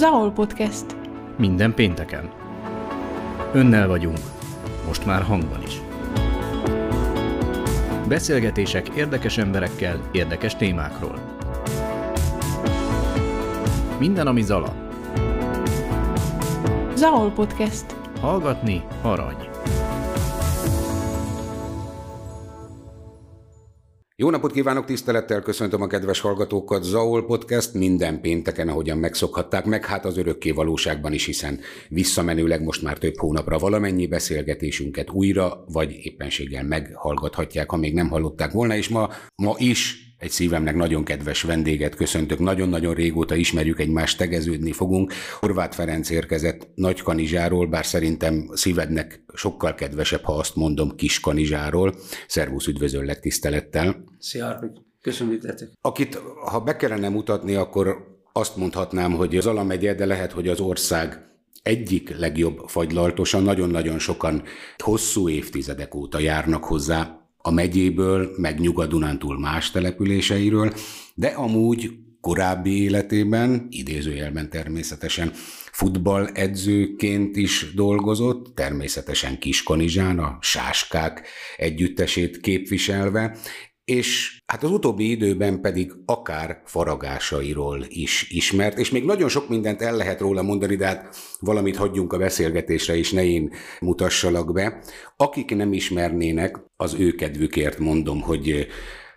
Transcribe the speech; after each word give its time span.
Zahol 0.00 0.32
Podcast. 0.32 0.84
Minden 1.36 1.74
pénteken. 1.74 2.30
Önnel 3.52 3.88
vagyunk, 3.88 4.18
most 4.86 5.06
már 5.06 5.22
hangban 5.22 5.62
is. 5.62 5.80
Beszélgetések 8.08 8.88
érdekes 8.88 9.38
emberekkel, 9.38 10.00
érdekes 10.12 10.56
témákról. 10.56 11.18
Minden, 13.98 14.26
ami 14.26 14.42
Zala. 14.42 14.74
Zahol 16.94 17.30
Podcast. 17.30 17.96
Hallgatni 18.20 18.84
arany. 19.02 19.49
Jó 24.20 24.30
napot 24.30 24.52
kívánok, 24.52 24.84
tisztelettel 24.84 25.42
köszöntöm 25.42 25.82
a 25.82 25.86
kedves 25.86 26.20
hallgatókat. 26.20 26.82
Zaol 26.82 27.26
Podcast 27.26 27.74
minden 27.74 28.20
pénteken, 28.20 28.68
ahogyan 28.68 28.98
megszokhatták 28.98 29.64
meg, 29.64 29.84
hát 29.84 30.04
az 30.04 30.16
örökké 30.16 30.50
valóságban 30.50 31.12
is, 31.12 31.24
hiszen 31.24 31.60
visszamenőleg 31.88 32.62
most 32.62 32.82
már 32.82 32.98
több 32.98 33.16
hónapra 33.16 33.58
valamennyi 33.58 34.06
beszélgetésünket 34.06 35.10
újra, 35.10 35.64
vagy 35.72 36.00
éppenséggel 36.02 36.64
meghallgathatják, 36.64 37.70
ha 37.70 37.76
még 37.76 37.94
nem 37.94 38.08
hallották 38.08 38.52
volna, 38.52 38.76
és 38.76 38.88
ma, 38.88 39.08
ma 39.34 39.54
is 39.58 40.09
egy 40.20 40.30
szívemnek 40.30 40.74
nagyon 40.74 41.04
kedves 41.04 41.42
vendéget 41.42 41.94
köszöntök. 41.94 42.38
Nagyon-nagyon 42.38 42.94
régóta 42.94 43.34
ismerjük 43.34 43.80
egymást, 43.80 44.18
tegeződni 44.18 44.72
fogunk. 44.72 45.12
Horváth 45.40 45.76
Ferenc 45.76 46.10
érkezett 46.10 46.68
Nagykanizsáról, 46.74 47.66
bár 47.66 47.86
szerintem 47.86 48.50
szívednek 48.52 49.24
sokkal 49.34 49.74
kedvesebb, 49.74 50.22
ha 50.22 50.32
azt 50.32 50.54
mondom 50.54 50.96
Kiskanizsáról. 50.96 51.94
Szervusz, 52.26 52.66
üdvözöllek 52.66 53.20
tisztelettel. 53.20 54.04
Szia, 54.18 54.46
Arpik. 54.46 54.70
Köszönöm, 55.00 55.38
hogy 55.40 55.68
Akit, 55.80 56.22
ha 56.50 56.60
be 56.60 56.76
kellene 56.76 57.08
mutatni, 57.08 57.54
akkor 57.54 57.96
azt 58.32 58.56
mondhatnám, 58.56 59.12
hogy 59.12 59.36
az 59.36 59.46
Alamegye, 59.46 59.94
de 59.94 60.06
lehet, 60.06 60.32
hogy 60.32 60.48
az 60.48 60.60
ország 60.60 61.30
egyik 61.62 62.18
legjobb 62.18 62.58
fagylaltosa, 62.66 63.38
nagyon-nagyon 63.38 63.98
sokan 63.98 64.42
hosszú 64.76 65.28
évtizedek 65.28 65.94
óta 65.94 66.18
járnak 66.18 66.64
hozzá 66.64 67.19
a 67.42 67.50
megyéből, 67.50 68.30
meg 68.36 68.60
Nyugat-Dunántúl 68.60 69.38
más 69.38 69.70
településeiről, 69.70 70.72
de 71.14 71.26
amúgy 71.26 71.90
korábbi 72.20 72.82
életében, 72.82 73.66
idézőjelben 73.70 74.50
természetesen, 74.50 75.32
futballedzőként 75.72 77.36
is 77.36 77.74
dolgozott, 77.74 78.54
természetesen 78.54 79.38
Kiskanizsán, 79.38 80.18
a 80.18 80.38
Sáskák 80.40 81.28
együttesét 81.56 82.40
képviselve, 82.40 83.36
és 83.90 84.40
hát 84.46 84.62
az 84.62 84.70
utóbbi 84.70 85.10
időben 85.10 85.60
pedig 85.60 85.92
akár 86.04 86.62
faragásairól 86.64 87.84
is 87.88 88.26
ismert, 88.28 88.78
és 88.78 88.90
még 88.90 89.04
nagyon 89.04 89.28
sok 89.28 89.48
mindent 89.48 89.82
el 89.82 89.96
lehet 89.96 90.20
róla 90.20 90.42
mondani, 90.42 90.76
de 90.76 90.86
hát 90.86 91.16
valamit 91.40 91.76
hagyjunk 91.76 92.12
a 92.12 92.18
beszélgetésre, 92.18 92.96
és 92.96 93.12
ne 93.12 93.24
én 93.24 93.52
mutassalak 93.80 94.52
be. 94.52 94.82
Akik 95.16 95.54
nem 95.56 95.72
ismernének, 95.72 96.58
az 96.76 96.94
ő 96.98 97.10
kedvükért 97.10 97.78
mondom, 97.78 98.20
hogy 98.20 98.66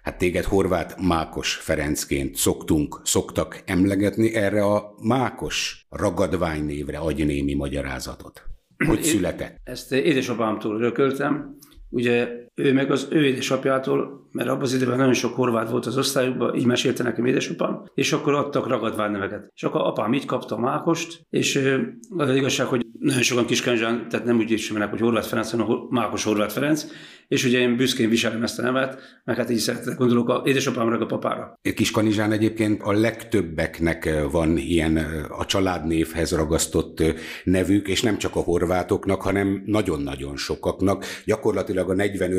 hát 0.02 0.18
téged 0.18 0.44
Horváth 0.44 1.02
Mákos 1.02 1.54
Ferencként 1.54 2.36
szoktunk, 2.36 3.02
szoktak 3.04 3.64
emlegetni, 3.66 4.36
erre 4.36 4.66
a 4.66 4.96
Mákos 5.02 5.86
ragadvány 5.90 6.66
névre 6.66 6.98
adj 6.98 7.24
némi 7.24 7.54
magyarázatot. 7.54 8.44
Hogy 8.88 9.04
született? 9.04 9.58
Ezt 9.64 9.92
édesapámtól 9.92 10.76
örököltem, 10.76 11.58
Ugye 11.96 12.28
ő 12.56 12.74
meg 12.74 12.92
az 12.92 13.08
ő 13.10 13.26
édesapjától, 13.26 14.28
mert 14.32 14.50
abban 14.50 14.62
az 14.62 14.74
időben 14.74 14.98
nagyon 14.98 15.14
sok 15.14 15.36
horvát 15.36 15.70
volt 15.70 15.86
az 15.86 15.98
osztályukban, 15.98 16.56
így 16.56 16.66
mesélte 16.66 17.04
nekem 17.04 17.26
édesapám, 17.26 17.84
és 17.94 18.14
akkor 18.14 18.34
adtak 18.34 18.68
neveket. 19.12 19.52
És 19.56 19.64
akkor 19.64 19.82
apám 19.82 20.14
így 20.14 20.26
kapta 20.26 20.56
a 20.56 20.60
Mákost, 20.60 21.26
és 21.30 21.56
az, 22.18 22.30
az 22.30 22.36
igazság, 22.36 22.68
hogy 22.68 22.86
nagyon 23.00 23.22
sokan 23.22 23.46
Kiskanzsán, 23.46 24.10
tehát 24.10 24.26
nem 24.26 24.38
úgy 24.38 24.52
ismernek, 24.52 24.90
hogy 24.90 25.00
Horváth 25.00 25.28
Ferenc, 25.28 25.52
hanem 25.52 25.68
Mákos 25.90 26.24
Horváth 26.24 26.54
Ferenc, 26.54 26.86
és 27.28 27.46
ugye 27.46 27.60
én 27.60 27.76
büszkén 27.76 28.10
viselem 28.10 28.44
ezt 28.44 28.60
a 28.60 28.62
nevet, 28.62 29.02
meg 29.24 29.36
hát 29.36 29.50
így 29.50 29.58
szeretek 29.58 29.98
gondolok 29.98 30.30
a 30.30 30.42
édesapámra, 30.46 30.98
a 30.98 31.06
papára. 31.06 31.60
Kiskanizsán 31.76 32.32
egyébként 32.32 32.82
a 32.82 32.92
legtöbbeknek 32.92 34.10
van 34.32 34.58
ilyen 34.58 34.98
a 35.38 35.46
családnévhez 35.46 36.32
ragasztott 36.32 37.04
nevük, 37.44 37.88
és 37.88 38.02
nem 38.02 38.18
csak 38.18 38.36
a 38.36 38.40
horvátoknak, 38.40 39.22
hanem 39.22 39.64
nagyon-nagyon 39.66 40.36
sokaknak. 40.36 41.06
Gyakorlatilag 41.26 41.90
a 41.90 41.94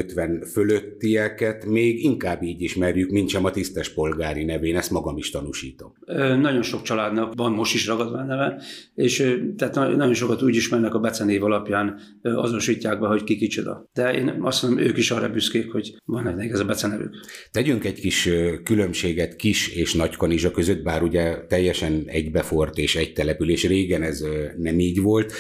40-50 0.08 0.48
fölöttieket 0.52 1.66
még 1.66 2.04
inkább 2.04 2.42
így 2.42 2.60
ismerjük, 2.60 3.10
mint 3.10 3.28
sem 3.28 3.44
a 3.44 3.50
tisztes 3.50 3.88
polgári 3.88 4.44
nevén, 4.44 4.76
ezt 4.76 4.90
magam 4.90 5.16
is 5.16 5.30
tanúsítom. 5.30 5.92
Nagyon 6.40 6.62
sok 6.62 6.82
családnak 6.82 7.34
van 7.34 7.52
most 7.52 7.74
is 7.74 7.86
ragadvány 7.86 8.26
neve, 8.26 8.62
és 8.94 9.38
tehát 9.56 9.74
nagyon 9.74 10.14
sokat 10.14 10.42
úgy 10.42 10.56
ismernek 10.56 10.94
a 10.94 10.98
becenév 10.98 11.44
alapján 11.44 12.00
azonosítják 12.22 13.00
be, 13.00 13.06
hogy 13.06 13.24
ki 13.24 13.36
kicsoda. 13.36 13.88
De 13.92 14.14
én 14.14 14.38
azt 14.40 14.62
mondom, 14.62 14.84
ők 14.84 14.96
is 14.96 15.10
arra 15.10 15.28
büszkék, 15.28 15.72
hogy 15.72 15.96
van 16.04 16.40
egy 16.40 16.50
ez 16.50 16.60
a 16.60 16.64
becenevük. 16.64 17.14
Tegyünk 17.50 17.84
egy 17.84 18.00
kis 18.00 18.28
különbséget 18.64 19.36
kis 19.36 19.68
és 19.68 19.94
nagy 19.94 20.16
kanizsa 20.16 20.50
között, 20.50 20.82
bár 20.82 21.02
ugye 21.02 21.46
teljesen 21.48 22.02
egybefort 22.06 22.78
és 22.78 22.96
egy 22.96 23.12
település, 23.12 23.66
régen 23.66 24.02
ez 24.02 24.24
nem 24.56 24.78
így 24.78 25.00
volt. 25.00 25.32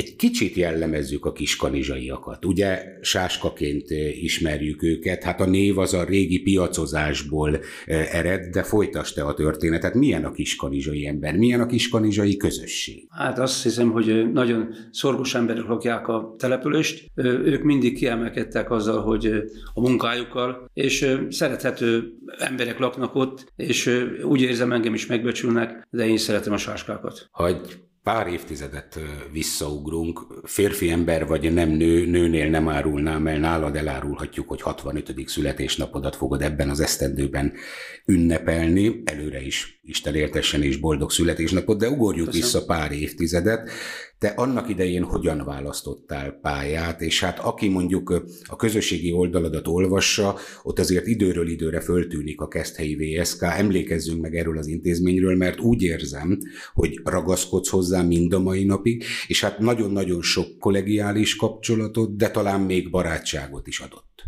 Egy 0.00 0.16
kicsit 0.16 0.54
jellemezzük 0.54 1.24
a 1.24 1.32
kiskanizsaiakat. 1.32 2.44
Ugye 2.44 2.82
sáskaként 3.00 3.90
ismerjük 4.22 4.82
őket, 4.82 5.22
hát 5.22 5.40
a 5.40 5.46
név 5.46 5.78
az 5.78 5.94
a 5.94 6.04
régi 6.04 6.38
piacozásból 6.38 7.60
ered, 7.86 8.46
de 8.46 8.62
folytasd 8.62 9.14
te 9.14 9.22
a 9.22 9.34
történetet. 9.34 9.94
Milyen 9.94 10.24
a 10.24 10.32
kiskanizsai 10.32 11.06
ember? 11.06 11.36
Milyen 11.36 11.60
a 11.60 11.66
kiskanizsai 11.66 12.36
közösség? 12.36 13.06
Hát 13.10 13.38
azt 13.38 13.62
hiszem, 13.62 13.90
hogy 13.90 14.32
nagyon 14.32 14.74
szorgos 14.90 15.34
emberek 15.34 15.64
lakják 15.64 16.08
a 16.08 16.34
települést. 16.38 17.06
Ők 17.24 17.62
mindig 17.62 17.96
kiemelkedtek 17.96 18.70
azzal, 18.70 19.02
hogy 19.02 19.26
a 19.74 19.80
munkájukkal, 19.80 20.70
és 20.74 21.16
szerethető 21.28 22.12
emberek 22.38 22.78
laknak 22.78 23.14
ott, 23.14 23.52
és 23.56 24.06
úgy 24.22 24.40
érzem, 24.40 24.72
engem 24.72 24.94
is 24.94 25.06
megbecsülnek, 25.06 25.86
de 25.90 26.06
én 26.06 26.16
szeretem 26.16 26.52
a 26.52 26.58
sáskákat. 26.58 27.28
Hogy 27.30 27.58
pár 28.02 28.26
évtizedet 28.26 28.98
visszaugrunk, 29.32 30.26
férfi 30.44 30.90
ember 30.90 31.26
vagy 31.26 31.52
nem 31.52 31.68
nő, 31.68 32.06
nőnél 32.06 32.50
nem 32.50 32.68
árulnám 32.68 33.26
el, 33.26 33.38
nálad 33.38 33.76
elárulhatjuk, 33.76 34.48
hogy 34.48 34.62
65. 34.62 35.14
születésnapodat 35.26 36.16
fogod 36.16 36.42
ebben 36.42 36.70
az 36.70 36.80
esztendőben 36.80 37.52
ünnepelni, 38.04 39.02
előre 39.04 39.40
is 39.40 39.80
Isten 39.82 40.14
értessen 40.14 40.62
és 40.62 40.76
boldog 40.76 41.10
születésnapot, 41.10 41.78
de 41.78 41.88
ugorjuk 41.88 42.26
Köszönöm. 42.26 42.46
vissza 42.46 42.64
pár 42.64 42.92
évtizedet. 42.92 43.70
Te 44.20 44.28
annak 44.28 44.68
idején 44.68 45.04
hogyan 45.04 45.44
választottál 45.44 46.38
pályát, 46.42 47.00
és 47.00 47.20
hát 47.20 47.38
aki 47.38 47.68
mondjuk 47.68 48.22
a 48.48 48.56
közösségi 48.56 49.12
oldaladat 49.12 49.66
olvassa, 49.66 50.36
ott 50.62 50.78
azért 50.78 51.06
időről 51.06 51.48
időre 51.48 51.80
föltűnik 51.80 52.40
a 52.40 52.48
Keszthelyi 52.48 52.96
VSK, 52.96 53.42
emlékezzünk 53.42 54.20
meg 54.20 54.34
erről 54.34 54.58
az 54.58 54.66
intézményről, 54.66 55.36
mert 55.36 55.60
úgy 55.60 55.82
érzem, 55.82 56.38
hogy 56.72 57.00
ragaszkodsz 57.04 57.68
hozzá 57.68 58.02
mind 58.02 58.32
a 58.32 58.38
mai 58.38 58.64
napig, 58.64 59.04
és 59.26 59.40
hát 59.40 59.58
nagyon-nagyon 59.58 60.22
sok 60.22 60.58
kollegiális 60.58 61.36
kapcsolatot, 61.36 62.16
de 62.16 62.30
talán 62.30 62.60
még 62.60 62.90
barátságot 62.90 63.66
is 63.66 63.78
adott. 63.78 64.24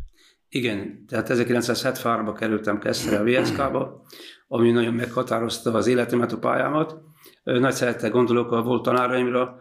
Igen, 0.49 1.05
tehát 1.09 1.29
1973-ban 1.31 2.35
kerültem 2.39 2.79
Keszthelyre 2.79 3.19
a 3.19 3.43
VSK-ba, 3.43 4.05
ami 4.49 4.71
nagyon 4.71 4.95
meghatározta 4.95 5.73
az 5.73 5.87
életemet, 5.87 6.33
a 6.33 6.39
pályámat. 6.39 6.97
Nagy 7.43 7.73
szeretettel 7.73 8.11
gondolok 8.11 8.53
a 8.53 8.63
volt 8.63 8.83
tanáraimra, 8.83 9.61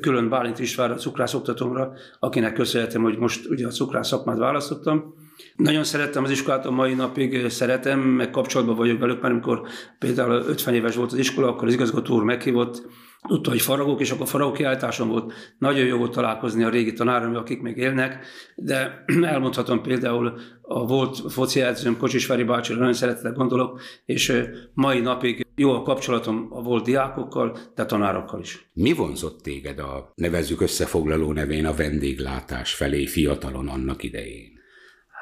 külön 0.00 0.28
Bálint 0.28 0.58
Istvánra, 0.58 0.94
a 0.94 0.98
cukrász 0.98 1.34
oktatómra, 1.34 1.92
akinek 2.18 2.52
köszönhetem, 2.52 3.02
hogy 3.02 3.18
most 3.18 3.48
ugye 3.48 3.66
a 3.66 3.70
cukrász 3.70 4.08
szakmát 4.08 4.38
választottam. 4.38 5.14
Nagyon 5.56 5.84
szerettem 5.84 6.24
az 6.24 6.30
iskolát, 6.30 6.66
a 6.66 6.70
mai 6.70 6.94
napig 6.94 7.48
szeretem, 7.48 8.00
meg 8.00 8.30
kapcsolatban 8.30 8.76
vagyok 8.76 8.98
velük, 8.98 9.20
mert 9.20 9.32
amikor 9.32 9.62
például 9.98 10.32
50 10.32 10.74
éves 10.74 10.94
volt 10.94 11.12
az 11.12 11.18
iskola, 11.18 11.48
akkor 11.48 11.68
az 11.68 11.74
igazgató 11.74 12.14
úr 12.14 12.22
meghívott, 12.22 12.82
tudta, 13.28 13.50
hogy 13.50 13.60
faragok, 13.60 14.00
és 14.00 14.10
akkor 14.10 14.28
faragó 14.28 14.52
kiállításon 14.52 15.08
volt. 15.08 15.32
Nagyon 15.58 15.86
jó 15.86 15.96
volt 15.96 16.12
találkozni 16.12 16.62
a 16.62 16.68
régi 16.68 16.92
tanárom, 16.92 17.36
akik 17.36 17.60
még 17.60 17.76
élnek, 17.76 18.24
de 18.56 19.04
elmondhatom 19.22 19.82
például 19.82 20.38
a 20.62 20.86
volt 20.86 21.32
foci 21.32 21.60
edzőm, 21.60 21.96
Kocsis 21.96 22.26
Feri 22.26 22.44
bácsira 22.44 22.78
nagyon 22.78 22.92
szeretettel 22.92 23.32
gondolok, 23.32 23.80
és 24.04 24.32
mai 24.74 25.00
napig 25.00 25.46
jó 25.56 25.72
a 25.72 25.82
kapcsolatom 25.82 26.48
a 26.50 26.62
volt 26.62 26.84
diákokkal, 26.84 27.58
de 27.74 27.84
tanárokkal 27.84 28.40
is. 28.40 28.70
Mi 28.72 28.92
vonzott 28.92 29.42
téged 29.42 29.78
a, 29.78 30.12
nevezzük 30.14 30.60
összefoglaló 30.60 31.32
nevén, 31.32 31.66
a 31.66 31.74
vendéglátás 31.74 32.74
felé 32.74 33.06
fiatalon 33.06 33.68
annak 33.68 34.02
idején? 34.02 34.59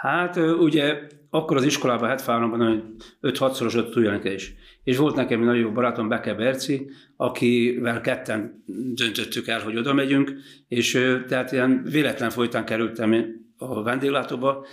Hát 0.00 0.36
ugye 0.36 0.98
akkor 1.30 1.56
az 1.56 1.64
iskolában 1.64 2.14
73-ban 2.16 2.82
5-6-szoros 3.22 3.90
túljelentés. 3.90 4.54
És 4.84 4.96
volt 4.96 5.14
nekem 5.14 5.40
egy 5.40 5.46
nagyon 5.46 5.62
jó 5.62 5.70
barátom, 5.70 6.08
Beke 6.08 6.34
Berci, 6.34 6.90
akivel 7.16 8.00
ketten 8.00 8.64
döntöttük 8.94 9.46
el, 9.46 9.60
hogy 9.60 9.76
oda 9.76 9.92
megyünk, 9.92 10.32
és 10.68 10.92
tehát 11.28 11.52
ilyen 11.52 11.82
véletlen 11.90 12.30
folytán 12.30 12.64
kerültem 12.64 13.14
a 13.56 13.82
vendéglátóba. 13.82 14.66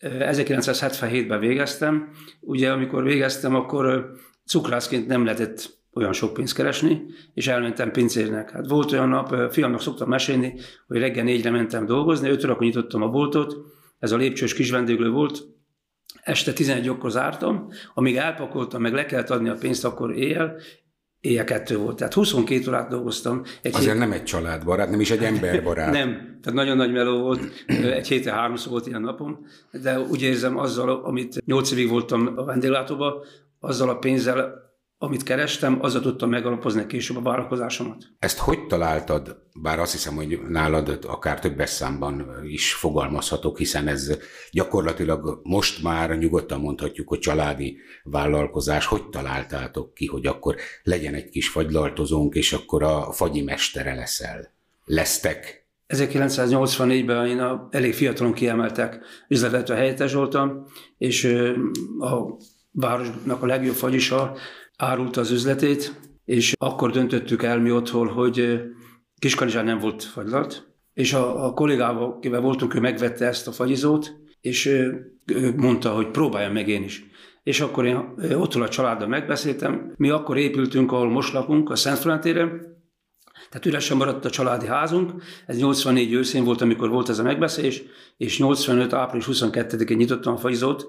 1977-ben 0.00 1.40
végeztem. 1.40 2.08
Ugye 2.40 2.72
amikor 2.72 3.02
végeztem, 3.02 3.54
akkor 3.54 4.12
cukrászként 4.46 5.06
nem 5.06 5.24
lehetett 5.24 5.82
olyan 5.92 6.12
sok 6.12 6.32
pénzt 6.32 6.54
keresni, 6.54 7.02
és 7.34 7.46
elmentem 7.46 7.90
pincérnek. 7.90 8.50
Hát 8.50 8.68
volt 8.68 8.92
olyan 8.92 9.08
nap, 9.08 9.52
fiamnak 9.52 9.80
szoktam 9.80 10.08
mesélni, 10.08 10.54
hogy 10.86 10.98
reggel 10.98 11.24
négyre 11.24 11.50
mentem 11.50 11.86
dolgozni, 11.86 12.28
öt 12.28 12.44
órakor 12.44 12.62
nyitottam 12.62 13.02
a 13.02 13.08
boltot, 13.08 13.56
ez 14.04 14.12
a 14.12 14.16
lépcsős 14.16 14.54
kis 14.54 14.70
vendéglő 14.70 15.10
volt, 15.10 15.42
este 16.22 16.52
11-kor 16.54 17.10
zártam, 17.10 17.68
amíg 17.94 18.16
elpakoltam, 18.16 18.82
meg 18.82 18.92
le 18.92 19.06
kellett 19.06 19.30
adni 19.30 19.48
a 19.48 19.54
pénzt, 19.54 19.84
akkor 19.84 20.16
éjjel, 20.16 20.56
éjjel 21.20 21.44
kettő 21.44 21.76
volt. 21.76 21.96
Tehát 21.96 22.14
22 22.14 22.68
órát 22.68 22.88
dolgoztam. 22.88 23.42
Egy 23.62 23.74
Azért 23.74 23.90
hét... 23.90 24.00
nem 24.00 24.12
egy 24.12 24.24
családbarát, 24.24 24.90
nem 24.90 25.00
is 25.00 25.10
egy 25.10 25.24
emberbarát. 25.24 25.92
nem, 25.92 26.08
tehát 26.42 26.52
nagyon 26.52 26.76
nagy 26.76 26.92
meló 26.92 27.20
volt. 27.20 27.40
Egy 27.66 28.08
héten 28.08 28.34
háromszor 28.34 28.72
volt 28.72 28.86
ilyen 28.86 29.00
napom, 29.00 29.46
de 29.82 30.00
úgy 30.00 30.22
érzem 30.22 30.58
azzal, 30.58 31.04
amit 31.04 31.46
8 31.46 31.70
évig 31.70 31.88
voltam 31.88 32.32
a 32.36 32.44
vendéglátóban, 32.44 33.14
azzal 33.60 33.88
a 33.88 33.96
pénzzel 33.98 34.62
amit 34.98 35.22
kerestem, 35.22 35.78
azzal 35.80 36.00
tudtam 36.00 36.28
megalapozni 36.28 36.86
később 36.86 37.16
a 37.16 37.22
vállalkozásomat. 37.22 38.04
Ezt 38.18 38.38
hogy 38.38 38.66
találtad? 38.66 39.42
Bár 39.60 39.78
azt 39.78 39.92
hiszem, 39.92 40.14
hogy 40.14 40.40
nálad 40.48 40.98
akár 41.06 41.40
többes 41.40 41.70
számban 41.70 42.26
is 42.44 42.74
fogalmazhatok, 42.74 43.58
hiszen 43.58 43.88
ez 43.88 44.18
gyakorlatilag 44.50 45.40
most 45.42 45.82
már 45.82 46.18
nyugodtan 46.18 46.60
mondhatjuk, 46.60 47.08
hogy 47.08 47.18
családi 47.18 47.76
vállalkozás. 48.02 48.86
Hogy 48.86 49.08
találtátok 49.08 49.94
ki, 49.94 50.06
hogy 50.06 50.26
akkor 50.26 50.56
legyen 50.82 51.14
egy 51.14 51.28
kis 51.28 51.48
fagylaltozónk, 51.48 52.34
és 52.34 52.52
akkor 52.52 52.82
a 52.82 53.12
fagyi 53.12 53.42
mestere 53.42 53.94
leszel? 53.94 54.52
Lesztek? 54.84 55.66
1984-ben 55.88 57.26
én 57.26 57.38
a, 57.38 57.68
elég 57.70 57.94
fiatalon 57.94 58.32
kiemeltek 58.32 58.98
üzletvető 59.28 59.74
helyettes 59.74 60.12
voltam, 60.12 60.66
és 60.98 61.24
a 61.98 62.36
városnak 62.70 63.42
a 63.42 63.46
legjobb 63.46 63.74
fagyisa 63.74 64.36
árult 64.76 65.16
az 65.16 65.30
üzletét, 65.30 66.00
és 66.24 66.52
akkor 66.58 66.90
döntöttük 66.90 67.42
el 67.42 67.60
mi 67.60 67.70
otthon, 67.70 68.08
hogy 68.08 68.60
Kiskanizsán 69.18 69.64
nem 69.64 69.78
volt 69.78 70.02
fagylalt, 70.02 70.72
és 70.94 71.12
a, 71.12 71.46
a 71.46 71.52
kollégával, 71.52 72.10
akivel 72.10 72.40
voltunk, 72.40 72.74
ő 72.74 72.80
megvette 72.80 73.26
ezt 73.26 73.48
a 73.48 73.52
fagyizót, 73.52 74.12
és 74.40 74.66
ő, 74.66 75.12
mondta, 75.56 75.90
hogy 75.90 76.10
próbáljam 76.10 76.52
meg 76.52 76.68
én 76.68 76.82
is. 76.82 77.04
És 77.42 77.60
akkor 77.60 77.86
én 77.86 77.96
otthon 78.34 78.62
a 78.62 78.68
családdal 78.68 79.08
megbeszéltem. 79.08 79.92
Mi 79.96 80.10
akkor 80.10 80.36
épültünk, 80.36 80.92
ahol 80.92 81.08
most 81.08 81.32
lakunk, 81.32 81.70
a 81.70 81.76
Szent 81.76 81.98
Florentéren, 81.98 82.73
tehát 83.54 83.68
üresen 83.68 83.96
maradt 83.96 84.24
a 84.24 84.30
családi 84.30 84.66
házunk, 84.66 85.12
ez 85.46 85.58
84 85.58 86.12
őszén 86.12 86.44
volt, 86.44 86.60
amikor 86.60 86.88
volt 86.88 87.08
ez 87.08 87.18
a 87.18 87.22
megbeszélés, 87.22 87.82
és 88.16 88.38
85. 88.38 88.92
április 88.92 89.26
22-én 89.30 89.96
nyitottam 89.96 90.34
a 90.34 90.36
fajzót 90.36 90.86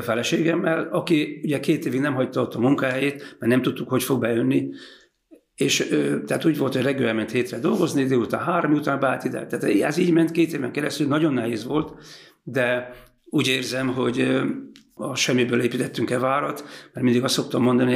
feleségemmel, 0.00 0.88
aki 0.92 1.40
ugye 1.42 1.60
két 1.60 1.86
évig 1.86 2.00
nem 2.00 2.14
hagyta 2.14 2.40
ott 2.40 2.54
a 2.54 2.58
munkahelyét, 2.58 3.36
mert 3.38 3.52
nem 3.52 3.62
tudtuk, 3.62 3.88
hogy 3.88 4.02
fog 4.02 4.20
bejönni, 4.20 4.68
és 5.54 5.88
tehát 6.26 6.44
úgy 6.44 6.58
volt, 6.58 6.74
hogy 6.74 6.82
reggel 6.82 7.14
ment 7.14 7.30
hétre 7.30 7.58
dolgozni, 7.58 8.04
délután 8.04 8.44
három 8.44 8.72
után 8.72 9.00
beállt 9.00 9.24
ide. 9.24 9.46
Tehát 9.46 9.64
ez 9.64 9.96
így 9.96 10.12
ment 10.12 10.30
két 10.30 10.52
éven 10.52 10.72
keresztül, 10.72 11.06
nagyon 11.06 11.32
nehéz 11.32 11.64
volt, 11.64 11.92
de 12.42 12.94
úgy 13.30 13.48
érzem, 13.48 13.88
hogy 13.88 14.40
a 14.94 15.14
semmiből 15.14 15.62
építettünk-e 15.62 16.18
várat, 16.18 16.64
mert 16.92 17.04
mindig 17.04 17.24
azt 17.24 17.34
szoktam 17.34 17.62
mondani, 17.62 17.94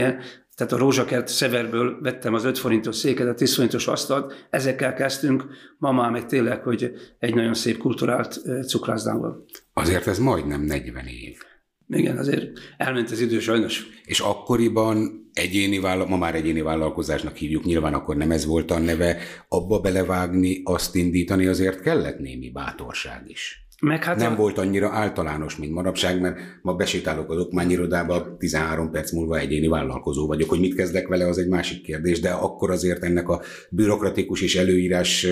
tehát 0.54 0.72
a 0.72 0.76
rózsakert 0.76 1.28
szeverből 1.28 1.98
vettem 2.00 2.34
az 2.34 2.44
5 2.44 2.58
forintos 2.58 2.96
széket, 2.96 3.28
a 3.28 3.34
10 3.34 3.54
forintos 3.54 3.86
asztalt, 3.86 4.46
ezekkel 4.50 4.94
kezdtünk, 4.94 5.44
ma 5.78 5.92
már 5.92 6.10
meg 6.10 6.26
tényleg, 6.26 6.62
hogy 6.62 6.92
egy 7.18 7.34
nagyon 7.34 7.54
szép 7.54 7.78
kulturált 7.78 8.40
cukrászdával. 8.66 9.44
Azért 9.72 10.06
ez 10.06 10.18
majdnem 10.18 10.60
40 10.60 11.06
év. 11.06 11.38
Igen, 11.88 12.18
azért 12.18 12.58
elment 12.76 13.10
az 13.10 13.20
idő 13.20 13.40
sajnos. 13.40 13.86
És 14.04 14.20
akkoriban 14.20 15.28
egyéni 15.32 15.78
vállal, 15.78 16.06
ma 16.06 16.16
már 16.16 16.34
egyéni 16.34 16.60
vállalkozásnak 16.60 17.36
hívjuk, 17.36 17.64
nyilván 17.64 17.94
akkor 17.94 18.16
nem 18.16 18.30
ez 18.30 18.46
volt 18.46 18.70
a 18.70 18.78
neve, 18.78 19.16
abba 19.48 19.80
belevágni, 19.80 20.60
azt 20.64 20.94
indítani 20.94 21.46
azért 21.46 21.80
kellett 21.80 22.18
némi 22.18 22.50
bátorság 22.50 23.22
is. 23.26 23.66
Meg 23.86 24.04
hát 24.04 24.16
nem 24.16 24.32
a... 24.32 24.36
volt 24.36 24.58
annyira 24.58 24.88
általános, 24.88 25.56
mint 25.56 25.72
manapság, 25.72 26.20
mert 26.20 26.38
ma 26.62 26.74
besétálok 26.74 27.30
az 27.30 27.38
okmányirodába, 27.38 28.36
13 28.36 28.90
perc 28.90 29.12
múlva 29.12 29.38
egyéni 29.38 29.68
vállalkozó 29.68 30.26
vagyok. 30.26 30.48
Hogy 30.48 30.60
mit 30.60 30.74
kezdek 30.74 31.08
vele, 31.08 31.26
az 31.26 31.38
egy 31.38 31.48
másik 31.48 31.82
kérdés, 31.82 32.20
de 32.20 32.30
akkor 32.30 32.70
azért 32.70 33.04
ennek 33.04 33.28
a 33.28 33.42
bürokratikus 33.70 34.42
és 34.42 34.56
előírás 34.56 35.26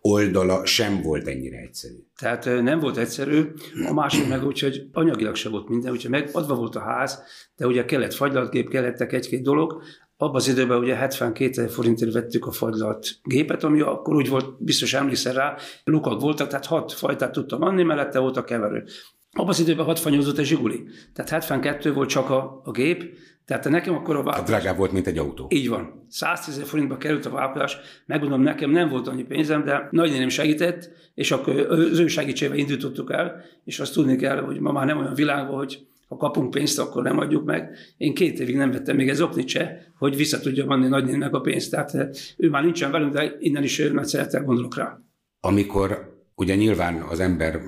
oldala 0.00 0.66
sem 0.66 1.02
volt 1.02 1.28
ennyire 1.28 1.56
egyszerű. 1.56 2.07
Tehát 2.22 2.44
nem 2.44 2.78
volt 2.78 2.96
egyszerű, 2.96 3.52
a 3.88 3.92
másik 3.92 4.28
meg 4.28 4.46
úgy, 4.46 4.60
hogy 4.60 4.88
anyagilag 4.92 5.34
se 5.34 5.48
volt 5.48 5.68
minden, 5.68 5.92
úgyhogy 5.92 6.10
megadva 6.10 6.54
volt 6.54 6.76
a 6.76 6.80
ház, 6.80 7.22
de 7.56 7.66
ugye 7.66 7.84
kellett 7.84 8.14
fagylaltgép, 8.14 8.68
kellettek 8.68 9.12
egy-két 9.12 9.42
dolog, 9.42 9.82
abban 10.16 10.34
az 10.34 10.48
időben 10.48 10.78
ugye 10.78 10.94
72 10.94 11.50
ezer 11.50 11.70
forintért 11.70 12.12
vettük 12.12 12.46
a 12.46 12.52
fagylalt 12.52 13.08
gépet, 13.22 13.64
ami 13.64 13.80
akkor 13.80 14.14
úgy 14.14 14.28
volt, 14.28 14.64
biztos 14.64 14.94
emlékszel 14.94 15.32
rá, 15.32 15.56
lukak 15.84 16.20
voltak, 16.20 16.48
tehát 16.48 16.66
hat 16.66 16.92
fajtát 16.92 17.32
tudtam 17.32 17.62
adni, 17.62 17.82
mellette 17.82 18.18
volt 18.18 18.36
a 18.36 18.44
keverő. 18.44 18.84
Abban 19.32 19.48
az 19.48 19.60
időben 19.60 19.84
hat 19.84 19.98
fanyózott 19.98 20.38
a 20.38 20.42
Zsiguli. 20.42 20.88
Tehát 21.12 21.30
72 21.30 21.92
volt 21.92 22.08
csak 22.08 22.30
a, 22.30 22.60
a 22.64 22.70
gép, 22.70 23.16
tehát 23.48 23.68
nekem 23.68 23.94
akkor 23.94 24.16
a 24.16 24.22
vállalkozás... 24.22 24.56
A 24.56 24.60
drágább 24.60 24.78
volt, 24.78 24.92
mint 24.92 25.06
egy 25.06 25.18
autó. 25.18 25.46
Így 25.50 25.68
van. 25.68 26.06
110 26.08 26.62
forintba 26.62 26.96
került 26.96 27.26
a 27.26 27.30
vállalkozás. 27.30 27.78
Megmondom, 28.06 28.42
nekem 28.42 28.70
nem 28.70 28.88
volt 28.88 29.08
annyi 29.08 29.22
pénzem, 29.22 29.64
de 29.64 29.88
nagynéném 29.90 30.28
segített, 30.28 30.90
és 31.14 31.30
akkor 31.30 31.56
az 31.58 31.98
ő 31.98 32.06
segítségével 32.06 32.58
indítottuk 32.58 33.12
el, 33.12 33.44
és 33.64 33.80
azt 33.80 33.92
tudni 33.92 34.16
kell, 34.16 34.40
hogy 34.40 34.60
ma 34.60 34.72
már 34.72 34.86
nem 34.86 34.98
olyan 34.98 35.14
világban, 35.14 35.56
hogy 35.56 35.86
ha 36.08 36.16
kapunk 36.16 36.50
pénzt, 36.50 36.78
akkor 36.78 37.02
nem 37.02 37.18
adjuk 37.18 37.44
meg. 37.44 37.76
Én 37.96 38.14
két 38.14 38.40
évig 38.40 38.56
nem 38.56 38.70
vettem 38.70 38.96
még 38.96 39.08
ez 39.08 39.20
oknit 39.20 39.48
se, 39.48 39.92
hogy 39.98 40.16
vissza 40.16 40.40
tudja 40.40 40.66
adni 40.66 40.88
nagynének 40.88 41.34
a 41.34 41.40
pénzt. 41.40 41.70
Tehát 41.70 41.94
eh, 41.94 42.08
ő 42.36 42.50
már 42.50 42.62
nincsen 42.62 42.90
velünk, 42.90 43.12
de 43.12 43.36
innen 43.38 43.62
is 43.62 43.78
nagy 43.92 44.06
szeretettel 44.06 44.44
gondolok 44.44 44.76
rá. 44.76 44.98
Amikor 45.40 46.18
ugye 46.34 46.54
nyilván 46.54 47.02
az 47.10 47.20
ember 47.20 47.60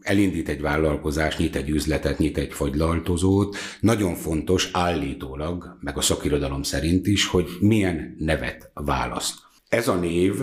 elindít 0.00 0.48
egy 0.48 0.60
vállalkozást, 0.60 1.38
nyit 1.38 1.56
egy 1.56 1.68
üzletet, 1.68 2.18
nyit 2.18 2.38
egy 2.38 2.52
fagylaltozót, 2.52 3.56
nagyon 3.80 4.14
fontos 4.14 4.68
állítólag, 4.72 5.76
meg 5.80 5.96
a 5.96 6.00
szakirodalom 6.00 6.62
szerint 6.62 7.06
is, 7.06 7.26
hogy 7.26 7.48
milyen 7.60 8.16
nevet 8.18 8.70
választ. 8.74 9.34
Ez 9.68 9.88
a 9.88 9.94
név, 9.94 10.34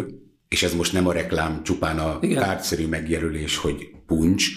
és 0.47 0.63
ez 0.63 0.73
most 0.73 0.93
nem 0.93 1.07
a 1.07 1.11
reklám, 1.11 1.63
csupán 1.63 1.99
a 1.99 2.17
Igen. 2.21 2.43
tárgyszerű 2.43 2.87
megjelölés, 2.87 3.57
hogy 3.57 3.89
puncs, 4.05 4.47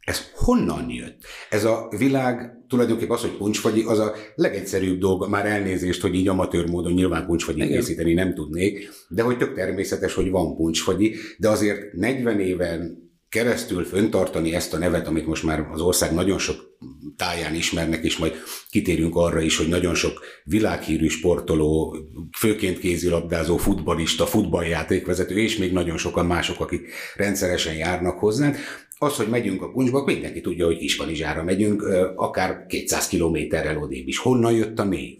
ez 0.00 0.30
honnan 0.34 0.90
jött? 0.90 1.22
Ez 1.50 1.64
a 1.64 1.88
világ 1.98 2.56
tulajdonképpen 2.68 3.16
az, 3.16 3.20
hogy 3.20 3.36
puncsfagyi, 3.36 3.82
az 3.82 3.98
a 3.98 4.14
legegyszerűbb 4.34 4.98
dolga, 4.98 5.28
már 5.28 5.46
elnézést, 5.46 6.00
hogy 6.00 6.14
így 6.14 6.28
amatőr 6.28 6.70
módon 6.70 6.92
nyilván 6.92 7.26
puncsfagyi 7.26 7.66
készíteni 7.66 8.12
nem 8.12 8.34
tudnék, 8.34 8.88
de 9.08 9.22
hogy 9.22 9.38
tök 9.38 9.54
természetes, 9.54 10.14
hogy 10.14 10.30
van 10.30 10.56
puncsfagyi, 10.56 11.14
de 11.38 11.48
azért 11.48 11.92
40 11.92 12.40
éven 12.40 13.05
keresztül 13.28 13.84
föntartani 13.84 14.54
ezt 14.54 14.74
a 14.74 14.78
nevet, 14.78 15.06
amit 15.06 15.26
most 15.26 15.42
már 15.42 15.68
az 15.72 15.80
ország 15.80 16.14
nagyon 16.14 16.38
sok 16.38 16.74
táján 17.16 17.54
ismernek, 17.54 18.04
és 18.04 18.16
majd 18.16 18.34
kitérünk 18.70 19.16
arra 19.16 19.40
is, 19.40 19.56
hogy 19.56 19.68
nagyon 19.68 19.94
sok 19.94 20.20
világhírű 20.44 21.08
sportoló, 21.08 21.96
főként 22.38 22.78
kézilabdázó, 22.78 23.56
futbalista, 23.56 24.26
futballjátékvezető, 24.26 25.38
és 25.38 25.56
még 25.56 25.72
nagyon 25.72 25.96
sokan 25.96 26.26
mások, 26.26 26.60
akik 26.60 26.88
rendszeresen 27.14 27.74
járnak 27.74 28.18
hozzánk. 28.18 28.56
Az, 28.98 29.16
hogy 29.16 29.28
megyünk 29.28 29.62
a 29.62 29.70
puncsba, 29.70 30.04
mindenki 30.04 30.40
tudja, 30.40 30.66
hogy 30.66 30.78
Kiskanizsára 30.78 31.42
megyünk, 31.42 31.82
akár 32.16 32.66
200 32.66 33.08
kilométerrel 33.08 33.78
odébb 33.78 34.06
is. 34.06 34.18
Honnan 34.18 34.52
jött 34.52 34.78
a 34.78 34.84
név? 34.84 35.16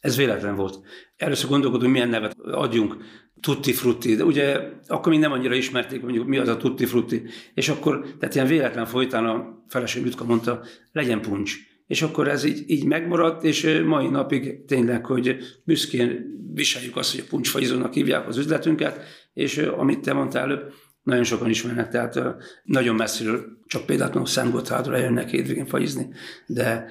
Ez 0.00 0.16
véletlen 0.16 0.54
volt. 0.54 0.78
Először 1.16 1.48
gondolkodunk, 1.48 1.92
milyen 1.92 2.08
nevet 2.08 2.36
adjunk. 2.40 2.96
Tutti 3.40 3.72
frutti, 3.72 4.14
de 4.14 4.24
ugye 4.24 4.60
akkor 4.86 5.12
még 5.12 5.20
nem 5.20 5.32
annyira 5.32 5.54
ismerték, 5.54 6.02
mondjuk 6.02 6.26
mi 6.26 6.38
az 6.38 6.48
a 6.48 6.56
tutti 6.56 6.86
frutti. 6.86 7.22
És 7.54 7.68
akkor, 7.68 8.14
tehát 8.18 8.34
ilyen 8.34 8.46
véletlen 8.46 8.86
folytán 8.86 9.24
a 9.24 9.62
feleség 9.68 10.04
Jutka 10.04 10.24
mondta, 10.24 10.62
legyen 10.92 11.20
puncs. 11.20 11.56
És 11.86 12.02
akkor 12.02 12.28
ez 12.28 12.44
így, 12.44 12.64
így 12.66 12.84
megmaradt, 12.84 13.44
és 13.44 13.80
mai 13.84 14.08
napig 14.08 14.64
tényleg, 14.64 15.06
hogy 15.06 15.36
büszkén 15.64 16.36
viseljük 16.54 16.96
azt, 16.96 17.10
hogy 17.10 17.24
a 17.26 17.28
puncsfaizónak 17.28 17.92
hívják 17.92 18.28
az 18.28 18.36
üzletünket, 18.36 19.00
és 19.32 19.58
amit 19.58 20.00
te 20.00 20.12
mondtál 20.12 20.42
előbb, 20.42 20.72
nagyon 21.02 21.24
sokan 21.24 21.48
ismernek, 21.48 21.88
tehát 21.88 22.20
nagyon 22.64 22.94
messziről, 22.94 23.44
csak 23.66 23.86
például 23.86 24.26
Szent 24.26 24.52
Gotthardra 24.52 24.98
jönnek 24.98 25.28
hétvégén 25.28 25.66
fagyizni, 25.66 26.08
de 26.46 26.86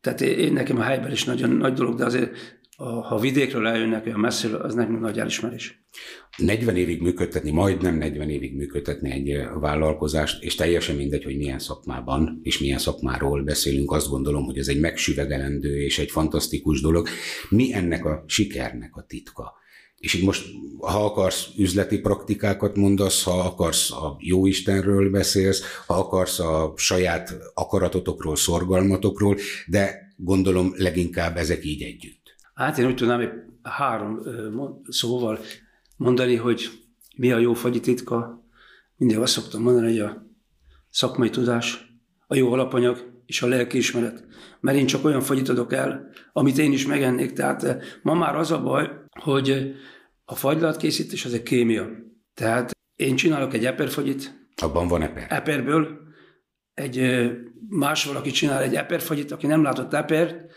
tehát 0.00 0.20
én, 0.20 0.52
nekem 0.52 0.78
a 0.78 0.82
helyben 0.82 1.10
is 1.10 1.24
nagyon 1.24 1.50
nagy 1.50 1.72
dolog, 1.72 1.98
de 1.98 2.04
azért 2.04 2.58
ha 3.08 3.18
vidékről 3.18 3.66
eljönnek 3.66 4.06
olyan 4.06 4.20
messziről, 4.20 4.60
az 4.60 4.74
nekem 4.74 5.00
nagy 5.00 5.18
elismerés. 5.18 5.84
40 6.36 6.76
évig 6.76 7.00
működtetni, 7.00 7.50
majdnem 7.50 7.96
40 7.96 8.30
évig 8.30 8.56
működtetni 8.56 9.10
egy 9.10 9.46
vállalkozást, 9.60 10.42
és 10.42 10.54
teljesen 10.54 10.96
mindegy, 10.96 11.24
hogy 11.24 11.36
milyen 11.36 11.58
szakmában 11.58 12.40
és 12.42 12.58
milyen 12.58 12.78
szakmáról 12.78 13.42
beszélünk, 13.42 13.92
azt 13.92 14.08
gondolom, 14.08 14.44
hogy 14.44 14.58
ez 14.58 14.68
egy 14.68 14.80
megsüvegelendő 14.80 15.82
és 15.82 15.98
egy 15.98 16.10
fantasztikus 16.10 16.80
dolog. 16.80 17.08
Mi 17.48 17.72
ennek 17.72 18.04
a 18.04 18.24
sikernek 18.26 18.96
a 18.96 19.04
titka? 19.08 19.59
És 20.00 20.14
így 20.14 20.24
most, 20.24 20.48
ha 20.78 21.04
akarsz 21.04 21.48
üzleti 21.56 22.00
praktikákat 22.00 22.76
mondasz, 22.76 23.22
ha 23.22 23.40
akarsz 23.40 23.92
a 23.92 24.16
jó 24.18 24.46
Istenről 24.46 25.10
beszélsz, 25.10 25.62
ha 25.86 25.94
akarsz 25.94 26.38
a 26.38 26.72
saját 26.76 27.36
akaratotokról, 27.54 28.36
szorgalmatokról, 28.36 29.36
de 29.66 30.12
gondolom 30.16 30.72
leginkább 30.76 31.36
ezek 31.36 31.64
így 31.64 31.82
együtt. 31.82 32.36
Hát 32.54 32.78
én 32.78 32.86
úgy 32.86 32.94
tudnám, 32.96 33.18
hogy 33.18 33.30
három 33.62 34.20
szóval 34.88 35.38
mondani, 35.96 36.36
hogy 36.36 36.70
mi 37.16 37.32
a 37.32 37.38
jó 37.38 37.54
fagyi 37.54 37.80
titka. 37.80 38.44
Mindig 38.96 39.18
azt 39.18 39.32
szoktam 39.32 39.62
mondani, 39.62 39.86
hogy 39.86 40.00
a 40.00 40.26
szakmai 40.90 41.30
tudás, 41.30 41.94
a 42.26 42.34
jó 42.34 42.52
alapanyag 42.52 43.22
és 43.26 43.42
a 43.42 43.46
lelkiismeret. 43.46 44.24
Mert 44.60 44.78
én 44.78 44.86
csak 44.86 45.04
olyan 45.04 45.20
fagyit 45.20 45.48
adok 45.48 45.72
el, 45.72 46.10
amit 46.32 46.58
én 46.58 46.72
is 46.72 46.86
megennék. 46.86 47.32
Tehát 47.32 47.84
ma 48.02 48.14
már 48.14 48.36
az 48.36 48.50
a 48.50 48.62
baj, 48.62 48.90
hogy 49.10 49.74
a 50.24 50.34
fagylatkészítés 50.34 51.24
az 51.24 51.34
egy 51.34 51.42
kémia. 51.42 51.88
Tehát 52.34 52.70
én 52.96 53.16
csinálok 53.16 53.54
egy 53.54 53.66
eperfagyit. 53.66 54.48
Abban 54.62 54.88
van 54.88 55.02
eper. 55.02 55.26
Eperből. 55.28 55.98
Egy 56.74 57.30
más 57.68 58.04
valaki 58.04 58.30
csinál 58.30 58.62
egy 58.62 58.74
eperfagyit, 58.74 59.30
aki 59.30 59.46
nem 59.46 59.62
látott 59.62 59.92
epert, 59.92 60.52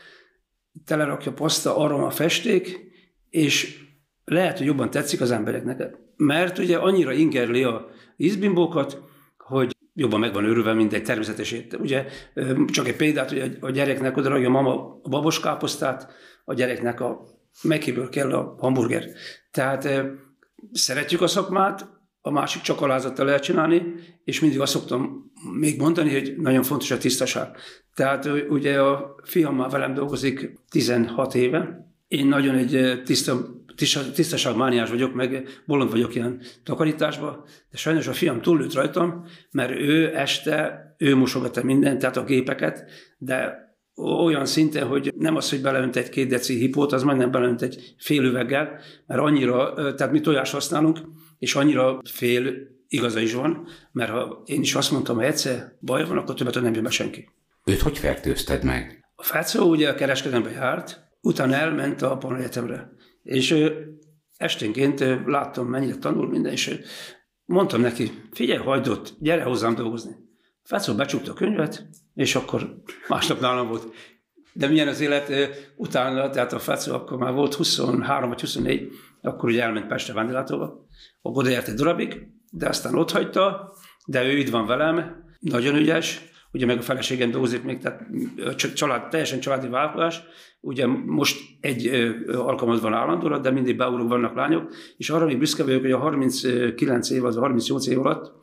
telerakja 0.86 1.34
paszta, 1.34 1.78
aroma, 1.78 2.10
festék, 2.10 2.80
és 3.30 3.82
lehet, 4.26 4.58
hogy 4.58 4.68
jobban 4.68 4.90
tetszik 4.90 5.22
az 5.22 5.32
embereknek. 5.32 5.98
Mert 6.16 6.58
ugye 6.58 6.78
annyira 6.78 7.12
ingerli 7.12 7.64
a 7.64 7.90
ízbimbókat, 8.18 9.02
hogy 9.38 9.76
jobban 9.94 10.20
meg 10.20 10.34
van 10.34 10.46
örülve, 10.46 10.74
mint 10.74 10.94
egy 10.94 11.04
természetes. 11.04 11.56
Ugye 11.80 12.06
csak 12.66 12.88
egy 12.88 12.96
példát, 12.96 13.30
hogy 13.30 13.58
a 13.60 13.70
gyereknek 13.70 14.18
oda 14.18 14.34
a 14.34 14.50
mama 14.50 15.00
a 15.04 15.10
baboskáposztát, 15.10 16.12
a 16.46 16.54
gyereknek 16.54 17.00
a 17.00 17.33
mekiből 17.62 18.10
kell 18.10 18.32
a 18.34 18.56
hamburger. 18.60 19.10
Tehát 19.52 19.90
szeretjük 20.72 21.22
a 21.22 21.28
szakmát, 21.28 21.88
a 22.22 22.32
másik 22.32 22.62
csak 22.62 22.82
alázattal 22.82 23.26
lehet 23.26 23.44
csinálni, 23.44 23.84
és 24.24 24.40
mindig 24.40 24.60
azt 24.60 24.72
szoktam 24.72 25.32
még 25.60 25.80
mondani, 25.80 26.12
hogy 26.12 26.36
nagyon 26.38 26.64
fontos 26.64 26.92
a 26.92 26.98
tisztaság. 26.98 27.58
Tehát 27.96 28.30
ugye 28.50 28.82
a 28.82 29.16
fiam 29.24 29.56
már 29.56 29.70
velem 29.70 29.94
dolgozik 29.94 30.60
16 30.70 31.36
éve, 31.36 31.92
én 32.08 32.28
nagyon 32.28 32.56
egy 32.56 33.02
tiszta, 33.04 33.62
tisztaságmániás 34.14 34.90
vagyok, 34.90 35.14
meg 35.14 35.48
bolond 35.66 35.92
vagyok 35.92 36.16
ilyen 36.16 36.42
takarításba, 36.64 37.46
de 37.72 37.78
sajnos 37.78 38.08
a 38.08 38.14
fiam 38.14 38.42
túllőtt 38.42 38.74
rajtam, 38.74 39.26
mert 39.52 39.72
ő 39.80 40.16
este, 40.16 40.84
ő 40.98 41.16
mosogatta 41.16 41.64
mindent, 41.64 42.00
tehát 42.00 42.18
a 42.18 42.24
gépeket, 42.24 42.84
de 43.18 43.63
olyan 43.96 44.46
szinten, 44.46 44.88
hogy 44.88 45.14
nem 45.18 45.36
az, 45.36 45.50
hogy 45.50 45.62
beleönt 45.62 45.96
egy 45.96 46.10
két 46.10 46.28
deci 46.28 46.58
hipót, 46.58 46.92
az 46.92 47.04
majdnem 47.04 47.32
beleönt 47.32 47.62
egy 47.62 47.96
fél 47.98 48.24
üveggel, 48.24 48.80
mert 49.08 49.22
annyira, 49.22 49.74
tehát 49.74 50.12
mi 50.12 50.20
tojás 50.20 50.52
használunk, 50.52 51.00
és 51.40 51.56
annyira 51.56 52.00
fél 52.10 52.54
igaza 52.88 53.20
is 53.20 53.34
van, 53.34 53.68
mert 53.92 54.12
ha 54.12 54.42
én 54.46 54.62
is 54.62 54.76
azt 54.76 54.92
mondtam, 54.92 55.16
hogy 55.16 55.26
egyszer 55.26 55.78
baj 55.82 56.06
van, 56.06 56.18
akkor 56.18 56.36
többet 56.36 56.62
nem 56.62 56.74
jön 56.74 56.84
be 56.84 56.90
senki. 56.90 57.30
Őt 57.66 57.82
hogy 57.82 57.98
fertőzted 57.98 58.64
meg? 58.64 59.06
A 59.16 59.24
Fácó 59.24 59.70
ugye 59.70 59.90
a 59.90 59.96
kereskedelembe 59.96 60.52
járt, 60.52 61.12
utána 61.22 61.56
elment 61.56 62.02
a 62.02 62.36
Egyetemre. 62.38 62.92
És 63.24 63.56
esténként 64.38 65.00
láttam, 65.26 65.68
mennyire 65.68 65.96
tanul 65.96 66.30
minden, 66.30 66.52
és 66.52 66.80
mondtam 67.46 67.82
neki, 67.82 68.12
figyelj, 68.32 68.60
hagyd 68.60 69.14
gyere 69.20 69.44
hozzám 69.44 69.76
dolgozni. 69.76 70.16
Fácó 70.64 70.94
becsukta 70.94 71.32
a 71.32 71.36
könyvet, 71.36 71.86
és 72.14 72.36
akkor 72.36 72.82
másnap 73.08 73.40
nálam 73.40 73.68
volt. 73.68 73.94
De 74.54 74.68
milyen 74.68 74.88
az 74.88 75.00
élet 75.00 75.32
utána, 75.76 76.30
tehát 76.30 76.54
a 76.54 76.60
Fácó 76.60 76.94
akkor 76.94 77.18
már 77.18 77.34
volt 77.34 77.54
23 77.54 78.30
vagy 78.30 78.42
24, 78.42 78.92
akkor 79.22 79.50
ugye 79.50 79.64
elment 79.64 79.88
Pestre 79.88 80.14
vendéglátóba, 80.14 80.88
oda 81.22 81.50
járt 81.50 81.68
egy 81.68 81.76
darabig, 81.76 82.28
de 82.52 82.68
aztán 82.68 82.96
ott 82.96 83.12
hagyta, 83.12 83.74
de 84.06 84.26
ő 84.26 84.38
itt 84.38 84.50
van 84.50 84.66
velem, 84.66 85.26
nagyon 85.40 85.76
ügyes, 85.76 86.22
ugye 86.52 86.66
meg 86.66 86.78
a 86.78 86.82
feleségem 86.82 87.32
dolgozik 87.32 87.64
még, 87.64 87.80
tehát 87.80 88.06
család, 88.74 89.10
teljesen 89.10 89.40
családi 89.40 89.68
vállalkozás, 89.68 90.24
ugye 90.60 90.88
most 90.88 91.40
egy 91.60 91.88
alkalmat 92.28 92.80
van 92.80 92.94
állandóra, 92.94 93.40
de 93.40 93.52
mindig 93.52 93.78
beugrók 93.78 94.08
vannak 94.08 94.36
lányok, 94.36 94.74
és 94.98 95.10
arra 95.10 95.26
még 95.26 95.38
büszke 95.38 95.64
vagyok, 95.64 95.82
hogy 95.82 95.92
a 95.92 95.98
39 95.98 97.10
év, 97.10 97.26
az 97.26 97.38
a 97.38 97.40
38 97.40 97.88
év 97.88 98.00
alatt 98.00 98.43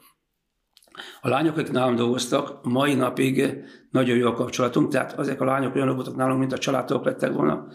a 1.20 1.28
lányok, 1.28 1.56
akik 1.56 1.72
nálam 1.72 1.96
dolgoztak, 1.96 2.64
mai 2.64 2.94
napig 2.94 3.64
nagyon 3.90 4.16
jó 4.16 4.28
a 4.28 4.34
kapcsolatunk, 4.34 4.90
tehát 4.90 5.18
ezek 5.18 5.40
a 5.40 5.44
lányok 5.44 5.74
olyanok 5.74 5.94
voltak 5.94 6.16
nálunk, 6.16 6.38
mint 6.38 6.52
a 6.52 6.58
családok 6.58 7.04
lettek 7.04 7.32
volna. 7.32 7.66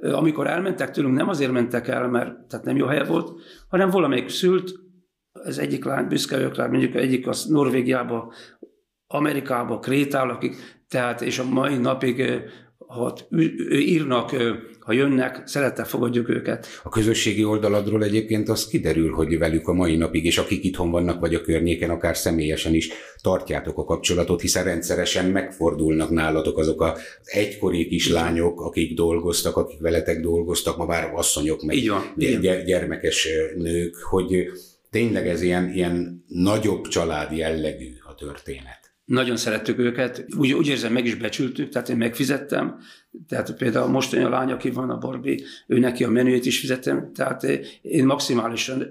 Amikor 0.00 0.46
elmentek 0.46 0.90
tőlünk, 0.90 1.16
nem 1.16 1.28
azért 1.28 1.52
mentek 1.52 1.88
el, 1.88 2.08
mert 2.08 2.46
tehát 2.48 2.64
nem 2.66 2.76
jó 2.76 2.86
helye 2.86 3.04
volt, 3.04 3.40
hanem 3.68 3.90
valamelyik 3.90 4.28
szült, 4.28 4.72
az 5.32 5.58
egyik 5.58 5.84
lány 5.84 6.06
büszke 6.06 6.36
vagyok 6.36 6.54
rá, 6.54 6.66
mondjuk 6.66 6.94
egyik 6.94 7.26
az 7.28 7.44
Norvégiába, 7.44 8.32
Amerikába, 9.06 9.78
Krétába, 9.78 10.32
akik, 10.32 10.56
tehát 10.88 11.22
és 11.22 11.38
a 11.38 11.44
mai 11.44 11.76
napig 11.76 12.42
ha 12.88 13.14
írnak, 13.70 14.30
ha 14.88 14.94
jönnek, 14.94 15.42
szeretettel 15.44 15.84
fogadjuk 15.84 16.28
őket. 16.28 16.66
A 16.82 16.88
közösségi 16.88 17.44
oldaladról 17.44 18.02
egyébként 18.02 18.48
az 18.48 18.66
kiderül, 18.66 19.12
hogy 19.12 19.38
velük 19.38 19.68
a 19.68 19.72
mai 19.72 19.96
napig, 19.96 20.24
és 20.24 20.38
akik 20.38 20.64
itthon 20.64 20.90
vannak, 20.90 21.20
vagy 21.20 21.34
a 21.34 21.40
környéken, 21.40 21.90
akár 21.90 22.16
személyesen 22.16 22.74
is 22.74 22.88
tartjátok 23.22 23.78
a 23.78 23.84
kapcsolatot, 23.84 24.40
hiszen 24.40 24.64
rendszeresen 24.64 25.30
megfordulnak 25.30 26.10
nálatok 26.10 26.58
azok 26.58 26.82
az 26.82 27.00
egykori 27.24 27.88
kislányok, 27.88 28.60
akik 28.60 28.94
dolgoztak, 28.94 29.56
akik 29.56 29.80
veletek 29.80 30.20
dolgoztak, 30.20 30.76
ma 30.76 30.84
már 30.84 31.12
asszonyok, 31.14 31.62
meg 31.62 31.76
Így 31.76 31.88
van, 31.88 32.12
gy- 32.16 32.64
gyermekes 32.64 33.28
nők, 33.56 33.96
hogy 33.96 34.46
tényleg 34.90 35.28
ez 35.28 35.42
ilyen, 35.42 35.72
ilyen 35.74 36.24
nagyobb 36.26 36.88
család 36.88 37.32
jellegű 37.32 37.90
a 38.08 38.14
történet 38.14 38.77
nagyon 39.08 39.36
szerettük 39.36 39.78
őket, 39.78 40.26
úgy, 40.36 40.52
úgy 40.52 40.66
érzem, 40.66 40.92
meg 40.92 41.06
is 41.06 41.14
becsültük, 41.14 41.68
tehát 41.68 41.88
én 41.88 41.96
megfizettem, 41.96 42.78
tehát 43.28 43.56
például 43.56 43.88
mostani 43.88 44.22
a 44.22 44.28
lány, 44.28 44.50
aki 44.50 44.70
van, 44.70 44.90
a 44.90 44.98
Barbie, 44.98 45.44
ő 45.66 45.78
neki 45.78 46.04
a 46.04 46.10
menüjét 46.10 46.46
is 46.46 46.60
fizettem, 46.60 47.12
tehát 47.14 47.42
én 47.82 48.04
maximálisan 48.04 48.86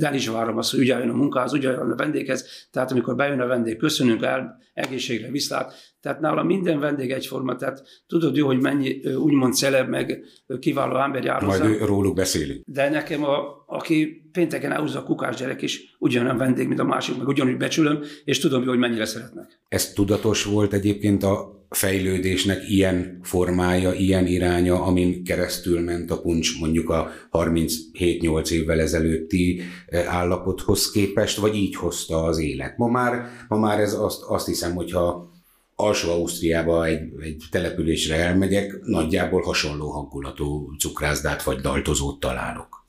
el 0.00 0.14
is 0.14 0.28
várom 0.28 0.56
azt, 0.56 0.70
hogy 0.70 0.80
ugye 0.80 0.98
jön 0.98 1.08
a 1.08 1.14
munkához, 1.14 1.52
ugye 1.52 1.70
jön 1.70 1.90
a 1.90 1.96
vendéghez, 1.96 2.68
tehát 2.70 2.90
amikor 2.90 3.16
bejön 3.16 3.40
a 3.40 3.46
vendég, 3.46 3.76
köszönünk 3.76 4.22
el, 4.22 4.58
egészségre, 4.74 5.30
viszlát, 5.30 5.91
tehát 6.02 6.20
nálam 6.20 6.46
minden 6.46 6.78
vendég 6.78 7.10
egyforma, 7.10 7.56
tehát 7.56 7.82
tudod 8.06 8.36
jó, 8.36 8.46
hogy 8.46 8.60
mennyi 8.60 9.00
úgymond 9.14 9.54
celeb, 9.54 9.88
meg 9.88 10.24
kiváló 10.60 10.96
ember 10.96 11.24
jár 11.24 11.42
Majd 11.42 11.64
ő, 11.64 11.84
róluk 11.84 12.14
beszélünk. 12.14 12.62
De 12.66 12.90
nekem, 12.90 13.24
a, 13.24 13.64
aki 13.66 14.28
pénteken 14.32 14.72
elhúzza 14.72 14.98
a 14.98 15.02
kukás 15.02 15.36
gyerek 15.36 15.62
is, 15.62 15.96
ugyanolyan 15.98 16.36
vendég, 16.36 16.68
mint 16.68 16.80
a 16.80 16.84
másik, 16.84 17.16
meg 17.18 17.26
ugyanúgy 17.26 17.56
becsülöm, 17.56 18.02
és 18.24 18.38
tudom 18.38 18.62
jó, 18.62 18.68
hogy 18.68 18.78
mennyire 18.78 19.04
szeretnek. 19.04 19.60
Ez 19.68 19.92
tudatos 19.92 20.44
volt 20.44 20.72
egyébként 20.72 21.22
a 21.22 21.60
fejlődésnek 21.70 22.68
ilyen 22.68 23.18
formája, 23.22 23.92
ilyen 23.92 24.26
iránya, 24.26 24.82
amin 24.82 25.24
keresztül 25.24 25.80
ment 25.80 26.10
a 26.10 26.20
puncs 26.20 26.60
mondjuk 26.60 26.90
a 26.90 27.10
37-8 27.30 28.50
évvel 28.50 28.80
ezelőtti 28.80 29.60
állapothoz 30.06 30.90
képest, 30.90 31.38
vagy 31.38 31.56
így 31.56 31.76
hozta 31.76 32.22
az 32.22 32.38
élet. 32.38 32.76
Ma 32.76 32.86
már, 32.86 33.26
ma 33.48 33.58
már 33.58 33.80
ez 33.80 33.94
azt, 33.94 34.22
azt 34.22 34.46
hiszem, 34.46 34.74
hogyha 34.74 35.31
alsó 35.74 36.10
Ausztriába 36.10 36.84
egy, 36.84 37.00
egy 37.20 37.42
településre 37.50 38.16
elmegyek, 38.16 38.80
nagyjából 38.82 39.42
hasonló 39.42 39.90
hangulatú 39.90 40.76
cukrászdát 40.78 41.42
vagy 41.42 41.60
daltozót 41.60 42.20
találok. 42.20 42.84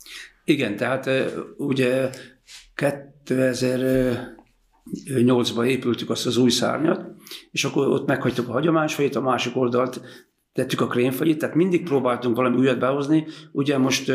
Igen, 0.46 0.76
tehát 0.76 1.10
ugye 1.58 2.10
2008-ban 2.76 5.66
épültük 5.66 6.10
azt 6.10 6.26
az 6.26 6.38
új 6.38 6.50
szárnyat, 6.50 7.06
és 7.52 7.64
akkor 7.64 7.88
ott 7.88 8.08
meghagytuk 8.08 8.48
a 8.48 8.52
hagyományos 8.52 8.94
fejét, 8.94 9.16
a 9.16 9.22
másik 9.22 9.56
oldalt 9.56 10.02
tettük 10.54 10.82
a 10.82 10.88
krémfagyit, 10.88 11.38
tehát 11.38 11.56
mindig 11.56 11.84
próbáltunk 11.84 12.36
valami 12.36 12.58
újat 12.58 12.80
behozni. 12.80 13.28
Ugye 13.52 13.78
most 13.78 14.12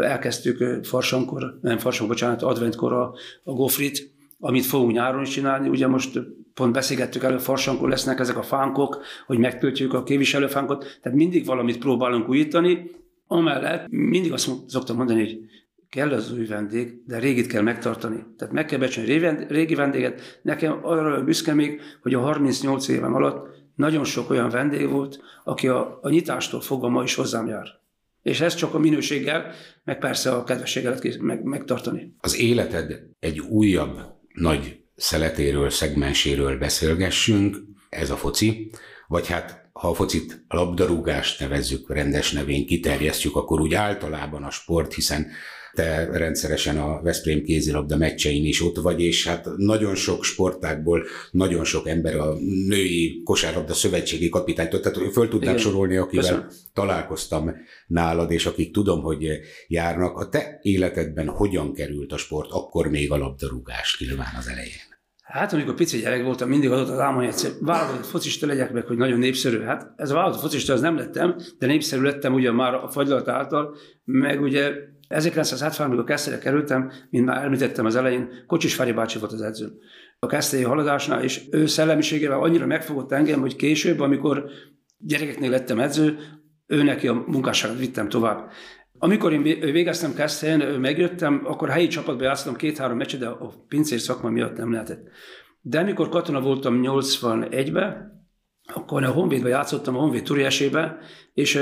elkezdtük 0.00 0.84
farsankor, 0.84 1.58
nem 1.60 1.78
farsankor, 1.78 2.14
bocsánat, 2.14 2.42
adventkor 2.42 2.92
a, 2.92 3.14
a 3.44 3.52
gofrit, 3.52 4.14
amit 4.38 4.66
fogunk 4.66 4.92
nyáron 4.92 5.22
is 5.22 5.28
csinálni. 5.28 5.68
Ugye 5.68 5.86
most 5.86 6.20
pont 6.58 6.72
beszélgettük 6.72 7.22
elő, 7.22 7.38
farsankor 7.38 7.88
lesznek 7.88 8.18
ezek 8.18 8.36
a 8.36 8.42
fánkok, 8.42 9.02
hogy 9.26 9.38
megtöltjük 9.38 9.94
a 9.94 10.02
kéviselőfánkot, 10.02 10.98
tehát 11.02 11.18
mindig 11.18 11.46
valamit 11.46 11.78
próbálunk 11.78 12.28
újítani. 12.28 12.90
Amellett 13.26 13.86
mindig 13.88 14.32
azt 14.32 14.50
szoktam 14.66 14.96
mondani, 14.96 15.20
hogy 15.20 15.38
kell 15.88 16.12
az 16.12 16.32
új 16.32 16.46
vendég, 16.46 17.02
de 17.06 17.18
régit 17.18 17.46
kell 17.46 17.62
megtartani. 17.62 18.24
Tehát 18.36 18.54
meg 18.54 18.64
kell 18.64 18.78
becsülni 18.78 19.46
régi 19.48 19.74
vendéget. 19.74 20.40
Nekem 20.42 20.78
arra 20.82 21.24
büszke 21.24 21.54
még, 21.54 21.80
hogy 22.02 22.14
a 22.14 22.20
38 22.20 22.88
éven 22.88 23.12
alatt 23.12 23.46
nagyon 23.74 24.04
sok 24.04 24.30
olyan 24.30 24.48
vendég 24.48 24.88
volt, 24.88 25.20
aki 25.44 25.68
a, 25.68 25.98
a 26.02 26.08
nyitástól 26.08 26.60
fogva 26.60 26.88
ma 26.88 27.02
is 27.02 27.14
hozzám 27.14 27.46
jár. 27.46 27.66
És 28.22 28.40
ez 28.40 28.54
csak 28.54 28.74
a 28.74 28.78
minőséggel, 28.78 29.52
meg 29.84 29.98
persze 29.98 30.30
a 30.30 30.44
kedvességgel 30.44 30.98
meg, 31.20 31.42
megtartani. 31.42 32.14
Az 32.20 32.38
életed 32.40 33.02
egy 33.18 33.40
újabb 33.40 34.00
nagy 34.34 34.78
szeletéről, 34.98 35.70
szegmenséről 35.70 36.58
beszélgessünk, 36.58 37.56
ez 37.88 38.10
a 38.10 38.16
foci, 38.16 38.70
vagy 39.06 39.26
hát 39.26 39.68
ha 39.72 39.88
a 39.88 39.94
focit 39.94 40.44
a 40.48 40.56
labdarúgást 40.56 41.40
nevezzük 41.40 41.92
rendes 41.92 42.32
nevén, 42.32 42.66
kiterjesztjük, 42.66 43.36
akkor 43.36 43.60
úgy 43.60 43.74
általában 43.74 44.42
a 44.42 44.50
sport, 44.50 44.94
hiszen 44.94 45.26
te 45.72 46.08
rendszeresen 46.12 46.78
a 46.78 47.02
Veszprém 47.02 47.42
kézilabda 47.42 47.96
meccsein 47.96 48.44
is 48.44 48.62
ott 48.62 48.76
vagy, 48.76 49.00
és 49.00 49.26
hát 49.26 49.46
nagyon 49.56 49.94
sok 49.94 50.24
sportákból 50.24 51.04
nagyon 51.30 51.64
sok 51.64 51.88
ember 51.88 52.16
a 52.16 52.34
női 52.66 53.22
kosárlabda 53.24 53.74
szövetségi 53.74 54.28
kapitánytól, 54.28 54.80
tehát 54.80 55.12
föl 55.12 55.28
tudnám 55.28 55.54
Igen. 55.54 55.64
sorolni, 55.64 55.96
akivel 55.96 56.24
Köszönöm. 56.24 56.48
találkoztam 56.72 57.50
nálad, 57.86 58.30
és 58.30 58.46
akik 58.46 58.72
tudom, 58.72 59.02
hogy 59.02 59.26
járnak. 59.68 60.16
A 60.16 60.28
te 60.28 60.58
életedben 60.62 61.28
hogyan 61.28 61.72
került 61.72 62.12
a 62.12 62.16
sport, 62.16 62.50
akkor 62.50 62.88
még 62.88 63.12
a 63.12 63.16
labdarúgás 63.16 63.96
nyilván 64.00 64.34
az 64.38 64.48
elején? 64.48 64.87
Hát, 65.28 65.52
amikor 65.52 65.74
pici 65.74 65.98
gyerek 65.98 66.22
voltam, 66.22 66.48
mindig 66.48 66.70
adott 66.70 66.88
az 66.88 66.98
álmom, 66.98 67.24
hogy 67.24 67.56
válogatott 67.60 68.06
focista 68.06 68.46
legyek 68.46 68.72
meg, 68.72 68.86
hogy 68.86 68.96
nagyon 68.96 69.18
népszerű. 69.18 69.60
Hát 69.60 69.92
ez 69.96 70.10
a 70.10 70.14
válogatott 70.14 70.42
focista 70.42 70.72
az 70.72 70.80
nem 70.80 70.96
lettem, 70.96 71.36
de 71.58 71.66
népszerű 71.66 72.02
lettem 72.02 72.34
ugye 72.34 72.52
már 72.52 72.74
a 72.74 72.88
fagylat 72.88 73.28
által, 73.28 73.76
meg 74.04 74.40
ugye 74.40 74.72
1973 75.08 75.92
amikor 75.92 76.08
Kesztyre 76.08 76.38
kerültem, 76.38 76.92
mint 77.10 77.24
már 77.24 77.44
említettem 77.44 77.84
az 77.84 77.96
elején, 77.96 78.44
Kocsis 78.46 78.74
Feri 78.74 78.92
bácsi 78.92 79.18
volt 79.18 79.32
az 79.32 79.42
edző. 79.42 79.72
A 80.18 80.26
Keszthelyi 80.26 80.62
haladásnál, 80.62 81.22
és 81.22 81.42
ő 81.50 81.66
szellemiségével 81.66 82.40
annyira 82.40 82.66
megfogott 82.66 83.12
engem, 83.12 83.40
hogy 83.40 83.56
később, 83.56 84.00
amikor 84.00 84.50
gyerekeknél 84.98 85.50
lettem 85.50 85.80
edző, 85.80 86.18
ő 86.66 86.82
neki 86.82 87.08
a 87.08 87.24
munkásságot 87.26 87.78
vittem 87.78 88.08
tovább. 88.08 88.50
Amikor 88.98 89.32
én 89.32 89.42
végeztem 89.60 90.14
Keszthelyen, 90.14 90.80
megjöttem, 90.80 91.42
akkor 91.44 91.68
helyi 91.68 91.86
csapatba 91.86 92.24
játszottam 92.24 92.56
két-három 92.56 92.96
meccset, 92.96 93.20
de 93.20 93.26
a 93.26 93.52
pincér 93.68 94.00
szakma 94.00 94.30
miatt 94.30 94.56
nem 94.56 94.72
lehetett. 94.72 95.08
De 95.60 95.78
amikor 95.78 96.08
katona 96.08 96.40
voltam 96.40 96.80
81-ben, 96.82 98.16
akkor 98.74 99.04
a 99.04 99.10
Honvédbe 99.10 99.48
játszottam, 99.48 99.96
a 99.96 99.98
Honvéd 99.98 100.22
turiesébe, 100.22 100.98
és 101.34 101.54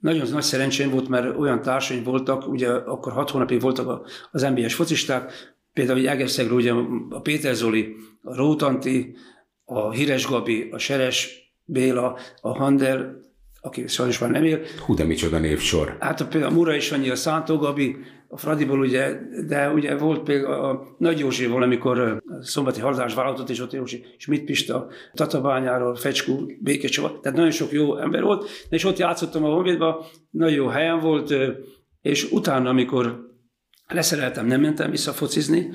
nagyon 0.00 0.28
nagy 0.30 0.42
szerencsém 0.42 0.90
volt, 0.90 1.08
mert 1.08 1.38
olyan 1.38 1.62
társaim 1.62 2.02
voltak, 2.02 2.48
ugye 2.48 2.70
akkor 2.70 3.12
hat 3.12 3.30
hónapig 3.30 3.60
voltak 3.60 4.08
az 4.30 4.42
NBA-s 4.42 4.74
focisták, 4.74 5.32
például 5.72 5.98
egy 5.98 6.06
Egerszegről 6.06 6.56
ugye 6.56 6.72
a 7.10 7.20
Péter 7.20 7.54
Zoli, 7.54 7.96
a 8.22 8.36
Rótanti, 8.36 9.16
a 9.64 9.90
Híres 9.90 10.26
Gabi, 10.26 10.68
a 10.70 10.78
Seres 10.78 11.50
Béla, 11.64 12.18
a 12.40 12.56
Hander, 12.56 13.14
aki 13.64 13.86
sajnos 13.86 14.18
már 14.18 14.30
nem 14.30 14.44
él. 14.44 14.60
Hú, 14.78 14.94
de 14.94 15.04
micsoda 15.04 15.38
névsor. 15.38 15.96
Hát 16.00 16.28
például 16.28 16.52
a 16.52 16.54
Mura 16.54 16.74
is 16.74 16.92
annyi, 16.92 17.10
a 17.10 17.16
Szántó 17.16 17.56
Gabi, 17.56 17.96
a 18.28 18.36
Fradiból 18.36 18.78
ugye, 18.78 19.18
de 19.46 19.70
ugye 19.70 19.96
volt 19.96 20.22
például 20.22 20.54
a 20.54 20.94
Nagy 20.98 21.18
Józsival, 21.18 21.62
amikor 21.62 21.98
a 21.98 22.22
szombati 22.40 22.80
haladás 22.80 23.14
vállalatot, 23.14 23.50
és 23.50 23.60
ott 23.60 23.72
Józsi 23.72 24.04
Schmidt 24.18 24.44
Pista, 24.44 24.88
Tatabányáról, 25.14 25.94
Fecskú, 25.94 26.46
Békecsava, 26.60 27.20
tehát 27.20 27.36
nagyon 27.36 27.52
sok 27.52 27.72
jó 27.72 27.96
ember 27.96 28.22
volt, 28.22 28.48
és 28.68 28.84
ott 28.84 28.98
játszottam 28.98 29.44
a 29.44 29.52
Honvédban, 29.52 30.04
nagyon 30.30 30.54
jó 30.54 30.66
helyen 30.66 31.00
volt, 31.00 31.34
és 32.02 32.30
utána, 32.30 32.68
amikor 32.68 33.30
leszereltem, 33.88 34.46
nem 34.46 34.60
mentem 34.60 34.90
vissza 34.90 35.12
focizni, 35.12 35.70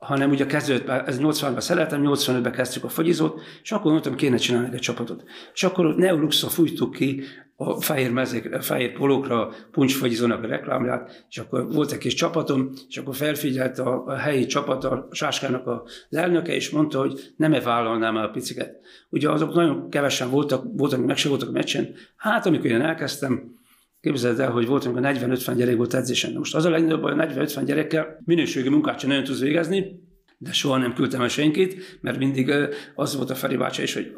hanem 0.00 0.30
ugye 0.30 0.46
kezdődött, 0.46 0.88
ez 0.88 1.18
80-ban 1.20 1.60
szeretem, 1.60 2.02
85-ben 2.04 2.52
kezdtük 2.52 2.84
a 2.84 2.88
fagyizót, 2.88 3.40
és 3.62 3.72
akkor 3.72 3.90
mondtam, 3.90 4.14
kéne 4.14 4.36
csinálni 4.36 4.68
egy 4.72 4.80
csapatot. 4.80 5.24
És 5.54 5.62
akkor 5.62 5.94
Neoluxa 5.94 6.48
fújtuk 6.48 6.92
ki 6.92 7.22
a 7.56 7.80
fehér, 7.80 8.12
mezék, 8.12 8.54
a 8.54 8.60
fehér 8.60 8.92
polókra, 8.92 9.52
puncsfagyizónak 9.70 10.42
a 10.44 10.46
reklámját, 10.46 11.24
és 11.28 11.38
akkor 11.38 11.72
volt 11.72 11.92
egy 11.92 11.98
kis 11.98 12.14
csapatom, 12.14 12.72
és 12.88 12.96
akkor 12.96 13.14
felfigyelt 13.14 13.78
a, 13.78 14.04
a 14.06 14.14
helyi 14.14 14.46
csapat, 14.46 14.84
a 14.84 15.08
Sáskának 15.10 15.66
az 15.66 16.16
elnöke, 16.16 16.54
és 16.54 16.70
mondta, 16.70 16.98
hogy 16.98 17.32
nem-e 17.36 17.60
vállalnám 17.60 18.16
el 18.16 18.24
a 18.24 18.30
piciket. 18.30 18.80
Ugye 19.10 19.30
azok 19.30 19.54
nagyon 19.54 19.90
kevesen 19.90 20.30
voltak, 20.30 20.64
voltak, 20.72 21.06
meg 21.06 21.16
se 21.16 21.28
voltak 21.28 21.48
a 21.48 21.52
meccsen. 21.52 21.94
Hát, 22.16 22.46
amikor 22.46 22.66
én 22.66 22.80
elkezdtem, 22.80 23.59
Képzeld 24.00 24.40
el, 24.40 24.50
hogy 24.50 24.66
volt, 24.66 24.84
amikor 24.84 25.02
40-50 25.04 25.54
gyerek 25.56 25.76
volt 25.76 25.94
edzésen. 25.94 26.32
Most 26.32 26.54
az 26.54 26.64
a 26.64 26.70
legnagyobb 26.70 27.00
baj, 27.00 27.14
40-50 27.16 27.62
gyerekkel 27.64 28.22
minőségi 28.24 28.68
munkát 28.68 28.98
sem 28.98 29.08
nagyon 29.08 29.24
tudsz 29.24 29.40
végezni, 29.40 30.08
de 30.38 30.52
soha 30.52 30.76
nem 30.76 30.94
küldtem 30.94 31.20
el 31.20 31.28
senkit, 31.28 31.98
mert 32.00 32.18
mindig 32.18 32.52
az 32.94 33.16
volt 33.16 33.30
a 33.30 33.34
Feri 33.34 33.56
bácsa 33.56 33.82
is, 33.82 33.94
hogy 33.94 34.12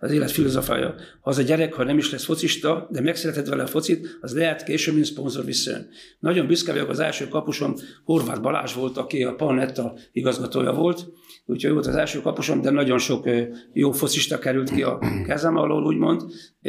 az 0.00 0.10
élet 0.10 0.30
filozofája. 0.30 0.94
Ha 1.20 1.30
az 1.30 1.38
a 1.38 1.42
gyerek, 1.42 1.72
ha 1.72 1.84
nem 1.84 1.98
is 1.98 2.10
lesz 2.10 2.24
focista, 2.24 2.88
de 2.90 3.00
megszereted 3.00 3.48
vele 3.48 3.62
a 3.62 3.66
focit, 3.66 4.18
az 4.20 4.34
lehet 4.34 4.64
később, 4.64 4.94
mint 4.94 5.06
szponzor 5.06 5.44
visszajön. 5.44 5.88
Nagyon 6.18 6.46
büszke 6.46 6.72
vagyok, 6.72 6.88
az 6.88 6.98
első 6.98 7.28
kapusom 7.28 7.74
Horváth 8.04 8.40
Balázs 8.40 8.74
volt, 8.74 8.96
aki 8.96 9.24
a 9.24 9.34
Panetta 9.34 9.94
igazgatója 10.12 10.72
volt, 10.72 11.06
úgyhogy 11.46 11.72
volt 11.72 11.86
az 11.86 11.96
első 11.96 12.20
kapusom, 12.20 12.60
de 12.60 12.70
nagyon 12.70 12.98
sok 12.98 13.28
jó 13.72 13.92
focista 13.92 14.38
került 14.38 14.70
ki 14.70 14.82
a 14.82 14.98
kezem 15.26 15.56
alól, 15.56 15.84
úgymond, 15.84 16.22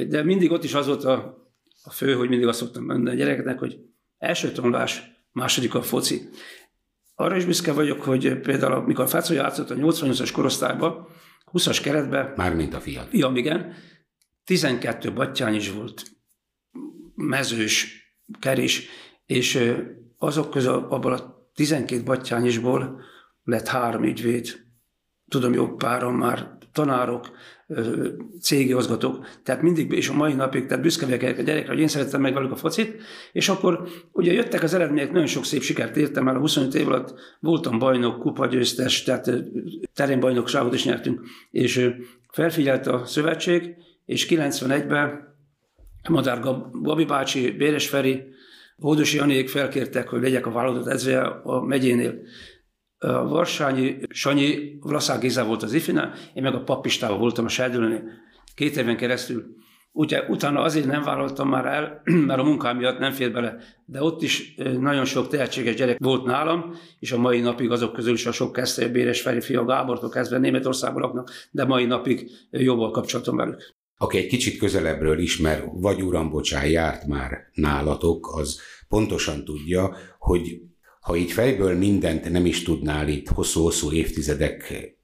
de 0.07 0.23
mindig 0.23 0.51
ott 0.51 0.63
is 0.63 0.73
az 0.73 0.87
volt 0.87 1.03
a 1.03 1.47
a 1.89 1.91
fő, 1.91 2.13
hogy 2.13 2.29
mindig 2.29 2.47
azt 2.47 2.59
szoktam 2.59 2.85
mondani 2.85 3.15
a 3.15 3.19
gyerekeknek, 3.19 3.59
hogy 3.59 3.79
első 4.17 4.51
tanulás, 4.51 5.03
második 5.31 5.75
a 5.75 5.81
foci. 5.81 6.29
Arra 7.15 7.35
is 7.35 7.45
büszke 7.45 7.73
vagyok, 7.73 8.01
hogy 8.01 8.39
például 8.39 8.73
amikor 8.73 9.07
Fácó 9.07 9.33
játszott 9.33 9.69
a 9.69 9.75
88-as 9.75 10.29
korosztályban, 10.33 11.07
20-as 11.51 11.79
keretben. 11.83 12.33
Mármint 12.35 12.73
a 12.73 12.79
fiam. 12.79 13.05
Fiam, 13.05 13.35
igen. 13.35 13.73
12 14.43 15.13
battyány 15.13 15.55
is 15.55 15.71
volt, 15.71 16.03
mezős, 17.15 18.03
kerés, 18.39 18.87
és 19.25 19.73
azok 20.17 20.49
közül 20.49 20.73
abból 20.73 21.13
a 21.13 21.51
12 21.53 22.03
battyányisból 22.03 23.01
lett 23.43 23.67
három 23.67 24.03
ügyvéd. 24.03 24.67
Tudom, 25.27 25.53
jó 25.53 25.75
párom 25.75 26.15
már 26.15 26.57
tanárok, 26.71 27.29
cégigazgatók, 28.41 29.25
tehát 29.43 29.61
mindig, 29.61 29.91
és 29.91 30.09
a 30.09 30.13
mai 30.13 30.33
napig, 30.33 30.65
tehát 30.65 30.83
büszke 30.83 31.05
vagyok 31.05 31.37
a 31.37 31.41
gyerekre, 31.41 31.71
hogy 31.71 31.79
én 31.79 31.87
szerettem 31.87 32.21
meg 32.21 32.33
velük 32.33 32.51
a 32.51 32.55
focit, 32.55 33.01
és 33.31 33.49
akkor 33.49 33.87
ugye 34.11 34.33
jöttek 34.33 34.63
az 34.63 34.73
eredmények, 34.73 35.11
nagyon 35.11 35.27
sok 35.27 35.45
szép 35.45 35.61
sikert 35.61 35.97
értem, 35.97 36.23
már 36.23 36.35
a 36.35 36.39
25 36.39 36.75
év 36.75 36.87
alatt 36.87 37.13
voltam 37.39 37.79
bajnok, 37.79 38.19
kupagyőztes, 38.19 39.03
tehát 39.03 39.31
terénybajnokságot 39.93 40.73
is 40.73 40.85
nyertünk, 40.85 41.21
és 41.51 41.89
felfigyelt 42.31 42.87
a 42.87 43.05
szövetség, 43.05 43.75
és 44.05 44.27
91-ben 44.29 45.35
Madár 46.09 46.39
Gabi 46.71 47.05
bácsi, 47.05 47.51
Béres 47.51 47.87
Feri, 47.87 48.23
Hódosi 48.77 49.17
Janék 49.17 49.49
felkértek, 49.49 50.07
hogy 50.07 50.21
legyek 50.21 50.45
a 50.45 50.51
vállalatot 50.51 50.87
edzője 50.87 51.21
a 51.43 51.61
megyénél. 51.61 52.21
A 52.99 53.27
Varsányi 53.27 53.97
Sanyi, 54.09 54.77
Vlaszák 54.81 55.19
Géza 55.19 55.45
volt 55.45 55.63
az 55.63 55.73
ifina, 55.73 56.11
én 56.33 56.43
meg 56.43 56.53
a 56.53 56.63
papistával 56.63 57.17
voltam 57.17 57.45
a 57.45 57.49
Serdülőnél 57.49 58.03
két 58.55 58.77
éven 58.77 58.97
keresztül. 58.97 59.57
Ugye, 59.91 60.23
utána 60.27 60.61
azért 60.61 60.85
nem 60.85 61.03
vállaltam 61.03 61.49
már 61.49 61.65
el, 61.65 62.01
mert 62.27 62.39
a 62.39 62.43
munkám 62.43 62.77
miatt 62.77 62.99
nem 62.99 63.11
fér 63.11 63.31
bele, 63.31 63.57
de 63.85 64.03
ott 64.03 64.21
is 64.21 64.55
nagyon 64.79 65.05
sok 65.05 65.27
tehetséges 65.27 65.75
gyerek 65.75 65.97
volt 65.99 66.25
nálam, 66.25 66.75
és 66.99 67.11
a 67.11 67.17
mai 67.17 67.39
napig 67.39 67.71
azok 67.71 67.93
közül 67.93 68.13
is 68.13 68.25
a 68.25 68.31
sok 68.31 68.53
kezdte, 68.53 68.87
Béres 68.87 69.21
Feri 69.21 69.41
fia 69.41 69.65
Gábortól 69.65 70.09
kezdve 70.09 70.37
Németországban 70.37 71.01
laknak, 71.01 71.31
de 71.51 71.65
mai 71.65 71.85
napig 71.85 72.31
jobb 72.51 72.91
kapcsolatom 72.91 73.35
velük. 73.35 73.75
Aki 73.97 74.17
egy 74.17 74.27
kicsit 74.27 74.57
közelebbről 74.57 75.19
ismer, 75.19 75.63
vagy 75.73 76.01
uram, 76.01 76.29
bocsán, 76.29 76.69
járt 76.69 77.07
már 77.07 77.37
nálatok, 77.53 78.35
az 78.35 78.59
pontosan 78.87 79.45
tudja, 79.45 79.95
hogy 80.17 80.61
ha 81.09 81.15
így 81.15 81.31
fejből 81.31 81.77
mindent 81.77 82.29
nem 82.29 82.45
is 82.45 82.63
tudnál 82.63 83.07
itt 83.07 83.27
hosszú-hosszú 83.27 83.91
évtizedekről 83.91 84.97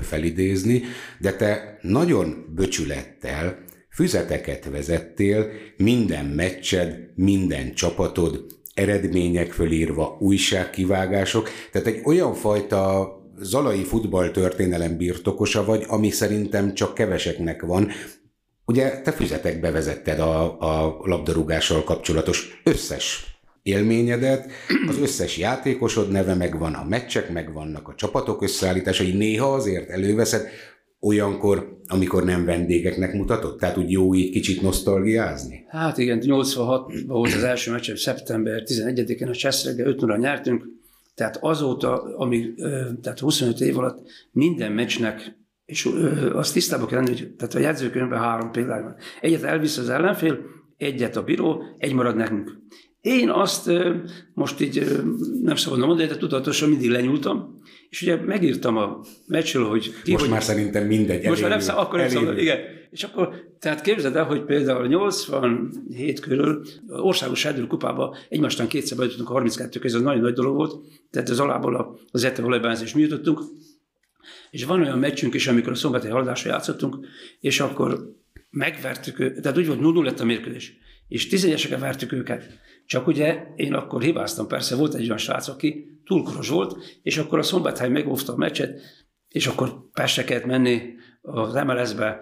felidézni, 0.00 0.82
de 1.20 1.32
te 1.32 1.78
nagyon 1.82 2.52
böcsülettel 2.54 3.64
füzeteket 3.90 4.64
vezettél, 4.70 5.50
minden 5.76 6.24
meccsed, 6.24 7.10
minden 7.14 7.74
csapatod, 7.74 8.46
eredmények 8.74 9.52
fölírva, 9.52 10.16
újságkivágások, 10.20 11.48
tehát 11.72 11.86
egy 11.86 12.00
olyan 12.04 12.34
fajta 12.34 13.08
zalai 13.38 13.82
futballtörténelem 13.82 14.96
birtokosa 14.96 15.64
vagy, 15.64 15.84
ami 15.88 16.10
szerintem 16.10 16.74
csak 16.74 16.94
keveseknek 16.94 17.62
van. 17.62 17.88
Ugye 18.64 19.00
te 19.00 19.12
füzetekbe 19.12 19.70
vezetted 19.70 20.18
a, 20.18 20.60
a 20.60 21.00
labdarúgással 21.02 21.84
kapcsolatos 21.84 22.60
összes 22.64 23.30
élményedet, 23.62 24.50
az 24.88 24.98
összes 24.98 25.38
játékosod 25.38 26.10
neve 26.10 26.34
megvan, 26.34 26.74
a 26.74 26.84
meccsek 26.84 27.32
megvannak, 27.32 27.88
a 27.88 27.94
csapatok 27.94 28.42
összeállításai, 28.42 29.12
néha 29.12 29.54
azért 29.54 29.88
előveszed, 29.88 30.48
olyankor, 31.00 31.78
amikor 31.86 32.24
nem 32.24 32.44
vendégeknek 32.44 33.12
mutatott? 33.12 33.58
Tehát 33.58 33.76
úgy 33.76 33.90
jó 33.90 34.14
így 34.14 34.32
kicsit 34.32 34.62
nosztalgiázni? 34.62 35.64
Hát 35.68 35.98
igen, 35.98 36.18
86 36.18 36.92
volt 37.06 37.34
az 37.34 37.42
első 37.42 37.70
meccs, 37.70 37.94
szeptember 37.94 38.62
11-én 38.66 39.28
a 39.28 39.34
Cseszreggel 39.34 39.86
5 39.86 40.00
0 40.00 40.16
nyertünk, 40.16 40.64
tehát 41.14 41.38
azóta, 41.40 42.16
amíg, 42.16 42.54
tehát 43.02 43.18
25 43.18 43.60
év 43.60 43.78
alatt 43.78 44.08
minden 44.32 44.72
meccsnek 44.72 45.38
és 45.70 45.88
azt 46.32 46.52
tisztában 46.52 46.86
kell 46.86 47.02
lenni, 47.02 47.18
hogy 47.18 47.34
tehát 47.34 47.54
a 47.54 47.58
jegyzőkönyvben 47.58 48.18
három 48.18 48.50
példány 48.50 48.82
van. 48.82 48.96
Egyet 49.20 49.42
elvisz 49.42 49.76
az 49.76 49.88
ellenfél, 49.88 50.38
egyet 50.76 51.16
a 51.16 51.22
bíró, 51.22 51.62
egy 51.78 51.92
marad 51.92 52.16
nekünk. 52.16 52.58
Én 53.00 53.30
azt 53.30 53.70
most 54.34 54.60
így 54.60 55.02
nem 55.42 55.56
szabadna 55.56 55.86
mondani, 55.86 56.08
de 56.08 56.16
tudatosan 56.16 56.68
mindig 56.68 56.90
lenyúltam, 56.90 57.60
és 57.88 58.02
ugye 58.02 58.16
megírtam 58.16 58.76
a 58.76 59.00
meccsről, 59.26 59.68
hogy... 59.68 59.94
Ki, 60.02 60.10
most 60.10 60.22
hogy, 60.22 60.32
már 60.32 60.42
szerintem 60.42 60.86
mindegy. 60.86 61.26
Most 61.26 61.40
már 61.40 61.50
nem 61.50 61.60
szám, 61.60 61.78
akkor 61.78 61.98
nem 61.98 62.08
szabad, 62.08 62.38
igen. 62.38 62.58
És 62.90 63.02
akkor, 63.02 63.34
tehát 63.58 63.80
képzeld 63.80 64.16
el, 64.16 64.24
hogy 64.24 64.44
például 64.44 64.86
87 64.86 66.20
körül 66.20 66.64
országos 66.88 67.46
kupába 67.68 68.16
egymástan 68.28 68.66
kétszer 68.66 68.96
bejutottunk 68.96 69.28
a 69.28 69.32
32 69.32 69.78
között, 69.78 69.98
ez 69.98 70.04
nagyon 70.04 70.22
nagy 70.22 70.32
dolog 70.32 70.54
volt, 70.54 70.74
tehát 71.10 71.28
az 71.28 71.40
alából 71.40 72.00
az 72.10 72.24
ETE 72.24 72.42
volejbázis 72.42 72.94
mi 72.94 73.00
jutottunk, 73.00 73.40
és 74.50 74.64
van 74.64 74.80
olyan 74.80 74.98
meccsünk 74.98 75.34
is, 75.34 75.46
amikor 75.46 75.72
a 75.72 75.76
szombathely 75.76 76.10
haladásra 76.10 76.50
játszottunk, 76.50 77.06
és 77.40 77.60
akkor 77.60 78.14
megvertük, 78.50 79.16
tehát 79.40 79.58
úgy 79.58 79.66
volt 79.66 79.80
0 79.80 80.02
lett 80.02 80.20
a 80.20 80.24
mérkőzés, 80.24 80.78
és 81.08 81.26
tizenyeseket 81.26 81.80
vertük 81.80 82.12
őket. 82.12 82.58
Csak 82.90 83.06
ugye 83.06 83.46
én 83.56 83.74
akkor 83.74 84.02
hibáztam, 84.02 84.46
persze 84.46 84.76
volt 84.76 84.94
egy 84.94 85.04
olyan 85.04 85.16
srác, 85.16 85.48
aki 85.48 86.00
túlkoros 86.04 86.48
volt, 86.48 86.76
és 87.02 87.18
akkor 87.18 87.38
a 87.38 87.42
Szombathely 87.42 87.88
megóvta 87.88 88.32
a 88.32 88.36
meccset, 88.36 88.80
és 89.28 89.46
akkor 89.46 89.90
Pestre 89.92 90.24
kellett 90.24 90.44
menni 90.44 90.82
az 91.20 91.52
MLS-be 91.52 92.20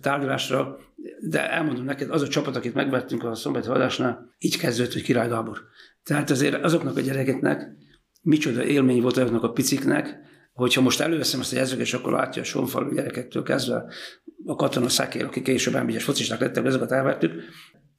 tárgyalásra, 0.00 0.78
de 1.20 1.50
elmondom 1.50 1.84
neked, 1.84 2.10
az 2.10 2.22
a 2.22 2.28
csapat, 2.28 2.56
akit 2.56 2.74
megvettünk 2.74 3.24
a 3.24 3.34
Szombathely 3.34 3.74
adásnál, 3.74 4.34
így 4.38 4.58
kezdődött, 4.58 4.92
hogy 4.92 5.02
Király 5.02 5.28
Gábor. 5.28 5.58
Tehát 6.02 6.30
azért 6.30 6.64
azoknak 6.64 6.96
a 6.96 7.00
gyerekeknek 7.00 7.76
micsoda 8.22 8.64
élmény 8.64 9.02
volt 9.02 9.16
azoknak 9.16 9.42
a 9.42 9.52
piciknek, 9.52 10.18
hogyha 10.52 10.80
most 10.80 11.00
előveszem 11.00 11.40
ezt 11.40 11.52
a 11.52 11.56
jegyzőket, 11.56 11.84
és 11.84 11.94
akkor 11.94 12.12
látja 12.12 12.42
a 12.42 12.44
sonfalú 12.44 12.94
gyerekektől 12.94 13.42
kezdve 13.42 13.84
a 14.44 14.54
katona 14.54 14.88
szakér, 14.88 15.24
akik 15.24 15.42
később 15.42 15.74
elmegyes 15.74 16.04
focisták 16.04 16.40
lettek, 16.40 16.64
ezeket 16.64 16.92
elvettük, 16.92 17.32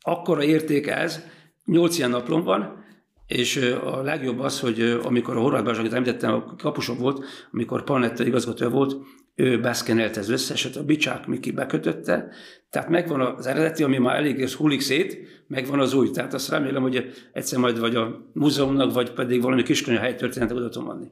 akkora 0.01 0.43
érték 0.43 0.87
ez, 0.87 1.23
nyolc 1.69 1.97
ilyen 1.97 2.09
naplom 2.09 2.43
van, 2.43 2.83
és 3.27 3.57
a 3.83 4.01
legjobb 4.01 4.39
az, 4.39 4.59
hogy 4.59 4.99
amikor 5.03 5.37
a 5.37 5.39
Horváth 5.39 5.63
Balázs, 5.63 5.79
akit 5.79 5.93
említettem, 5.93 6.33
a 6.33 6.55
kapusok 6.55 6.99
volt, 6.99 7.25
amikor 7.51 7.83
Palnetta 7.83 8.25
igazgatója 8.25 8.69
volt, 8.69 8.95
ő 9.35 9.59
beszkenelte 9.59 10.19
az 10.19 10.29
összeset, 10.29 10.75
a 10.75 10.83
bicsák 10.83 11.27
Miki 11.27 11.51
bekötötte, 11.51 12.31
tehát 12.69 12.89
megvan 12.89 13.21
az 13.21 13.47
eredeti, 13.47 13.83
ami 13.83 13.97
már 13.97 14.15
elég 14.15 14.49
hullik 14.49 14.81
szét, 14.81 15.17
megvan 15.47 15.79
az 15.79 15.93
új. 15.93 16.09
Tehát 16.09 16.33
azt 16.33 16.49
remélem, 16.49 16.81
hogy 16.81 17.11
egyszer 17.33 17.59
majd 17.59 17.79
vagy 17.79 17.95
a 17.95 18.29
múzeumnak, 18.33 18.93
vagy 18.93 19.11
pedig 19.11 19.41
valami 19.41 19.63
kiskanya 19.63 19.99
helytörténetet 19.99 20.57
oda 20.57 20.69
tudom 20.69 20.89
adni. 20.89 21.11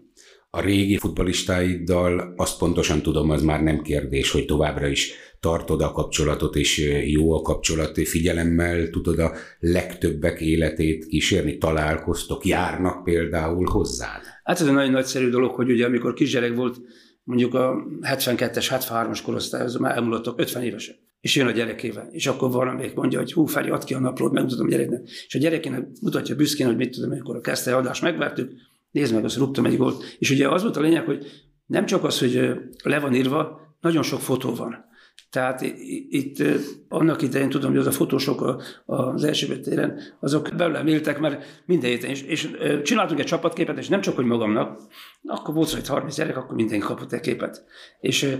A 0.57 0.61
régi 0.61 0.97
futbalistáiddal 0.97 2.33
azt 2.35 2.57
pontosan 2.57 3.01
tudom, 3.01 3.29
az 3.29 3.41
már 3.41 3.63
nem 3.63 3.81
kérdés, 3.81 4.31
hogy 4.31 4.45
továbbra 4.45 4.87
is 4.87 5.13
tartod 5.39 5.81
a 5.81 5.91
kapcsolatot, 5.91 6.55
és 6.55 7.01
jó 7.05 7.33
a 7.33 7.41
kapcsolat, 7.41 7.99
figyelemmel 8.07 8.89
tudod 8.89 9.19
a 9.19 9.31
legtöbbek 9.59 10.41
életét 10.41 11.05
kísérni, 11.05 11.57
találkoztok, 11.57 12.45
járnak 12.45 13.03
például 13.03 13.65
hozzád? 13.65 14.21
Hát 14.43 14.59
ez 14.59 14.67
egy 14.67 14.73
nagyon 14.73 14.91
nagyszerű 14.91 15.29
dolog, 15.29 15.51
hogy 15.51 15.71
ugye 15.71 15.85
amikor 15.85 16.13
kisgyerek 16.13 16.55
volt, 16.55 16.77
mondjuk 17.23 17.53
a 17.53 17.87
72-es, 18.01 18.67
73-as 18.69 19.19
korosztály, 19.23 19.61
az 19.61 19.75
már 19.75 19.95
elmúlottak 19.95 20.39
50 20.39 20.63
évesek 20.63 20.95
és 21.21 21.35
jön 21.35 21.47
a 21.47 21.51
gyerekével, 21.51 22.09
és 22.11 22.27
akkor 22.27 22.51
valamelyik 22.51 22.93
mondja, 22.93 23.19
hogy 23.19 23.33
hú, 23.33 23.45
Feri, 23.45 23.69
add 23.69 23.85
ki 23.85 23.93
a 23.93 23.99
naplót, 23.99 24.31
megmutatom 24.31 24.65
a 24.65 24.69
gyereknek, 24.69 25.01
és 25.27 25.35
a 25.35 25.39
gyerekének 25.39 25.87
mutatja 26.01 26.35
büszkén, 26.35 26.67
hogy 26.67 26.75
mit 26.75 26.91
tudom, 26.91 27.11
amikor 27.11 27.35
a 27.35 27.41
kezdte 27.41 27.75
adást 27.75 28.01
megvertük, 28.01 28.51
nézd 28.91 29.13
meg, 29.13 29.23
azt 29.23 29.37
rúgtam 29.37 29.65
egy 29.65 29.77
gólt. 29.77 30.03
És 30.19 30.29
ugye 30.29 30.49
az 30.49 30.61
volt 30.61 30.77
a 30.77 30.81
lényeg, 30.81 31.05
hogy 31.05 31.25
nem 31.65 31.85
csak 31.85 32.03
az, 32.03 32.19
hogy 32.19 32.53
le 32.83 32.99
van 32.99 33.15
írva, 33.15 33.59
nagyon 33.79 34.03
sok 34.03 34.19
fotó 34.19 34.55
van. 34.55 34.85
Tehát 35.29 35.61
itt 36.09 36.43
annak 36.87 37.21
idején 37.21 37.49
tudom, 37.49 37.69
hogy 37.69 37.79
az 37.79 37.87
a 37.87 37.91
fotósok 37.91 38.63
az 38.85 39.23
első 39.23 39.59
téren, 39.59 39.99
azok 40.19 40.49
belőlem 40.57 40.87
éltek, 40.87 41.19
mert 41.19 41.63
minden 41.65 41.89
héten, 41.89 42.09
és, 42.09 42.21
és 42.21 42.49
csináltunk 42.83 43.19
egy 43.19 43.25
csapatképet, 43.25 43.77
és 43.77 43.87
nem 43.87 44.01
csak, 44.01 44.15
hogy 44.15 44.25
magamnak, 44.25 44.81
akkor 45.23 45.53
volt 45.53 45.69
hogy 45.69 45.87
30 45.87 46.15
gyerek, 46.15 46.37
akkor 46.37 46.55
mindenki 46.55 46.85
kapott 46.85 47.11
egy 47.11 47.19
képet. 47.19 47.63
És 47.99 48.37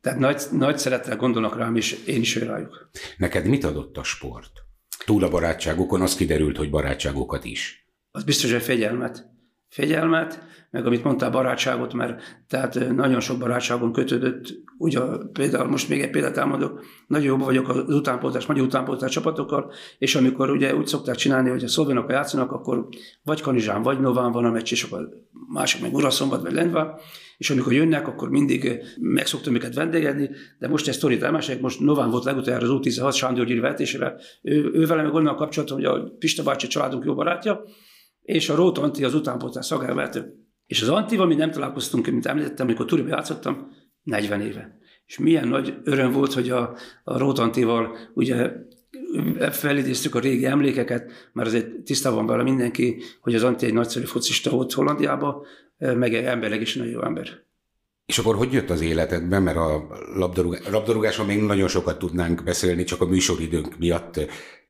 tehát 0.00 0.18
nagy, 0.18 0.42
nagy 0.52 0.78
szeretettel 0.78 1.16
gondolnak 1.16 1.56
rám, 1.56 1.76
és 1.76 2.04
én 2.06 2.20
is 2.20 2.36
rájuk. 2.36 2.90
Neked 3.16 3.46
mit 3.46 3.64
adott 3.64 3.96
a 3.96 4.02
sport? 4.02 4.52
Túl 5.04 5.24
a 5.24 5.28
barátságokon 5.28 6.00
az 6.00 6.14
kiderült, 6.14 6.56
hogy 6.56 6.70
barátságokat 6.70 7.44
is. 7.44 7.88
Az 8.10 8.24
biztos, 8.24 8.52
hogy 8.52 8.62
fegyelmet 8.62 9.33
fegyelmet, 9.74 10.42
meg 10.70 10.86
amit 10.86 11.04
mondtál, 11.04 11.30
barátságot, 11.30 11.92
mert 11.92 12.42
tehát 12.48 12.94
nagyon 12.94 13.20
sok 13.20 13.38
barátságon 13.38 13.92
kötődött, 13.92 14.62
ugye 14.78 15.00
például 15.32 15.68
most 15.68 15.88
még 15.88 16.00
egy 16.00 16.10
példát 16.10 16.36
elmondok, 16.36 16.84
nagyon 17.06 17.26
jobb 17.26 17.40
vagyok 17.40 17.68
az 17.68 17.94
utánpótlás, 17.94 18.46
magyar 18.46 18.64
utánpótlás 18.64 19.10
csapatokkal, 19.10 19.72
és 19.98 20.14
amikor 20.14 20.50
ugye 20.50 20.76
úgy 20.76 20.86
szokták 20.86 21.14
csinálni, 21.14 21.48
hogy 21.50 21.64
a 21.64 21.68
szlovénok 21.68 22.10
játszanak, 22.10 22.52
akkor 22.52 22.88
vagy 23.22 23.40
Kanizsán, 23.40 23.82
vagy 23.82 24.00
Nován 24.00 24.32
van 24.32 24.44
a 24.44 24.50
meccs, 24.50 24.72
és 24.72 24.82
akkor 24.82 25.08
mások 25.52 25.80
meg 25.80 25.94
Uraszombat, 25.94 26.42
vagy 26.42 26.52
Lendvá, 26.52 26.94
és 27.36 27.50
amikor 27.50 27.72
jönnek, 27.72 28.08
akkor 28.08 28.30
mindig 28.30 28.82
meg 29.00 29.26
szoktam 29.26 29.54
őket 29.54 29.74
vendégedni, 29.74 30.30
de 30.58 30.68
most 30.68 30.88
ezt 30.88 30.98
sztorit 30.98 31.22
elmesek, 31.22 31.60
most 31.60 31.80
Nován 31.80 32.10
volt 32.10 32.24
legutoljára 32.24 32.64
az 32.64 32.80
U16 32.82 33.14
Sándor 33.14 33.46
vetésére, 33.46 34.14
ő, 34.42 34.70
ő 34.72 34.86
vele 34.86 35.02
meg 35.02 35.14
onnan 35.14 35.36
kapcsolatom, 35.36 35.76
hogy 35.76 35.86
a 35.86 36.14
Pista 36.18 36.42
bácsi 36.42 36.66
családunk 36.66 37.04
jó 37.04 37.14
barátja, 37.14 37.64
és 38.24 38.48
a 38.48 38.54
Rót 38.54 38.78
Anti 38.78 39.04
az 39.04 39.14
utánpótlás 39.14 39.66
szagelvető. 39.66 40.34
És 40.66 40.82
az 40.82 40.88
Antival 40.88 41.26
mi 41.26 41.34
nem 41.34 41.50
találkoztunk, 41.50 42.06
mint 42.06 42.26
említettem, 42.26 42.66
amikor 42.66 42.86
Turiba 42.86 43.08
játszottam, 43.08 43.70
40 44.02 44.40
éve. 44.40 44.78
És 45.06 45.18
milyen 45.18 45.48
nagy 45.48 45.74
öröm 45.84 46.12
volt, 46.12 46.32
hogy 46.32 46.50
a, 46.50 46.76
a 47.04 47.18
Rót 47.18 47.38
Antival 47.38 47.96
ugye 48.14 48.52
felidéztük 49.50 50.14
a 50.14 50.18
régi 50.18 50.46
emlékeket, 50.46 51.10
mert 51.32 51.48
azért 51.48 51.82
tisztában 51.82 52.26
vele 52.26 52.42
mindenki, 52.42 53.02
hogy 53.20 53.34
az 53.34 53.42
Anti 53.42 53.66
egy 53.66 53.72
nagyszerű 53.72 54.04
focista 54.04 54.50
volt 54.50 54.72
Hollandiában, 54.72 55.42
meg 55.78 56.14
emberleg 56.14 56.60
is 56.60 56.74
nagyon 56.74 56.92
jó 56.92 57.02
ember. 57.02 57.42
És 58.06 58.18
akkor 58.18 58.36
hogy 58.36 58.52
jött 58.52 58.70
az 58.70 58.80
életedben, 58.80 59.42
mert 59.42 59.56
a 59.56 59.86
labdarúgás, 60.14 60.68
labdarúgáson 60.68 61.26
még 61.26 61.42
nagyon 61.42 61.68
sokat 61.68 61.98
tudnánk 61.98 62.42
beszélni, 62.42 62.84
csak 62.84 63.00
a 63.00 63.06
műsoridőnk 63.06 63.78
miatt 63.78 64.20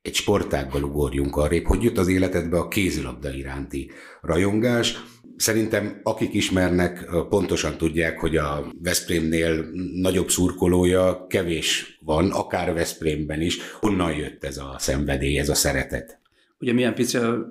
egy 0.05 0.15
sportággal 0.15 0.83
ugorjunk 0.83 1.37
arrébb, 1.37 1.65
hogy 1.65 1.83
jött 1.83 1.99
az 1.99 2.09
életedbe 2.09 2.59
a 2.59 2.69
kézilabda 2.69 3.33
iránti 3.33 3.91
rajongás. 4.21 5.05
Szerintem 5.37 6.01
akik 6.03 6.35
ismernek, 6.35 7.07
pontosan 7.29 7.77
tudják, 7.77 8.21
hogy 8.21 8.37
a 8.37 8.73
Veszprémnél 8.83 9.65
nagyobb 9.95 10.29
szurkolója 10.29 11.27
kevés 11.29 11.99
van, 12.05 12.31
akár 12.31 12.75
Veszprémben 12.75 13.41
is. 13.41 13.59
Honnan 13.81 14.13
jött 14.13 14.45
ez 14.45 14.57
a 14.57 14.77
szenvedély, 14.79 15.39
ez 15.39 15.49
a 15.49 15.55
szeretet? 15.55 16.19
Ugye 16.59 16.73
milyen 16.73 16.95
pici 16.95 17.17
a 17.17 17.47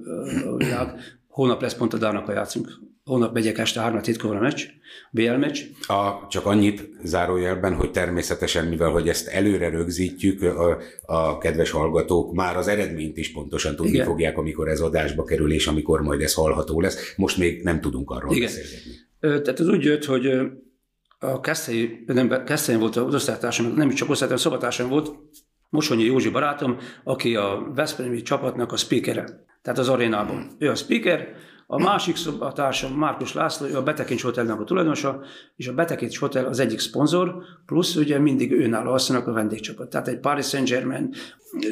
világ, 0.58 1.00
Hónap 1.28 1.62
lesz 1.62 1.76
pont 1.76 1.94
a 1.94 1.98
Dárnakkal 1.98 2.36
játszunk. 2.36 2.80
Hónap 3.04 3.34
megyek 3.34 3.58
este 3.58 3.82
3 3.82 4.02
hétkor 4.04 4.30
van 4.30 4.38
a 4.38 4.42
meccs, 4.42 4.64
BL 5.12 5.32
meccs. 5.32 5.60
A, 5.88 6.28
csak 6.30 6.46
annyit 6.46 6.90
zárójelben, 7.04 7.74
hogy 7.74 7.92
természetesen, 7.92 8.68
mivel 8.68 8.90
hogy 8.90 9.10
ezt 9.10 9.28
előre 9.28 9.70
rögzítjük, 9.70 10.42
a, 10.42 10.78
a 11.06 11.38
kedves 11.38 11.72
hallgatók 11.72 12.34
már 12.34 12.58
az 12.58 12.68
eredményt 12.68 13.18
is 13.18 13.32
pontosan 13.32 13.76
tudni 13.76 13.92
Igen. 13.92 14.06
fogják, 14.06 14.38
amikor 14.38 14.68
ez 14.68 14.80
adásba 14.80 15.24
kerül, 15.24 15.54
és 15.54 15.68
amikor 15.68 16.02
majd 16.02 16.22
ez 16.22 16.34
hallható 16.34 16.82
lesz. 16.82 17.14
Most 17.16 17.38
még 17.38 17.64
nem 17.64 17.82
tudunk 17.82 18.10
arról 18.10 18.36
Igen. 18.36 18.46
beszélgetni. 18.48 18.92
Tehát 19.20 19.60
ez 19.60 19.68
úgy 19.68 19.84
jött, 19.84 20.06
hogy 20.06 20.28
a 21.20 21.40
Keszthelyi, 21.40 22.04
nem, 22.06 22.44
Keszthelyen 22.46 22.82
volt 22.82 22.96
az 22.96 23.14
osztálytársam, 23.14 23.74
nem 23.76 23.90
csak 23.90 24.10
osztálytársam, 24.10 24.52
szobatársam 24.52 24.90
volt, 24.90 25.12
Mosonyi 25.70 26.04
Józsi 26.04 26.30
barátom, 26.30 26.78
aki 27.04 27.36
a 27.36 27.72
Veszprémi 27.76 28.22
csapatnak 28.22 28.72
a 28.72 28.78
speakere 28.78 29.44
tehát 29.64 29.80
az 29.80 29.90
arénában. 29.90 30.56
Ő 30.60 30.70
a 30.70 30.76
speaker, 30.76 31.36
a 31.74 31.78
másik 31.78 32.16
szobatársam 32.16 32.94
Márkus 32.94 33.34
László, 33.34 33.68
ő 33.68 33.78
a 33.78 33.84
Betekincs 33.84 34.24
Hotelnek 34.24 34.60
a 34.60 34.64
tulajdonosa, 34.64 35.22
és 35.56 35.68
a 35.68 35.74
Betekincs 35.74 36.20
Hotel 36.20 36.46
az 36.46 36.60
egyik 36.60 36.80
szponzor, 36.80 37.36
plusz 37.66 37.96
ugye 37.96 38.20
mindig 38.20 38.52
őnálló 38.52 38.92
asszonynak 38.92 39.28
a 39.28 39.32
vendégcsapat. 39.32 39.90
Tehát 39.90 40.08
egy 40.08 40.20
Paris 40.20 40.48
Saint-Germain, 40.48 41.14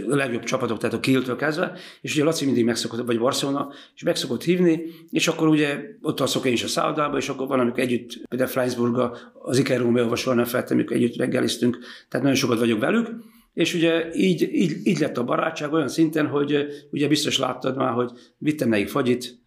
a 0.09 0.15
legjobb 0.15 0.43
csapatok, 0.43 0.77
tehát 0.77 0.95
a 0.95 0.99
Kieltől 0.99 1.35
kezdve, 1.35 1.73
és 2.01 2.13
ugye 2.13 2.23
Laci 2.23 2.45
mindig 2.45 2.65
megszokott, 2.65 3.05
vagy 3.05 3.19
Barcelona, 3.19 3.69
és 3.95 4.03
megszokott 4.03 4.43
hívni, 4.43 4.81
és 5.09 5.27
akkor 5.27 5.47
ugye 5.47 5.79
ott 6.01 6.19
alszok 6.19 6.45
én 6.45 6.53
is 6.53 6.63
a 6.63 6.67
szállodába, 6.67 7.17
és 7.17 7.29
akkor 7.29 7.47
van, 7.47 7.59
amikor 7.59 7.79
együtt, 7.79 8.27
például 8.27 8.49
Freinsburg, 8.49 9.17
az 9.33 9.57
Iker 9.57 9.79
Romeo-val 9.79 10.15
soha 10.15 10.35
nem 10.35 10.45
feltem, 10.45 10.85
együtt 10.87 11.15
reggeliztünk, 11.15 11.77
tehát 12.09 12.25
nagyon 12.25 12.41
sokat 12.41 12.59
vagyok 12.59 12.79
velük, 12.79 13.09
és 13.53 13.73
ugye 13.73 14.13
így, 14.13 14.41
így, 14.53 14.87
így 14.87 14.99
lett 14.99 15.17
a 15.17 15.23
barátság 15.23 15.73
olyan 15.73 15.87
szinten, 15.87 16.27
hogy 16.27 16.67
ugye 16.91 17.07
biztos 17.07 17.37
láttad 17.37 17.75
már, 17.77 17.93
hogy 17.93 18.11
vittem 18.37 18.69
nekik 18.69 18.89
fagyit, 18.89 19.40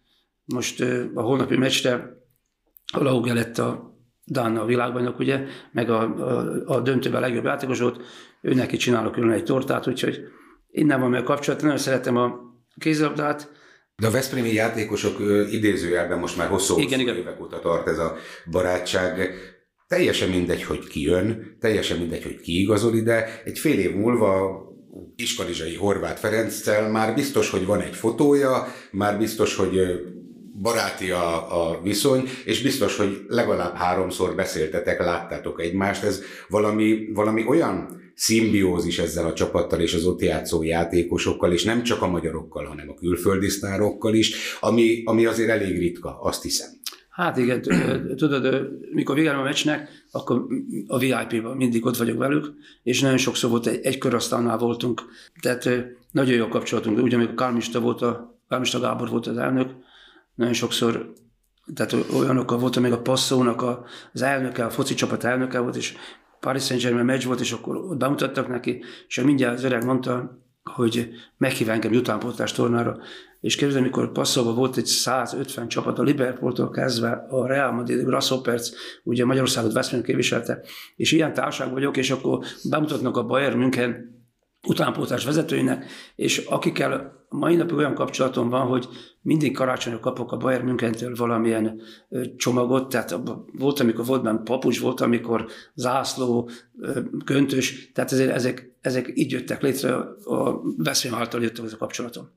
most 0.45 0.81
a 1.13 1.21
holnapi 1.21 1.57
meccsre 1.57 2.23
a 2.93 3.03
Lauge 3.03 3.33
lett 3.33 3.57
a 3.57 3.93
Dán 4.27 4.57
a 4.57 4.65
világbajnok, 4.65 5.19
ugye, 5.19 5.45
meg 5.71 5.89
a, 5.89 6.01
a, 6.01 6.61
a 6.65 6.79
döntőben 6.79 7.23
a 7.23 7.25
legjobb 7.25 7.43
játékos 7.43 7.79
volt, 7.79 8.01
ő 8.41 8.53
neki 8.53 8.77
csinálok 8.77 9.11
külön 9.11 9.31
egy 9.31 9.43
tortát, 9.43 9.87
úgyhogy 9.87 10.19
innen 10.71 10.99
van 10.99 11.09
meg 11.09 11.21
a 11.21 11.23
kapcsolat, 11.23 11.61
nagyon 11.61 11.77
szeretem 11.77 12.17
a 12.17 12.39
kézilabdát, 12.79 13.51
de 13.97 14.07
a 14.07 14.11
Veszprémi 14.11 14.53
játékosok 14.53 15.19
idézőjelben 15.51 16.19
most 16.19 16.37
már 16.37 16.47
hosszú, 16.47 16.77
igen, 16.77 16.89
hosszú 16.89 17.01
igen. 17.01 17.15
évek 17.15 17.41
óta 17.41 17.59
tart 17.59 17.87
ez 17.87 17.97
a 17.97 18.15
barátság. 18.51 19.29
Teljesen 19.87 20.29
mindegy, 20.29 20.63
hogy 20.63 20.87
ki 20.87 21.01
jön, 21.01 21.57
teljesen 21.59 21.97
mindegy, 21.97 22.23
hogy 22.23 22.39
ki 22.39 22.59
igazol 22.59 22.95
ide. 22.95 23.41
Egy 23.43 23.59
fél 23.59 23.79
év 23.79 23.95
múlva 23.95 24.61
Iskalizsai 25.15 25.75
Horváth 25.75 26.19
Ferenccel 26.19 26.91
már 26.91 27.15
biztos, 27.15 27.49
hogy 27.49 27.65
van 27.65 27.81
egy 27.81 27.95
fotója, 27.95 28.67
már 28.91 29.17
biztos, 29.17 29.55
hogy 29.55 29.79
baráti 30.61 31.11
a, 31.11 31.69
a 31.69 31.81
viszony, 31.81 32.23
és 32.45 32.61
biztos, 32.61 32.97
hogy 32.97 33.25
legalább 33.27 33.75
háromszor 33.75 34.35
beszéltetek, 34.35 34.99
láttátok 34.99 35.61
egymást. 35.61 36.03
Ez 36.03 36.21
valami, 36.49 37.09
valami 37.13 37.45
olyan 37.47 38.03
szimbiózis 38.15 38.99
ezzel 38.99 39.25
a 39.25 39.33
csapattal 39.33 39.79
és 39.79 39.93
az 39.93 40.05
ott 40.05 40.21
játszó 40.21 40.63
játékosokkal, 40.63 41.51
és 41.51 41.63
nem 41.63 41.83
csak 41.83 42.01
a 42.01 42.07
magyarokkal, 42.07 42.65
hanem 42.65 42.89
a 42.89 42.93
külföldi 42.93 43.49
sztárokkal 43.49 44.13
is, 44.13 44.57
ami, 44.59 45.01
ami 45.05 45.25
azért 45.25 45.49
elég 45.49 45.77
ritka, 45.77 46.19
azt 46.21 46.43
hiszem. 46.43 46.69
Hát 47.09 47.37
igen, 47.37 47.61
tudod, 48.15 48.67
mikor 48.91 49.15
vége 49.15 49.31
a 49.31 49.43
meccsnek, 49.43 49.89
akkor 50.11 50.45
a 50.87 50.97
VIP-ban 50.97 51.57
mindig 51.57 51.85
ott 51.85 51.97
vagyok 51.97 52.17
velük, 52.17 52.53
és 52.83 53.01
nagyon 53.01 53.17
sokszor 53.17 53.49
volt 53.49 53.67
egy, 53.67 53.85
egy 53.85 53.97
körasztalnál 53.97 54.57
voltunk, 54.57 55.01
tehát 55.41 55.69
nagyon 56.11 56.35
jó 56.35 56.47
kapcsolatunk. 56.47 57.01
Ugye, 57.01 57.15
amikor 57.15 57.35
Kálmista 57.35 57.79
volt 57.79 58.01
a, 58.01 58.39
Kálmista 58.49 58.79
Gábor 58.79 59.09
volt 59.09 59.27
az 59.27 59.37
elnök, 59.37 59.69
nagyon 60.35 60.53
sokszor 60.53 61.13
tehát 61.73 61.95
olyanokkal 62.13 62.57
voltam, 62.57 62.83
még 62.83 62.91
a 62.91 63.01
Passzónak 63.01 63.87
az 64.13 64.21
elnöke, 64.21 64.65
a 64.65 64.69
foci 64.69 64.93
csapat 64.93 65.23
elnöke 65.23 65.59
volt, 65.59 65.75
és 65.75 65.95
Paris 66.39 66.63
Saint-Germain 66.63 67.05
meccs 67.05 67.25
volt, 67.25 67.39
és 67.39 67.51
akkor 67.51 67.75
ott 67.75 67.97
bemutattak 67.97 68.47
neki, 68.47 68.83
és 69.07 69.21
mindjárt 69.21 69.57
az 69.57 69.63
öreg 69.63 69.85
mondta, 69.85 70.43
hogy 70.63 71.09
meghív 71.37 71.69
engem 71.69 71.93
utánpótlás 71.93 72.51
tornára, 72.51 72.97
és 73.39 73.55
képzeld, 73.55 73.81
amikor 73.81 74.11
passzolva 74.11 74.53
volt 74.53 74.77
egy 74.77 74.85
150 74.85 75.67
csapat, 75.67 75.99
a 75.99 76.03
Liverpooltól 76.03 76.69
kezdve 76.69 77.25
a 77.29 77.47
Real 77.47 77.71
Madrid, 77.71 78.05
Grasshoppers, 78.05 78.71
ugye 79.03 79.25
Magyarországot 79.25 79.73
West 79.73 80.01
képviselte, 80.01 80.61
és 80.95 81.11
ilyen 81.11 81.33
társág 81.33 81.71
vagyok, 81.71 81.97
és 81.97 82.11
akkor 82.11 82.45
bemutatnak 82.69 83.17
a 83.17 83.25
Bayern 83.25 83.57
München 83.57 84.13
utánpótlás 84.67 85.25
vezetőinek, 85.25 85.85
és 86.15 86.37
akikkel 86.37 87.24
mai 87.37 87.55
napig 87.55 87.77
olyan 87.77 87.93
kapcsolatom 87.93 88.49
van, 88.49 88.67
hogy 88.67 88.87
mindig 89.21 89.55
karácsonyra 89.55 89.99
kapok 89.99 90.31
a 90.31 90.37
Bayern 90.37 90.65
Münchentől 90.65 91.15
valamilyen 91.15 91.81
csomagot, 92.37 92.89
tehát 92.89 93.15
volt, 93.57 93.79
amikor 93.79 94.05
volt 94.05 94.23
benne 94.23 94.41
papucs, 94.43 94.79
volt, 94.79 95.01
amikor 95.01 95.47
zászló, 95.73 96.49
köntös, 97.25 97.91
tehát 97.91 98.11
ezek, 98.11 98.29
ezek, 98.29 98.77
ezek 98.81 99.11
így 99.13 99.31
jöttek 99.31 99.61
létre, 99.61 99.95
a 100.25 100.61
veszély 100.77 101.11
által 101.13 101.41
jött 101.41 101.59
ez 101.59 101.73
a 101.73 101.77
kapcsolatom. 101.77 102.29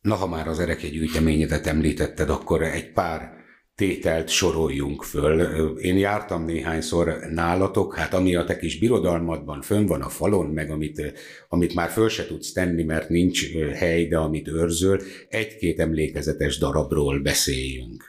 Na, 0.00 0.14
ha 0.14 0.26
már 0.26 0.48
az 0.48 0.58
erekegy 0.58 0.92
gyűjteményedet 0.92 1.66
említetted, 1.66 2.30
akkor 2.30 2.62
egy 2.62 2.92
pár 2.92 3.39
tételt 3.80 4.28
soroljunk 4.28 5.02
föl. 5.02 5.40
Én 5.78 5.98
jártam 5.98 6.44
néhányszor 6.44 7.18
nálatok, 7.30 7.96
hát 7.96 8.14
ami 8.14 8.34
a 8.34 8.44
te 8.44 8.58
kis 8.58 8.78
birodalmadban 8.78 9.62
fönn 9.62 9.86
van 9.86 10.02
a 10.02 10.08
falon, 10.08 10.46
meg 10.46 10.70
amit, 10.70 11.12
amit 11.48 11.74
már 11.74 11.88
föl 11.88 12.08
se 12.08 12.26
tudsz 12.26 12.52
tenni, 12.52 12.82
mert 12.82 13.08
nincs 13.08 13.52
hely, 13.74 14.06
de 14.06 14.18
amit 14.18 14.48
őrzöl, 14.48 15.00
egy-két 15.28 15.80
emlékezetes 15.80 16.58
darabról 16.58 17.20
beszéljünk. 17.20 18.04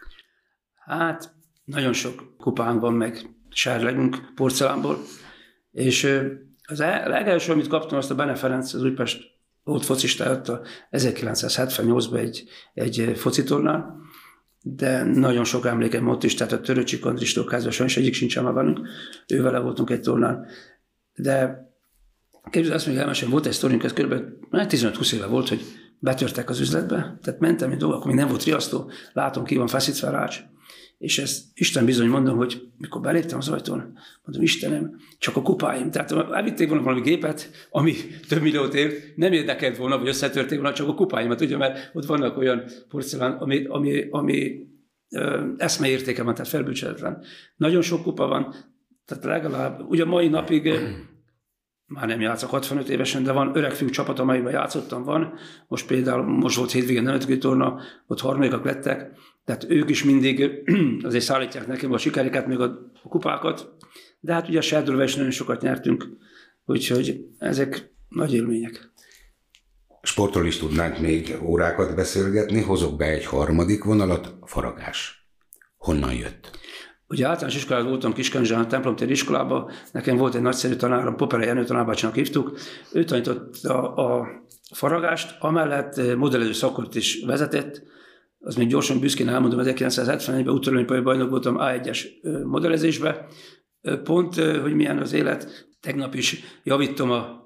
Hát, 0.86 1.34
nagyon 1.66 1.94
sok 1.94 2.34
kupánk 2.38 2.82
van, 2.82 2.94
meg 2.94 3.30
sárlegünk 3.50 4.18
porcelánból, 4.36 4.98
és 5.72 6.20
az 6.68 6.80
e, 6.80 7.08
legelső, 7.08 7.52
amit 7.52 7.68
kaptam, 7.68 7.98
azt 7.98 8.12
a 8.12 8.16
Bene 8.16 8.36
Ferenc, 8.36 8.74
az 8.74 8.84
Újpest 8.84 9.22
volt 9.64 9.86
focista, 9.86 10.42
1978-ban 10.92 12.18
egy, 12.18 12.44
egy 12.74 13.12
focitornál, 13.16 14.02
de 14.62 15.04
nagyon 15.04 15.44
sok 15.44 15.66
emlékem 15.66 16.08
ott 16.08 16.24
is, 16.24 16.34
tehát 16.34 16.54
a 16.54 16.62
Töröcsik 16.62 17.06
Andristól 17.06 17.46
kezdve 17.46 17.72
sajnos 17.72 17.98
egyik 17.98 18.14
sincsen 18.14 18.44
már 18.44 18.54
velünk, 18.54 18.80
ő 19.28 19.42
vele 19.42 19.60
voltunk 19.60 19.90
egy 19.90 20.02
tornán. 20.02 20.46
De 21.16 21.66
képzeld, 22.50 22.76
azt 22.76 22.88
még 22.88 22.98
elmesélem, 22.98 23.32
volt 23.32 23.46
egy 23.46 23.52
sztorink, 23.52 23.84
ez 23.84 23.94
kb. 23.94 24.14
15-20 24.52 25.14
éve 25.14 25.26
volt, 25.26 25.50
hogy 25.50 25.62
betörtek 26.00 26.50
az 26.50 26.60
üzletbe, 26.60 27.18
tehát 27.22 27.40
mentem, 27.40 27.70
mint 27.70 27.82
dolgok, 27.82 28.06
még 28.06 28.16
nem 28.16 28.28
volt 28.28 28.44
riasztó, 28.44 28.92
látom, 29.14 29.44
ki 29.44 29.56
van 29.56 29.68
feszítve 29.68 30.10
rács, 30.10 30.40
és 31.02 31.18
ezt 31.18 31.44
Isten 31.54 31.86
bizony 31.86 32.08
mondom, 32.08 32.38
hogy 32.38 32.62
mikor 32.78 33.02
beléptem 33.02 33.38
az 33.38 33.50
ajtón, 33.50 33.78
mondom, 34.24 34.44
Istenem, 34.44 35.00
csak 35.18 35.36
a 35.36 35.42
kupáim. 35.42 35.92
Tehát 35.92 36.12
elvitték 36.12 36.68
volna 36.68 36.84
valami 36.84 37.02
gépet, 37.02 37.50
ami 37.70 37.94
több 38.28 38.42
milliót 38.42 38.74
ért, 38.74 39.16
nem 39.16 39.34
érdekelt 39.34 39.78
volna, 39.78 39.98
hogy 39.98 40.08
összetörték 40.08 40.60
volna, 40.60 40.74
csak 40.76 40.88
a 40.88 40.94
kupáimat, 40.94 41.42
ugye, 41.42 41.58
mert 41.58 41.90
ott 41.94 42.06
vannak 42.06 42.38
olyan 42.38 42.64
porcelán, 42.90 43.32
ami, 43.32 43.66
ami, 43.66 44.08
ami 44.10 44.68
eszmeértéke 45.58 46.24
van, 46.24 46.34
tehát 46.34 46.52
felbűcseletlen. 46.52 47.24
Nagyon 47.56 47.82
sok 47.82 48.04
kupa 48.04 48.28
van, 48.28 48.56
tehát 49.06 49.24
legalább, 49.24 49.82
ugye 49.90 50.06
mai 50.06 50.28
napig 50.28 50.70
már 51.86 52.08
nem 52.08 52.22
játszok 52.22 52.50
65 52.50 52.90
évesen, 52.90 53.24
de 53.24 53.32
van 53.32 53.56
öreg 53.56 53.72
fiú 53.72 53.90
csapat, 53.90 54.20
amelyben 54.20 54.54
játszottam, 54.54 55.04
van. 55.04 55.34
Most 55.68 55.88
például, 55.88 56.24
most 56.24 56.58
volt 56.58 56.72
hétvégén 56.72 57.04
nemzetközi 57.04 57.38
torna, 57.38 57.80
ott 58.08 58.20
harmadikak 58.20 58.66
lettek, 58.66 59.12
tehát 59.46 59.66
ők 59.70 59.90
is 59.90 60.04
mindig 60.04 60.64
azért 61.04 61.24
szállítják 61.24 61.68
nekem 61.68 61.92
a 61.92 61.98
sikereket, 61.98 62.48
még 62.48 62.60
a 62.60 62.92
kupákat, 63.10 63.70
de 64.20 64.34
hát 64.34 64.48
ugye 64.48 64.58
a 64.58 64.62
serdülve 64.62 65.04
is 65.04 65.16
nagyon 65.16 65.32
sokat 65.32 65.62
nyertünk, 65.62 66.08
úgyhogy 66.66 67.26
ezek 67.38 67.94
nagy 68.10 68.34
élmények. 68.34 68.92
Sportról 70.02 70.46
is 70.46 70.58
tudnánk 70.58 71.00
még 71.00 71.38
órákat 71.44 71.96
beszélgetni, 71.96 72.62
hozok 72.62 72.98
be 72.98 73.06
egy 73.06 73.26
harmadik 73.26 73.84
vonalat, 73.84 74.36
faragás. 74.42 75.28
Honnan 75.78 76.14
jött? 76.14 76.60
Ugye 77.08 77.28
általános 77.28 77.56
iskolában 77.56 77.90
voltam 77.90 78.14
Kiskanzsán, 78.14 78.68
templomtéri 78.68 79.12
iskolában, 79.12 79.72
nekem 79.92 80.18
volt 80.18 80.36
egy 80.36 80.42
nagyszerű 80.42 80.76
tanárom, 80.76 81.16
Popere 81.16 81.46
Jenő 81.46 81.64
tanárbácsinak 81.64 82.16
hívtuk, 82.16 82.58
ő 82.94 83.04
tanította 83.04 83.94
a 83.94 84.28
faragást, 84.74 85.36
amellett 85.40 86.16
modellező 86.16 86.54
szakot 86.54 86.96
is 86.96 87.24
vezetett, 87.26 87.84
az 88.44 88.56
még 88.56 88.68
gyorsan 88.68 89.00
büszkén 89.00 89.30
elmondom, 89.30 89.60
1971-ben 89.64 90.54
úttörőnyi 90.54 91.02
bajnok 91.02 91.30
voltam 91.30 91.56
A1-es 91.60 92.08
modellezésbe. 92.44 93.26
Pont, 94.04 94.36
hogy 94.36 94.74
milyen 94.74 94.98
az 94.98 95.14
élet, 95.14 95.68
tegnap 95.80 96.16
is 96.16 96.44
javítom 96.64 97.12
a 97.12 97.40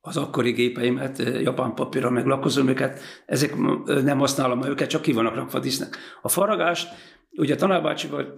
az 0.00 0.16
akkori 0.16 0.50
gépeimet, 0.50 1.18
japán 1.42 1.74
papírra, 1.74 2.10
meg 2.10 2.26
lakozóműket, 2.26 3.00
ezek 3.26 3.56
nem 3.84 4.18
használom 4.18 4.64
őket, 4.64 4.88
csak 4.88 5.02
ki 5.02 5.12
vannak 5.12 5.34
rakva 5.34 5.58
disznek. 5.58 5.96
A 6.22 6.28
faragást, 6.28 6.88
ugye 7.30 7.54
tanárbácsival 7.54 8.34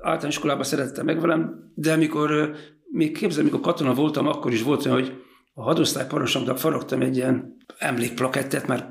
általános 0.00 0.34
iskolában 0.34 0.64
szerettem 0.64 1.04
meg 1.04 1.20
velem, 1.20 1.72
de 1.74 1.92
amikor 1.92 2.54
még 2.90 3.16
képzelem, 3.16 3.46
amikor 3.46 3.72
katona 3.72 3.94
voltam, 3.94 4.26
akkor 4.26 4.52
is 4.52 4.62
volt 4.62 4.86
olyan, 4.86 4.98
hogy 4.98 5.22
a 5.54 5.62
hadosztály 5.62 6.06
parancsnoknak 6.06 6.58
faragtam 6.58 7.00
egy 7.00 7.16
ilyen 7.16 7.56
emlékplakettet, 7.78 8.66
mert 8.66 8.86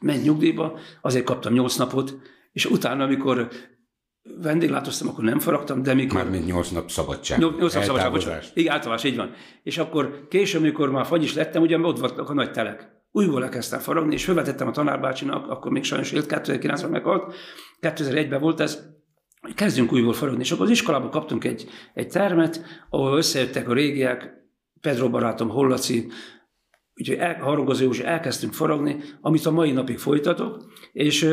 ment 0.00 0.24
nyugdíjba, 0.24 0.78
azért 1.00 1.24
kaptam 1.24 1.52
nyolc 1.52 1.76
napot, 1.76 2.18
és 2.52 2.64
utána, 2.64 3.04
amikor 3.04 3.48
vendéglátoztam, 4.42 5.08
akkor 5.08 5.24
nem 5.24 5.38
faragtam, 5.38 5.82
de 5.82 5.94
mikor... 5.94 6.22
Mármint 6.22 6.46
nyolc 6.46 6.70
nap 6.70 6.90
szabadság. 6.90 7.38
Nyolc 7.38 7.74
nap 7.74 7.82
szabadság, 7.82 8.10
bocsánat. 8.10 8.50
Igen, 8.54 8.72
általás, 8.72 9.04
így 9.04 9.16
van. 9.16 9.32
És 9.62 9.78
akkor 9.78 10.26
később, 10.28 10.60
amikor 10.60 10.90
már 10.90 11.06
fagyis 11.06 11.34
lettem, 11.34 11.62
ugye 11.62 11.78
ott 11.78 11.98
voltak 11.98 12.30
a 12.30 12.34
nagy 12.34 12.50
telek. 12.50 12.94
Újból 13.10 13.42
elkezdtem 13.42 13.78
faragni, 13.78 14.14
és 14.14 14.24
felvetettem 14.24 14.68
a 14.68 14.70
tanárbácsinak, 14.70 15.50
akkor 15.50 15.70
még 15.70 15.84
sajnos 15.84 16.12
élt, 16.12 16.26
2009-ben 16.28 16.90
meghalt, 16.90 17.34
2001-ben 17.80 18.40
volt 18.40 18.60
ez, 18.60 18.82
hogy 19.40 19.54
kezdjünk 19.54 19.92
újból 19.92 20.12
faragni. 20.12 20.40
És 20.40 20.52
akkor 20.52 20.64
az 20.64 20.70
iskolában 20.70 21.10
kaptunk 21.10 21.44
egy, 21.44 21.68
egy 21.94 22.08
termet, 22.08 22.64
ahol 22.90 23.16
összejöttek 23.16 23.68
a 23.68 23.72
régiek, 23.72 24.34
Pedro 24.80 25.10
barátom, 25.10 25.48
Hollaci, 25.48 26.10
Úgyhogy 27.00 27.16
el, 27.16 27.40
Haragozó 27.40 27.84
Józsi 27.84 28.04
elkezdtünk 28.04 28.52
faragni, 28.52 28.96
amit 29.20 29.46
a 29.46 29.50
mai 29.50 29.72
napig 29.72 29.98
folytatok, 29.98 30.72
és 30.92 31.28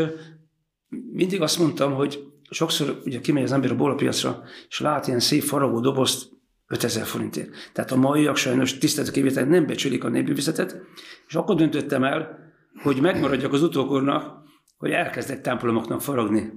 mindig 1.11 1.41
azt 1.41 1.59
mondtam, 1.59 1.93
hogy 1.93 2.31
sokszor 2.49 3.01
ugye 3.05 3.19
kimegy 3.19 3.43
az 3.43 3.51
ember 3.51 3.71
a 3.71 3.75
bólapiacra, 3.75 4.43
és 4.69 4.79
lát 4.79 5.07
ilyen 5.07 5.19
szép 5.19 5.41
faragó 5.41 5.79
dobozt 5.79 6.31
5000 6.67 7.05
forintért. 7.05 7.49
Tehát 7.73 7.91
a 7.91 7.95
maiak 7.95 8.35
sajnos 8.35 8.77
tisztelt 8.77 9.11
kivétel 9.11 9.45
nem 9.45 9.65
becsülik 9.65 10.03
a 10.03 10.09
népművészetet, 10.09 10.81
és 11.27 11.35
akkor 11.35 11.55
döntöttem 11.55 12.03
el, 12.03 12.39
hogy 12.81 13.01
megmaradjak 13.01 13.53
az 13.53 13.63
utókornak, 13.63 14.43
hogy 14.77 14.91
elkezdek 14.91 15.41
templomoknak 15.41 16.01
faragni. 16.01 16.51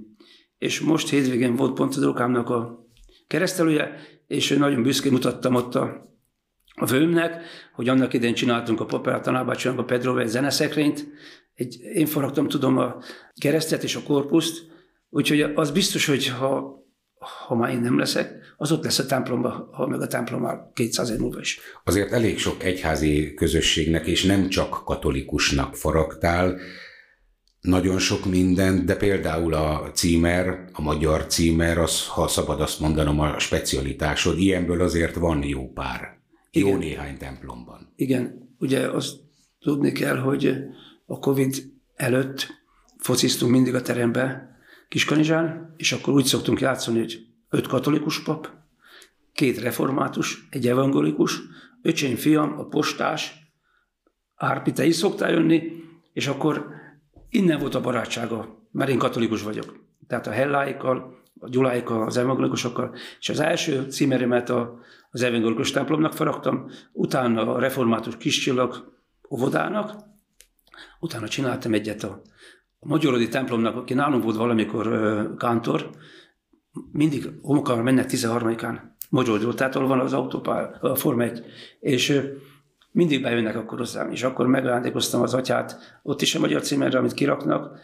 És 0.59 0.81
most 0.81 1.09
hétvégén 1.09 1.57
volt 1.57 1.75
pont 1.75 1.97
az 1.97 2.05
okámnak 2.05 2.51
a 2.51 2.87
keresztelője, 3.27 3.99
és 4.27 4.49
nagyon 4.51 4.83
büszkén 4.83 5.12
mutattam 5.12 5.55
ott 5.55 5.75
a 5.75 6.07
a 6.77 6.87
vőmnek, 6.87 7.43
hogy 7.75 7.89
annak 7.89 8.12
idején 8.12 8.35
csináltunk 8.35 8.81
a 8.81 8.87
Popera 8.87 9.21
tanárbácsának 9.21 9.79
a 9.79 9.85
Pedro 9.85 10.19
egy 10.19 10.29
zeneszekrényt, 10.29 11.07
egy, 11.55 11.81
én 11.95 12.07
faragtam, 12.07 12.49
tudom, 12.49 12.79
a 12.79 12.97
keresztet 13.41 13.83
és 13.83 13.95
a 13.95 14.03
korpuszt, 14.03 14.67
úgyhogy 15.11 15.41
az 15.41 15.71
biztos, 15.71 16.07
hogy 16.07 16.29
ha, 16.29 16.75
ha 17.47 17.55
már 17.55 17.71
én 17.71 17.81
nem 17.81 17.99
leszek, 17.99 18.55
az 18.57 18.73
ott 18.73 18.85
lesz 18.85 18.99
a 18.99 19.07
templomban, 19.07 19.69
ha 19.73 19.87
meg 19.87 20.01
a 20.01 20.07
templom 20.07 20.41
már 20.41 20.57
200 20.73 21.11
év 21.11 21.19
múlva 21.19 21.41
is. 21.41 21.61
Azért 21.85 22.12
elég 22.12 22.39
sok 22.39 22.65
egyházi 22.65 23.35
közösségnek, 23.35 24.07
és 24.07 24.25
nem 24.25 24.49
csak 24.49 24.85
katolikusnak 24.85 25.77
faragtál, 25.77 26.59
nagyon 27.61 27.99
sok 27.99 28.25
mindent, 28.25 28.85
de 28.85 28.97
például 28.97 29.55
a 29.55 29.91
címer, 29.95 30.69
a 30.73 30.83
magyar 30.83 31.27
címer, 31.27 31.79
az, 31.79 32.07
ha 32.07 32.29
szabad 32.29 32.61
azt 32.61 32.81
mondanom, 32.81 33.21
a 33.21 33.39
specialitásod, 33.39 34.39
ilyenből 34.39 34.81
azért 34.81 35.15
van 35.15 35.45
jó 35.45 35.73
pár. 35.73 36.16
Jó 36.59 36.66
Igen. 36.66 36.79
néhány 36.79 37.19
templomban. 37.19 37.92
Igen, 37.97 38.55
ugye 38.59 38.88
az 38.88 39.21
tudni 39.61 39.92
kell, 39.92 40.16
hogy 40.16 40.57
a 41.07 41.19
Covid 41.19 41.73
előtt 41.95 42.47
fociztunk 42.99 43.53
mindig 43.53 43.75
a 43.75 43.83
terembe 43.83 44.57
Kiskanizsán, 44.88 45.75
és 45.77 45.92
akkor 45.92 46.14
úgy 46.14 46.25
szoktunk 46.25 46.61
játszani, 46.61 46.99
hogy 46.99 47.27
öt 47.51 47.66
katolikus 47.66 48.23
pap, 48.23 48.51
két 49.33 49.59
református, 49.59 50.47
egy 50.51 50.69
evangelikus, 50.69 51.40
öcsém 51.83 52.16
fiam, 52.16 52.59
a 52.59 52.66
postás, 52.66 53.45
Árpi, 54.35 54.73
te 54.73 54.85
is 54.85 54.95
szoktál 54.95 55.31
jönni, 55.31 55.62
és 56.12 56.27
akkor 56.27 56.66
innen 57.29 57.59
volt 57.59 57.75
a 57.75 57.81
barátsága, 57.81 58.69
mert 58.73 58.90
én 58.90 58.99
katolikus 58.99 59.42
vagyok. 59.42 59.85
Tehát 60.07 60.27
a 60.27 60.31
Helláikkal, 60.31 61.23
a 61.40 61.49
Gyuláikkal, 61.49 62.07
az 62.07 62.16
evangelikusokkal, 62.16 62.94
és 63.18 63.29
az 63.29 63.40
első 63.40 63.83
címeremet 63.83 64.51
a, 64.51 64.79
az 65.11 65.22
evangelikus 65.22 65.70
templomnak 65.70 66.12
faragtam, 66.12 66.70
utána 66.92 67.55
a 67.55 67.59
református 67.59 68.16
kiscsillag 68.16 68.92
óvodának, 69.31 69.94
utána 71.01 71.29
csináltam 71.29 71.75
egyet 71.75 72.03
a, 72.03 72.22
a 72.79 72.88
Magyarodi 72.88 73.29
templomnak, 73.29 73.77
aki 73.77 73.94
nálunk 73.94 74.22
volt 74.22 74.37
valamikor 74.37 74.87
uh, 74.87 75.37
kántor, 75.37 75.90
mindig 76.92 77.31
homokkal 77.42 77.83
mennek 77.83 78.11
13-án 78.11 78.79
Magyarodról, 79.11 79.55
tehát 79.55 79.77
ahol 79.77 79.88
van 79.88 80.01
az 80.01 80.12
autópálya, 80.12 80.70
a 80.81 80.94
Forma 80.94 81.22
1, 81.22 81.44
és 81.81 82.20
mindig 82.90 83.22
bejönnek 83.22 83.57
akkor 83.57 83.79
hozzám, 83.79 84.11
és 84.11 84.22
akkor 84.22 84.46
megajándékoztam 84.46 85.22
az 85.22 85.35
atyát, 85.35 86.01
ott 86.03 86.22
is 86.22 86.35
a 86.35 86.40
magyar 86.40 86.62
címerre, 86.62 86.99
amit 86.99 87.12
kiraknak. 87.14 87.79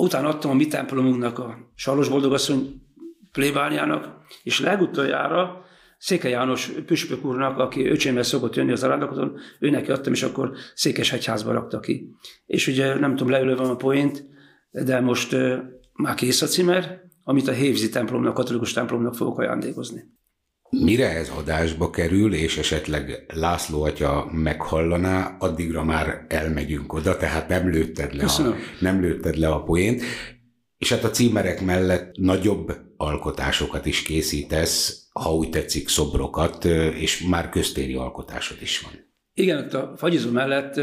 Utána 0.00 0.28
adtam 0.28 0.50
a 0.50 0.54
mi 0.54 0.66
templomunknak, 0.66 1.38
a 1.38 1.72
Salos 1.74 2.08
Boldogasszony 2.08 2.82
plébániának, 3.32 4.16
és 4.42 4.60
legutoljára 4.60 5.66
Székely 5.98 6.30
János 6.30 6.72
püspök 6.86 7.24
úrnak, 7.24 7.58
aki 7.58 7.86
öcsémmel 7.86 8.22
szokott 8.22 8.54
jönni 8.54 8.72
az 8.72 8.82
arándakoton, 8.82 9.38
őnek 9.58 9.88
adtam, 9.88 10.12
és 10.12 10.22
akkor 10.22 10.52
Székeshegyházba 10.74 11.52
rakta 11.52 11.80
ki. 11.80 12.14
És 12.46 12.66
ugye 12.66 12.98
nem 12.98 13.10
tudom, 13.10 13.32
leülőve 13.32 13.62
a 13.62 13.76
poént, 13.76 14.24
de 14.70 15.00
most 15.00 15.32
uh, 15.32 15.58
már 15.92 16.14
kész 16.14 16.42
a 16.42 16.46
címer, 16.46 17.00
amit 17.24 17.48
a 17.48 17.52
Hévzi 17.52 17.88
templomnak, 17.88 18.34
katolikus 18.34 18.72
templomnak 18.72 19.14
fogok 19.14 19.38
ajándékozni. 19.38 20.04
Mire 20.70 21.08
ez 21.08 21.28
adásba 21.28 21.90
kerül, 21.90 22.34
és 22.34 22.58
esetleg 22.58 23.24
László 23.34 23.82
atya 23.82 24.28
meghallaná, 24.32 25.36
addigra 25.38 25.84
már 25.84 26.24
elmegyünk 26.28 26.92
oda, 26.92 27.16
tehát 27.16 27.48
nem 27.48 27.70
lőtted 27.70 28.14
le, 28.14 28.24
a, 28.24 28.54
nem 28.80 29.00
lőtted 29.00 29.36
le 29.36 29.48
a 29.48 29.62
poént. 29.62 30.02
És 30.78 30.92
hát 30.92 31.04
a 31.04 31.10
címerek 31.10 31.64
mellett 31.64 32.16
nagyobb 32.16 32.72
alkotásokat 32.96 33.86
is 33.86 34.02
készítesz, 34.02 35.08
ha 35.12 35.34
úgy 35.34 35.50
tetszik, 35.50 35.88
szobrokat, 35.88 36.64
és 36.94 37.22
már 37.22 37.48
köztéri 37.48 37.94
alkotásod 37.94 38.62
is 38.62 38.80
van. 38.80 38.92
Igen, 39.34 39.58
ott 39.58 39.74
a 39.74 39.92
fagyizó 39.96 40.30
mellett 40.30 40.80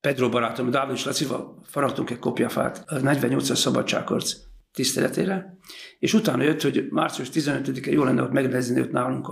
Pedro 0.00 0.28
barátom, 0.28 0.70
Dávid 0.70 0.94
és 0.94 1.04
Lacival 1.04 1.62
faragtunk 1.66 2.10
egy 2.10 2.18
kopjafát 2.18 2.82
a 2.86 2.96
48-as 2.96 3.54
szabadságharc 3.54 4.32
tiszteletére, 4.72 5.58
és 6.00 6.14
utána 6.14 6.42
jött, 6.42 6.62
hogy 6.62 6.86
március 6.90 7.28
15-e 7.32 7.90
jó 7.90 8.04
lenne 8.04 8.22
ott 8.22 8.32
megrendezni 8.32 8.80
ott 8.80 8.90
nálunk 8.90 9.28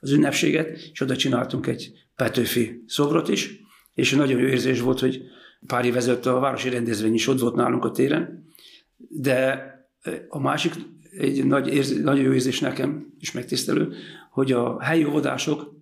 az 0.00 0.10
ünnepséget, 0.10 0.78
és 0.92 1.00
oda 1.00 1.16
csináltunk 1.16 1.66
egy 1.66 1.92
Petőfi 2.16 2.84
szobrot 2.86 3.28
is, 3.28 3.60
és 3.94 4.12
nagyon 4.12 4.40
jó 4.40 4.46
érzés 4.46 4.80
volt, 4.80 5.00
hogy 5.00 5.22
pár 5.66 5.84
év 5.84 5.96
ezelőtt 5.96 6.26
a 6.26 6.38
városi 6.38 6.68
rendezvény 6.68 7.14
is 7.14 7.26
ott 7.26 7.40
volt 7.40 7.54
nálunk 7.54 7.84
a 7.84 7.90
téren, 7.90 8.46
de 8.96 9.64
a 10.28 10.40
másik 10.40 10.72
egy 11.10 11.46
nagy 11.46 11.68
érz, 11.74 12.02
nagyon 12.02 12.24
jó 12.24 12.32
érzés 12.32 12.60
nekem, 12.60 13.14
is 13.18 13.32
megtisztelő, 13.32 13.94
hogy 14.30 14.52
a 14.52 14.82
helyi 14.82 15.04
óvodások 15.04 15.74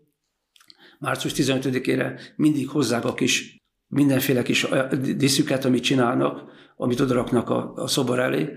március 0.98 1.32
15-ére 1.36 2.20
mindig 2.36 2.68
hozzák 2.68 3.04
a 3.04 3.14
kis 3.14 3.56
mindenféle 3.86 4.42
kis 4.42 4.66
diszüket, 5.16 5.64
amit 5.64 5.82
csinálnak, 5.82 6.42
amit 6.76 7.00
odaraknak 7.00 7.50
a, 7.50 7.72
a 7.74 7.86
szobor 7.86 8.18
elé. 8.18 8.56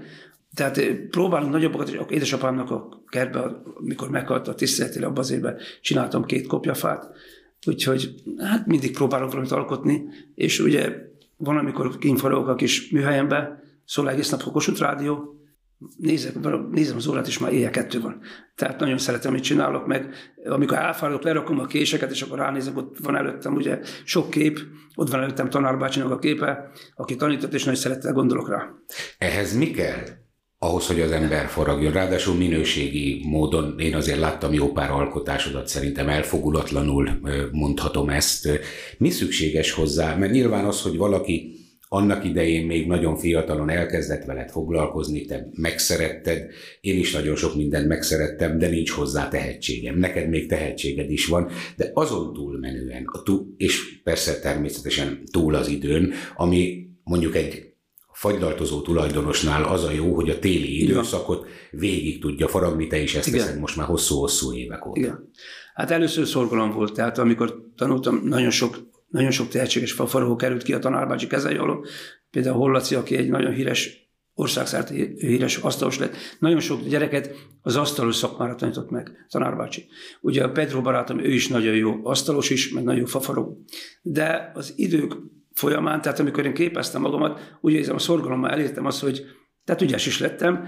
Tehát 0.54 0.82
próbálunk 1.10 1.52
nagyobbakat, 1.52 1.90
és 1.90 2.00
édesapámnak 2.10 2.72
a 2.72 3.04
kertbe, 3.08 3.62
amikor 3.74 4.10
meghalt 4.10 4.48
a 4.48 4.56
tiszteletére, 4.56 5.06
abban 5.06 5.20
az 5.20 5.32
évben 5.32 5.58
csináltam 5.82 6.26
két 6.26 6.48
kopjafát, 6.48 7.10
úgyhogy 7.68 8.14
hát 8.38 8.68
mindig 8.68 8.94
próbálok 8.94 9.30
valamit 9.30 9.52
alkotni, 9.52 10.04
és 10.36 10.60
ugye 10.60 10.96
van, 11.38 11.58
amikor 11.58 11.98
kínforogok 11.98 12.48
a 12.48 12.56
kis 12.56 12.90
műhelyembe, 12.90 13.64
szól 13.86 14.10
egész 14.10 14.30
nap 14.30 14.42
a 14.46 14.52
Kossuth 14.52 14.80
Rádió, 14.80 15.36
nézek, 15.98 16.34
nézem 16.72 16.98
az 16.98 17.08
órát, 17.08 17.28
és 17.28 17.38
már 17.38 17.54
éjjel 17.54 17.72
kettő 17.72 18.02
van. 18.02 18.22
Tehát 18.56 18.80
nagyon 18.80 18.98
szeretem, 18.98 19.32
amit 19.32 19.44
csinálok, 19.44 19.88
meg 19.88 20.14
amikor 20.46 20.78
elfáradok, 20.78 21.24
lerakom 21.24 21.60
a 21.60 21.66
késeket, 21.66 22.12
és 22.12 22.22
akkor 22.22 22.38
ránézek, 22.38 22.78
ott 22.78 22.98
van 22.98 23.16
előttem 23.16 23.54
ugye 23.54 23.80
sok 24.04 24.30
kép, 24.30 24.60
ott 24.96 25.10
van 25.10 25.22
előttem 25.22 25.50
tanárbácsinak 25.50 26.12
a 26.12 26.20
képe, 26.20 26.72
aki 26.96 27.16
tanított, 27.16 27.54
és 27.54 27.64
nagy 27.64 27.76
szeretettel 27.76 28.14
gondolok 28.14 28.50
rá. 28.50 28.70
Ehhez 29.18 29.58
mi 29.58 29.72
kell? 29.72 30.21
Ahhoz, 30.64 30.88
hogy 30.88 31.02
az 31.02 31.12
ember 31.12 31.48
foragjon. 31.48 31.94
Ráadásul 31.94 32.36
minőségi 32.36 33.22
módon 33.26 33.76
én 33.80 33.96
azért 33.96 34.20
láttam 34.20 34.54
jó 34.54 34.72
pár 34.72 34.92
alkotásodat, 34.92 35.68
szerintem 35.68 36.10
elfogulatlanul 36.10 37.20
mondhatom 37.52 38.10
ezt. 38.10 38.50
Mi 38.98 39.10
szükséges 39.10 39.72
hozzá? 39.72 40.16
Mert 40.16 40.32
nyilván 40.32 40.66
az, 40.66 40.82
hogy 40.82 40.98
valaki 40.98 41.56
annak 41.88 42.26
idején 42.26 42.66
még 42.66 42.88
nagyon 42.88 43.18
fiatalon 43.18 43.70
elkezdett 43.70 44.26
veled 44.26 44.50
foglalkozni, 44.50 45.26
te 45.26 45.48
megszeretted, 45.52 46.46
én 46.82 47.00
is 47.00 47.12
nagyon 47.12 47.36
sok 47.36 47.56
mindent 47.56 47.88
megszerettem, 47.88 48.58
de 48.58 48.68
nincs 48.68 48.90
hozzá 48.90 49.28
tehetségem. 49.28 49.98
Neked 49.98 50.30
még 50.30 50.48
tehetséged 50.48 51.12
is 51.12 51.26
van, 51.26 51.50
de 51.76 51.92
azon 51.94 52.34
túlmenően, 52.34 53.06
és 53.58 54.02
persze 54.04 54.40
természetesen 54.40 55.22
túl 55.32 55.56
az 55.56 55.68
időn, 55.68 56.14
ami 56.36 56.88
mondjuk 57.04 57.36
egy 57.36 57.71
fagylaltozó 58.22 58.82
tulajdonosnál 58.82 59.64
az 59.64 59.84
a 59.84 59.92
jó, 59.92 60.16
hogy 60.16 60.30
a 60.30 60.40
téli 60.40 60.82
időszakot 60.84 61.48
végig 61.72 62.22
tudja 62.22 62.48
faragni, 62.48 62.88
te 62.88 62.98
is 63.02 63.16
ezt 63.16 63.28
Igen. 63.28 63.40
teszed 63.40 63.60
most 63.60 63.76
már 63.76 63.88
hosszú-hosszú 63.88 64.54
évek 64.54 64.86
óta. 64.86 65.00
Igen. 65.00 65.30
Hát 65.74 65.92
először 65.92 66.28
szorgalom 66.28 66.72
volt, 66.72 66.94
tehát 66.94 67.18
amikor 67.18 67.66
tanultam, 67.76 68.22
nagyon 68.24 68.50
sok 68.50 68.90
nagyon 69.08 69.32
sok 69.32 69.48
tehetséges 69.48 69.92
fafaragó 69.92 70.36
került 70.36 70.64
ki 70.64 70.74
a 70.74 70.80
tanárbácsi 70.80 71.28
kezei 71.28 71.56
alól. 71.56 71.86
Például 72.32 72.58
Hollaci, 72.58 72.96
aki 72.96 73.16
egy 73.16 73.30
nagyon 73.30 73.54
híres 73.54 74.12
országszerte 74.34 74.94
híres 75.18 75.58
asztalos 75.58 76.00
lett. 76.00 76.16
Nagyon 76.40 76.60
sok 76.60 76.88
gyereket 76.88 77.36
az 77.62 77.76
asztalos 77.76 78.16
szakmára 78.16 78.56
tanított 78.56 78.90
meg, 78.90 79.26
tanárbácsi. 79.30 79.86
Ugye 80.22 80.44
a 80.44 80.52
Pedro 80.52 80.82
barátom, 80.82 81.20
ő 81.20 81.34
is 81.34 81.48
nagyon 81.48 81.76
jó 81.76 82.00
asztalos 82.04 82.50
is, 82.50 82.72
meg 82.72 82.84
nagyon 82.84 83.00
jó 83.00 83.06
fafaragó. 83.06 83.64
De 84.02 84.52
az 84.54 84.74
idők 84.76 85.16
folyamán, 85.54 86.02
tehát 86.02 86.20
amikor 86.20 86.46
én 86.46 86.54
képeztem 86.54 87.02
magamat, 87.02 87.58
úgy 87.62 87.74
érzem, 87.74 87.96
a 87.96 88.00
szorgalommal 88.00 88.50
elértem 88.50 88.86
azt, 88.86 89.02
hogy 89.02 89.26
tehát 89.64 89.82
ügyes 89.82 90.06
is 90.06 90.20
lettem. 90.20 90.68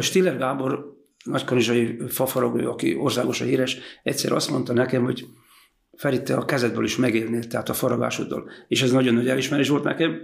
Stiller 0.00 0.38
Gábor, 0.38 0.94
nagykanizsai 1.24 1.98
fafaragó, 2.08 2.70
aki 2.70 2.96
országosan 2.96 3.46
híres, 3.46 3.78
egyszer 4.02 4.32
azt 4.32 4.50
mondta 4.50 4.72
nekem, 4.72 5.04
hogy 5.04 5.26
Feri, 5.96 6.32
a 6.32 6.44
kezedből 6.44 6.84
is 6.84 6.96
megélnél, 6.96 7.46
tehát 7.46 7.68
a 7.68 7.72
faragásoddal. 7.74 8.50
És 8.68 8.82
ez 8.82 8.92
nagyon 8.92 9.14
nagy 9.14 9.28
elismerés 9.28 9.68
volt 9.68 9.84
nekem. 9.84 10.20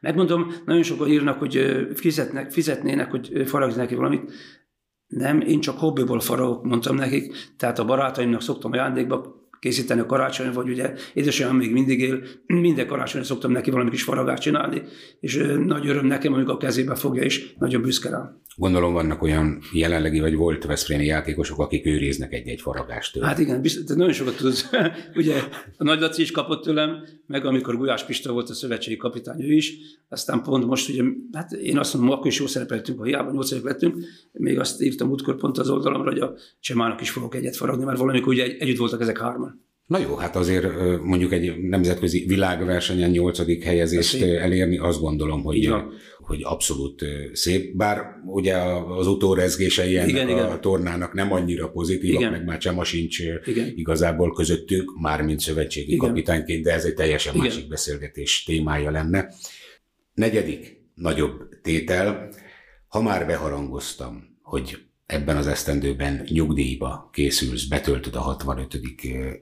Megmondom, 0.00 0.52
nagyon 0.64 0.82
sokan 0.82 1.08
írnak, 1.08 1.38
hogy 1.38 1.86
fizetnek, 1.94 2.50
fizetnének, 2.50 3.10
hogy 3.10 3.42
faragj 3.46 3.76
neki 3.76 3.94
valamit. 3.94 4.32
Nem, 5.06 5.40
én 5.40 5.60
csak 5.60 5.78
hobbiból 5.78 6.20
faragok, 6.20 6.64
mondtam 6.64 6.96
nekik. 6.96 7.34
Tehát 7.56 7.78
a 7.78 7.84
barátaimnak 7.84 8.42
szoktam 8.42 8.72
ajándékba 8.72 9.37
készíteni 9.60 10.00
a 10.00 10.06
karácsony, 10.06 10.52
vagy 10.52 10.68
ugye 10.68 10.94
édesanyám 11.14 11.56
még 11.56 11.72
mindig 11.72 12.00
él, 12.00 12.22
minden 12.46 12.86
karácsonyra 12.86 13.26
szoktam 13.26 13.52
neki 13.52 13.70
valami 13.70 13.90
kis 13.90 14.02
faragát 14.02 14.40
csinálni, 14.40 14.82
és 15.20 15.44
nagy 15.64 15.86
öröm 15.86 16.06
nekem, 16.06 16.32
amikor 16.32 16.54
a 16.54 16.56
kezébe 16.56 16.94
fogja, 16.94 17.22
és 17.22 17.54
nagyon 17.58 17.82
büszke 17.82 18.10
rám. 18.10 18.46
Gondolom 18.58 18.92
vannak 18.92 19.22
olyan 19.22 19.58
jelenlegi 19.72 20.20
vagy 20.20 20.34
volt 20.34 20.64
Veszprémi 20.64 21.04
játékosok, 21.04 21.58
akik 21.58 21.86
őriznek 21.86 22.32
egy-egy 22.32 22.60
faragást 22.60 23.12
tőle. 23.12 23.26
Hát 23.26 23.38
igen, 23.38 23.60
biztos, 23.60 23.96
nagyon 23.96 24.12
sokat 24.12 24.36
tudod. 24.36 24.54
Ugye 25.14 25.34
a 25.76 25.84
Nagy 25.84 26.00
Laci 26.00 26.22
is 26.22 26.30
kapott 26.30 26.62
tőlem, 26.62 27.04
meg 27.26 27.44
amikor 27.44 27.76
Gulyás 27.76 28.04
Pista 28.04 28.32
volt 28.32 28.48
a 28.48 28.54
szövetségi 28.54 28.96
kapitány, 28.96 29.42
ő 29.42 29.52
is. 29.52 29.74
Aztán 30.08 30.42
pont 30.42 30.66
most 30.66 30.88
ugye, 30.88 31.02
hát 31.32 31.52
én 31.52 31.78
azt 31.78 31.94
mondom, 31.94 32.12
akkor 32.12 32.26
is 32.26 32.38
jó 32.38 32.46
szerepeltünk, 32.46 32.98
ha 32.98 33.04
hiába 33.04 33.30
nyolc 33.30 33.62
lettünk, 33.62 33.96
még 34.32 34.58
azt 34.58 34.82
írtam 34.82 35.10
útkor 35.10 35.36
pont 35.36 35.58
az 35.58 35.70
oldalamra, 35.70 36.10
hogy 36.10 36.20
a 36.20 36.34
Csemának 36.60 37.00
is 37.00 37.10
fogok 37.10 37.34
egyet 37.34 37.56
faragni, 37.56 37.84
mert 37.84 37.98
valamikor 37.98 38.32
ugye 38.32 38.44
együtt 38.58 38.78
voltak 38.78 39.00
ezek 39.00 39.18
hárman. 39.18 39.57
Na 39.88 39.98
jó, 39.98 40.14
hát 40.14 40.36
azért 40.36 40.66
mondjuk 41.02 41.32
egy 41.32 41.58
nemzetközi 41.58 42.24
világversenyen 42.26 43.10
nyolcadik 43.10 43.64
helyezést 43.64 44.22
elérni, 44.22 44.78
azt 44.78 45.00
gondolom, 45.00 45.42
hogy, 45.42 45.74
hogy 46.18 46.40
abszolút 46.42 47.04
szép. 47.32 47.76
Bár 47.76 48.02
ugye 48.26 48.56
az 48.98 49.06
utórezgései 49.06 49.96
ennek 49.96 50.08
igen, 50.08 50.28
a 50.28 50.30
igen. 50.30 50.60
tornának 50.60 51.12
nem 51.12 51.32
annyira 51.32 51.70
pozitívak, 51.70 52.20
igen. 52.20 52.32
meg 52.32 52.44
már 52.44 52.58
Csema 52.58 52.84
sincs 52.84 53.18
igen. 53.44 53.72
igazából 53.74 54.32
közöttük, 54.32 55.00
mármint 55.00 55.40
szövetségi 55.40 55.92
igen. 55.92 56.08
kapitányként, 56.08 56.64
de 56.64 56.72
ez 56.72 56.84
egy 56.84 56.94
teljesen 56.94 57.34
igen. 57.34 57.46
másik 57.46 57.68
beszélgetés 57.68 58.44
témája 58.44 58.90
lenne. 58.90 59.28
Negyedik 60.14 60.80
nagyobb 60.94 61.48
tétel, 61.62 62.28
ha 62.88 63.02
már 63.02 63.26
beharangoztam, 63.26 64.38
hogy 64.42 64.87
ebben 65.08 65.36
az 65.36 65.46
esztendőben 65.46 66.26
nyugdíjba 66.28 67.10
készülsz, 67.12 67.64
betöltöd 67.64 68.14
a 68.14 68.20
65. 68.20 68.80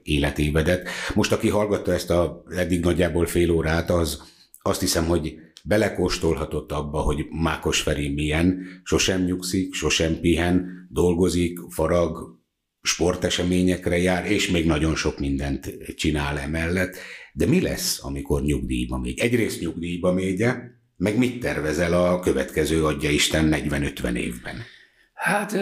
életévedet. 0.03 0.89
Most, 1.13 1.31
aki 1.31 1.49
hallgatta 1.49 1.93
ezt 1.93 2.09
a 2.09 2.43
eddig 2.49 2.79
nagyjából 2.79 3.25
fél 3.25 3.51
órát, 3.51 3.89
az 3.89 4.21
azt 4.61 4.79
hiszem, 4.79 5.05
hogy 5.05 5.35
belekóstolhatott 5.63 6.71
abba, 6.71 6.99
hogy 6.99 7.25
Mákos 7.29 7.81
Feri 7.81 8.09
milyen, 8.09 8.59
sosem 8.83 9.23
nyugszik, 9.23 9.73
sosem 9.73 10.19
pihen, 10.19 10.87
dolgozik, 10.89 11.59
farag, 11.69 12.39
sporteseményekre 12.81 13.97
jár, 13.97 14.31
és 14.31 14.49
még 14.49 14.65
nagyon 14.65 14.95
sok 14.95 15.19
mindent 15.19 15.77
csinál 15.95 16.39
emellett. 16.39 16.95
De 17.33 17.45
mi 17.45 17.61
lesz, 17.61 18.03
amikor 18.03 18.41
nyugdíjba 18.41 18.97
megy? 18.97 19.19
Egyrészt 19.19 19.59
nyugdíjba 19.59 20.13
mégye, 20.13 20.55
meg 20.97 21.17
mit 21.17 21.39
tervezel 21.39 21.93
a 21.93 22.19
következő 22.19 22.85
adja 22.85 23.09
Isten 23.09 23.49
40-50 23.51 24.15
évben? 24.15 24.55
Hát 25.17 25.57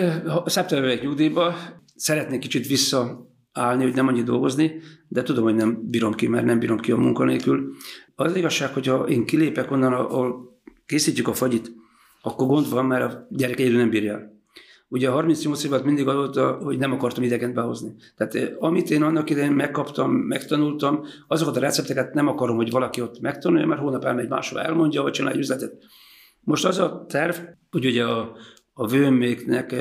szeptemberben 0.45 1.05
nyugdíjba 1.05 1.55
szeretnék 1.95 2.39
kicsit 2.39 2.67
visszaállni, 2.67 3.83
hogy 3.83 3.93
nem 3.93 4.07
annyi 4.07 4.23
dolgozni, 4.23 4.81
de 5.07 5.23
tudom, 5.23 5.43
hogy 5.43 5.55
nem 5.55 5.79
bírom 5.89 6.13
ki, 6.13 6.27
mert 6.27 6.45
nem 6.45 6.59
bírom 6.59 6.79
ki 6.79 6.91
a 6.91 6.97
munkanélkül. 6.97 7.73
Az 8.15 8.35
igazság, 8.35 8.73
hogyha 8.73 9.03
én 9.07 9.25
kilépek 9.25 9.71
onnan, 9.71 9.93
ahol 9.93 10.59
készítjük 10.85 11.27
a 11.27 11.33
fagyit, 11.33 11.71
akkor 12.21 12.47
gond 12.47 12.69
van, 12.69 12.85
mert 12.85 13.13
a 13.13 13.27
gyerek 13.29 13.59
egyedül 13.59 13.77
nem 13.77 13.89
bírja. 13.89 14.33
Ugye 14.87 15.09
a 15.09 15.13
38 15.13 15.63
évet 15.63 15.83
mindig 15.83 16.07
adott, 16.07 16.63
hogy 16.63 16.77
nem 16.77 16.91
akartam 16.91 17.23
idegent 17.23 17.53
behozni. 17.53 17.95
Tehát 18.15 18.55
amit 18.59 18.89
én 18.89 19.03
annak 19.03 19.29
idején 19.29 19.51
megkaptam, 19.51 20.11
megtanultam, 20.11 21.05
azokat 21.27 21.57
a 21.57 21.59
recepteket 21.59 22.13
nem 22.13 22.27
akarom, 22.27 22.55
hogy 22.55 22.71
valaki 22.71 23.01
ott 23.01 23.19
megtanulja, 23.19 23.65
mert 23.65 23.81
hónap 23.81 24.05
elmegy 24.05 24.29
máshol, 24.29 24.61
elmondja, 24.61 25.01
vagy 25.01 25.11
csinálja 25.11 25.39
üzletet. 25.39 25.77
Most 26.41 26.65
az 26.65 26.77
a 26.77 27.05
terv, 27.09 27.35
hogy 27.71 27.85
ugye 27.85 28.03
a, 28.03 28.37
a 28.78 28.88
vőméknek 28.88 29.76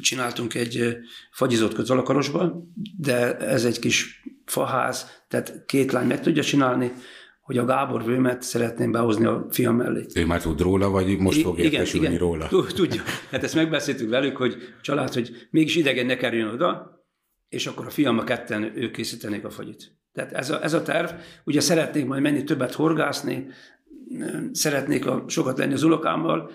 csináltunk 0.00 0.54
egy 0.54 0.96
fagyizott 1.30 1.74
közalakarosba, 1.74 2.62
de 2.96 3.36
ez 3.36 3.64
egy 3.64 3.78
kis 3.78 4.22
faház, 4.44 5.06
tehát 5.28 5.64
két 5.66 5.92
lány 5.92 6.06
meg 6.06 6.20
tudja 6.20 6.42
csinálni, 6.42 6.92
hogy 7.40 7.58
a 7.58 7.64
Gábor 7.64 8.04
Vőmet 8.04 8.42
szeretném 8.42 8.90
behozni 8.90 9.24
a 9.24 9.46
fiam 9.50 9.76
mellé. 9.76 10.06
Ő 10.14 10.26
már 10.26 10.42
tud 10.42 10.60
róla, 10.60 10.88
vagy 10.88 11.18
most 11.18 11.42
fog 11.42 11.58
igen, 11.58 11.72
értesülni 11.72 12.06
igen, 12.06 12.18
róla? 12.18 12.48
Tudja. 12.74 13.02
Hát 13.30 13.42
ezt 13.42 13.54
megbeszéltük 13.54 14.08
velük, 14.08 14.36
hogy 14.36 14.56
család, 14.82 15.14
hogy 15.14 15.48
mégis 15.50 15.76
idegen 15.76 16.06
ne 16.06 16.16
kerüljön 16.16 16.48
oda, 16.48 17.02
és 17.48 17.66
akkor 17.66 17.86
a 17.86 17.90
fiam 17.90 18.18
a 18.18 18.24
ketten 18.24 18.72
ők 18.74 18.92
készítenék 18.92 19.44
a 19.44 19.50
fagyit. 19.50 19.96
Tehát 20.12 20.32
ez 20.32 20.50
a, 20.50 20.62
ez 20.62 20.72
a 20.72 20.82
terv. 20.82 21.10
Ugye 21.44 21.60
szeretnék 21.60 22.06
majd 22.06 22.22
menni 22.22 22.44
többet 22.44 22.74
horgászni, 22.74 23.46
szeretnék 24.52 25.06
a, 25.06 25.24
sokat 25.26 25.58
lenni 25.58 25.72
az 25.72 25.82
unokámmal, 25.82 26.50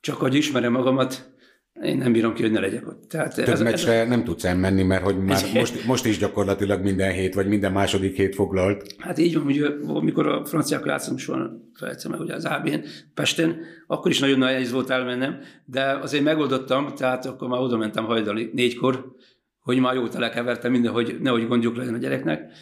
csak 0.00 0.16
hogy 0.16 0.34
ismerem 0.34 0.72
magamat, 0.72 1.36
én 1.82 1.96
nem 1.96 2.12
bírom 2.12 2.34
ki, 2.34 2.42
hogy 2.42 2.50
ne 2.50 2.60
legyek 2.60 2.86
ott. 2.88 3.08
Tehát 3.08 3.34
Több 3.34 3.48
ez, 3.48 3.62
meccsre 3.62 3.92
ez, 3.92 4.08
nem 4.08 4.24
tudsz 4.24 4.44
elmenni, 4.44 4.82
mert 4.82 5.02
hogy 5.02 5.18
már 5.18 5.42
most, 5.54 5.86
most 5.86 6.06
is 6.06 6.18
gyakorlatilag 6.18 6.82
minden 6.82 7.12
hét, 7.12 7.34
vagy 7.34 7.46
minden 7.46 7.72
második 7.72 8.16
hét 8.16 8.34
foglalt. 8.34 8.94
Hát 8.98 9.18
így 9.18 9.34
van, 9.34 9.42
hogy 9.42 9.76
amikor 9.86 10.26
a 10.26 10.44
franciákkal 10.44 10.88
játszom, 10.88 11.16
soha 11.16 11.50
felejtsem 11.74 12.10
meg, 12.10 12.20
ugye 12.20 12.34
az 12.34 12.44
AB-n, 12.44 12.84
Pesten, 13.14 13.60
akkor 13.86 14.10
is 14.10 14.18
nagyon 14.18 14.38
nehéz 14.38 14.72
volt 14.72 14.90
elmennem, 14.90 15.40
de 15.64 15.82
azért 15.82 16.24
megoldottam, 16.24 16.94
tehát 16.94 17.26
akkor 17.26 17.48
már 17.48 17.60
oda 17.60 17.76
mentem 17.76 18.04
hajnali 18.04 18.50
négykor, 18.52 19.12
hogy 19.60 19.78
már 19.80 19.94
jó 19.94 20.08
telekevertem 20.08 20.70
minden, 20.70 20.92
hogy 20.92 21.16
nehogy 21.20 21.48
gondjuk 21.48 21.76
legyen 21.76 21.94
a 21.94 21.98
gyereknek. 21.98 22.52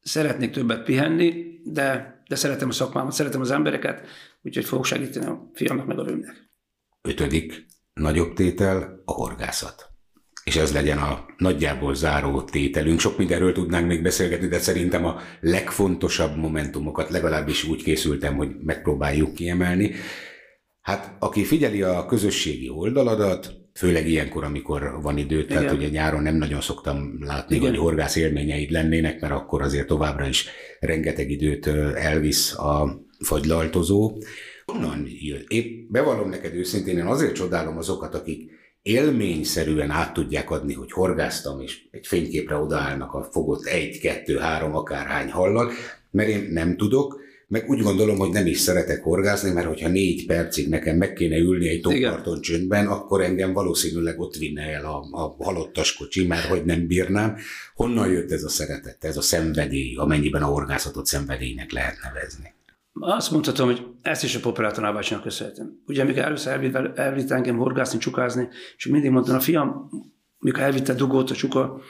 Szeretnék 0.00 0.50
többet 0.50 0.84
pihenni, 0.84 1.44
de, 1.64 2.20
de 2.28 2.34
szeretem 2.34 2.68
a 2.68 2.72
szakmámat, 2.72 3.12
szeretem 3.12 3.40
az 3.40 3.50
embereket, 3.50 4.06
úgyhogy 4.42 4.64
fogok 4.64 4.84
segíteni 4.84 5.26
a 5.26 5.50
fiamnak 5.54 5.86
meg 5.86 5.98
a 5.98 6.04
rőmnek. 6.04 6.45
Ötödik 7.06 7.66
nagyobb 7.92 8.32
tétel 8.32 9.02
a 9.04 9.12
horgászat. 9.12 9.90
És 10.44 10.56
ez 10.56 10.72
legyen 10.72 10.98
a 10.98 11.26
nagyjából 11.36 11.94
záró 11.94 12.42
tételünk. 12.42 13.00
Sok 13.00 13.18
mindenről 13.18 13.52
tudnánk 13.52 13.86
még 13.86 14.02
beszélgetni, 14.02 14.46
de 14.46 14.58
szerintem 14.58 15.04
a 15.04 15.20
legfontosabb 15.40 16.36
momentumokat 16.36 17.10
legalábbis 17.10 17.64
úgy 17.64 17.82
készültem, 17.82 18.36
hogy 18.36 18.48
megpróbáljuk 18.64 19.34
kiemelni. 19.34 19.94
Hát 20.80 21.16
aki 21.18 21.44
figyeli 21.44 21.82
a 21.82 22.06
közösségi 22.06 22.68
oldaladat, 22.68 23.54
főleg 23.74 24.08
ilyenkor, 24.08 24.44
amikor 24.44 24.98
van 25.02 25.18
idő, 25.18 25.44
tehát 25.44 25.62
Igen. 25.62 25.74
ugye 25.74 25.88
nyáron 25.88 26.22
nem 26.22 26.36
nagyon 26.36 26.60
szoktam 26.60 27.24
látni, 27.24 27.56
Igen. 27.56 27.68
hogy 27.68 27.78
horgász 27.78 28.16
élményeid 28.16 28.70
lennének, 28.70 29.20
mert 29.20 29.32
akkor 29.32 29.62
azért 29.62 29.86
továbbra 29.86 30.26
is 30.28 30.48
rengeteg 30.80 31.30
időt 31.30 31.66
elvisz 31.94 32.58
a 32.58 33.04
fagylaltozó. 33.18 34.18
Honnan 34.72 35.06
jött? 35.20 35.50
Én 35.50 35.86
bevallom 35.90 36.28
neked 36.28 36.54
őszintén, 36.54 36.98
én 36.98 37.06
azért 37.06 37.34
csodálom 37.34 37.76
azokat, 37.76 38.14
akik 38.14 38.50
élményszerűen 38.82 39.90
át 39.90 40.12
tudják 40.12 40.50
adni, 40.50 40.74
hogy 40.74 40.92
horgáztam, 40.92 41.60
és 41.60 41.78
egy 41.90 42.06
fényképre 42.06 42.56
odaállnak 42.56 43.14
a 43.14 43.28
fogott 43.32 43.64
egy, 43.64 43.98
kettő, 43.98 44.36
három, 44.36 44.74
akárhány 44.76 45.30
hallal, 45.30 45.72
mert 46.10 46.28
én 46.28 46.48
nem 46.50 46.76
tudok, 46.76 47.20
meg 47.48 47.68
úgy 47.68 47.80
gondolom, 47.80 48.18
hogy 48.18 48.30
nem 48.30 48.46
is 48.46 48.58
szeretek 48.58 49.02
horgázni, 49.02 49.50
mert 49.50 49.66
hogyha 49.66 49.88
négy 49.88 50.26
percig 50.26 50.68
nekem 50.68 50.96
meg 50.96 51.12
kéne 51.12 51.36
ülni 51.36 51.68
egy 51.68 51.80
tóparton 51.80 52.40
csöndben, 52.40 52.86
akkor 52.86 53.20
engem 53.20 53.52
valószínűleg 53.52 54.20
ott 54.20 54.36
vinne 54.36 54.62
el 54.62 54.84
a, 54.84 55.08
a 55.10 55.44
halottas 55.44 55.94
kocsi, 55.94 56.26
mert 56.26 56.46
hogy 56.46 56.64
nem 56.64 56.86
bírnám. 56.86 57.36
Honnan 57.74 58.10
jött 58.10 58.30
ez 58.30 58.42
a 58.42 58.48
szeretet, 58.48 59.04
ez 59.04 59.16
a 59.16 59.22
szenvedély, 59.22 59.94
amennyiben 59.96 60.42
a 60.42 60.46
horgászatot 60.46 61.06
szenvedélynek 61.06 61.72
lehet 61.72 61.96
nevezni? 62.02 62.55
Azt 63.00 63.30
mondhatom, 63.30 63.66
hogy 63.66 63.86
ezt 64.02 64.24
is 64.24 64.36
a 64.36 64.40
Popperáton 64.40 64.94
bácsinak 64.94 65.22
köszönhetem. 65.22 65.80
Ugye, 65.86 66.02
amikor 66.02 66.22
először 66.22 66.52
elvitt, 66.52 66.98
elvitt 66.98 67.30
engem 67.30 67.56
horgászni, 67.56 67.98
csukázni, 67.98 68.48
és 68.76 68.86
mindig 68.86 69.10
mondtam, 69.10 69.36
a 69.36 69.40
fiam, 69.40 69.88
mikor 70.38 70.60
elvitte 70.62 70.94
dugót 70.94 71.30
a 71.30 71.34
csuka, 71.34 71.80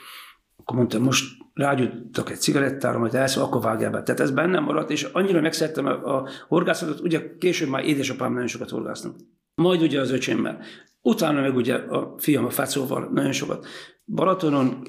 akkor 0.57 0.77
mondtam, 0.77 1.03
most 1.03 1.25
rágyújtok 1.53 2.29
egy 2.29 2.39
cigarettára, 2.39 2.99
majd 2.99 3.13
elszól, 3.15 3.43
akkor 3.43 3.61
vágja 3.61 3.89
be. 3.89 4.03
Tehát 4.03 4.21
ez 4.21 4.31
bennem 4.31 4.63
maradt, 4.63 4.89
és 4.89 5.03
annyira 5.03 5.41
megszerettem 5.41 5.85
a, 5.85 6.15
a 6.15 6.27
horgászatot, 6.47 6.99
ugye 6.99 7.37
később 7.37 7.69
már 7.69 7.85
édesapám 7.85 8.31
nagyon 8.31 8.47
sokat 8.47 8.69
horgásztam. 8.69 9.15
Majd 9.55 9.81
ugye 9.81 9.99
az 9.99 10.11
öcsémmel. 10.11 10.59
Utána 11.01 11.41
meg 11.41 11.55
ugye 11.55 11.75
a 11.75 12.15
fiam 12.17 12.45
a 12.45 12.49
Fecóval 12.49 13.09
nagyon 13.13 13.31
sokat. 13.31 13.67
Balatonon, 14.05 14.81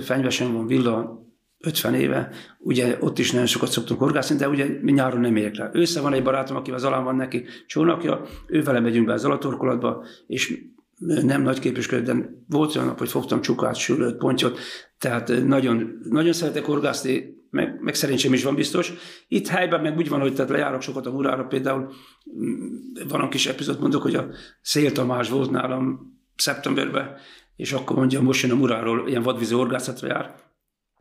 Fenyvesen 0.00 0.52
van 0.52 0.66
villa, 0.66 1.22
50 1.64 1.94
éve, 1.94 2.30
ugye 2.58 2.96
ott 3.00 3.18
is 3.18 3.30
nagyon 3.30 3.46
sokat 3.46 3.70
szoktunk 3.70 4.00
horgászni, 4.00 4.36
de 4.36 4.48
ugye 4.48 4.66
nyáron 4.82 5.20
nem 5.20 5.36
érek 5.36 5.56
rá. 5.56 5.70
Ősze 5.72 6.00
van 6.00 6.12
egy 6.12 6.22
barátom, 6.22 6.56
aki 6.56 6.70
az 6.70 6.84
alán 6.84 7.04
van 7.04 7.16
neki 7.16 7.44
csónakja, 7.66 8.22
ő 8.46 8.62
vele 8.62 8.80
megyünk 8.80 9.06
be 9.06 9.12
az 9.12 9.24
alatorkolatba, 9.24 10.04
és 10.26 10.64
nem 10.98 11.42
nagy 11.42 11.58
képeskedő, 11.58 12.02
de 12.02 12.28
volt 12.48 12.76
olyan 12.76 12.88
nap, 12.88 12.98
hogy 12.98 13.08
fogtam 13.08 13.40
csukát, 13.40 13.76
sülőt, 13.76 14.16
pontyot, 14.16 14.58
tehát 14.98 15.44
nagyon, 15.46 16.00
nagyon 16.10 16.32
szeretek 16.32 16.64
horgászni, 16.64 17.42
meg, 17.50 17.78
meg 17.80 17.94
szerencsém 17.94 18.32
is 18.32 18.44
van 18.44 18.54
biztos. 18.54 18.92
Itt 19.28 19.46
helyben 19.46 19.80
meg 19.80 19.96
úgy 19.96 20.08
van, 20.08 20.20
hogy 20.20 20.34
tehát 20.34 20.50
lejárok 20.50 20.82
sokat 20.82 21.06
a 21.06 21.10
murára, 21.10 21.44
például 21.44 21.92
mm, 22.38 22.66
van 23.08 23.22
egy 23.22 23.28
kis 23.28 23.46
epizód, 23.46 23.80
mondok, 23.80 24.02
hogy 24.02 24.14
a 24.14 24.28
Szél 24.60 24.92
Tamás 24.92 25.28
volt 25.28 25.50
nálam 25.50 26.12
szeptemberben, 26.36 27.16
és 27.56 27.72
akkor 27.72 27.96
mondja, 27.96 28.22
most 28.22 28.42
jön 28.42 28.50
a 28.52 28.54
muráról, 28.54 29.08
ilyen 29.08 29.22
vadvízi 29.22 29.54
horgászatra 29.54 30.08
jár, 30.08 30.34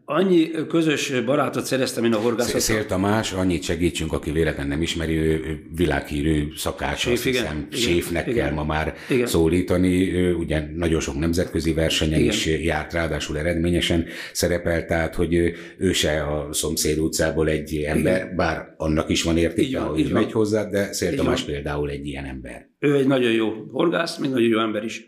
Annyi 0.06 0.52
közös 0.68 1.14
barátot 1.26 1.66
szereztem 1.66 2.04
én 2.04 2.14
a 2.14 2.18
horgászattal. 2.18 2.60
Szél 2.60 2.86
Tamás, 2.86 3.32
annyit 3.32 3.64
segítsünk, 3.64 4.14
aki 4.14 4.32
véletlenül 4.32 4.72
nem 4.72 4.82
ismeri, 4.82 5.18
ő 5.18 5.60
világhírű 5.76 6.48
szakács, 6.56 7.00
Séf, 7.00 7.14
azt 7.14 7.24
hiszem, 7.24 7.44
igen, 7.46 7.68
séfnek 7.72 8.28
igen, 8.28 8.46
kell 8.46 8.54
ma 8.54 8.64
már 8.64 8.96
igen. 9.10 9.28
szólítani. 9.28 10.14
Ő 10.14 10.34
ugye 10.34 10.64
nagyon 10.76 11.00
sok 11.00 11.20
nemzetközi 11.20 11.74
versenyen 11.74 12.20
igen. 12.20 12.32
is 12.32 12.46
járt, 12.46 12.94
ráadásul 12.94 13.38
eredményesen 13.38 14.06
szerepelt, 14.32 14.88
tehát 14.88 15.16
hogy 15.16 15.34
ő, 15.34 15.56
ő 15.78 15.92
se 15.92 16.24
a 16.24 16.54
szomszéd 16.54 17.00
utcából 17.00 17.48
egy 17.48 17.76
ember, 17.76 18.16
igen. 18.16 18.36
bár 18.36 18.74
annak 18.78 19.10
is 19.10 19.24
van 19.24 19.38
értéke, 19.38 19.80
hogy 19.80 20.10
megy 20.12 20.32
hozzá, 20.32 20.70
de 20.70 20.94
Szél 20.94 21.16
Tamás 21.16 21.42
például 21.42 21.90
egy 21.90 22.08
ilyen 22.08 22.26
ember. 22.26 22.70
Ő 22.80 22.96
egy 22.96 23.08
nagyon 23.08 23.32
jó 23.32 23.54
horgász, 23.72 24.18
még 24.18 24.30
nagyon 24.30 24.50
jó 24.50 24.60
ember 24.60 24.84
is 24.84 25.08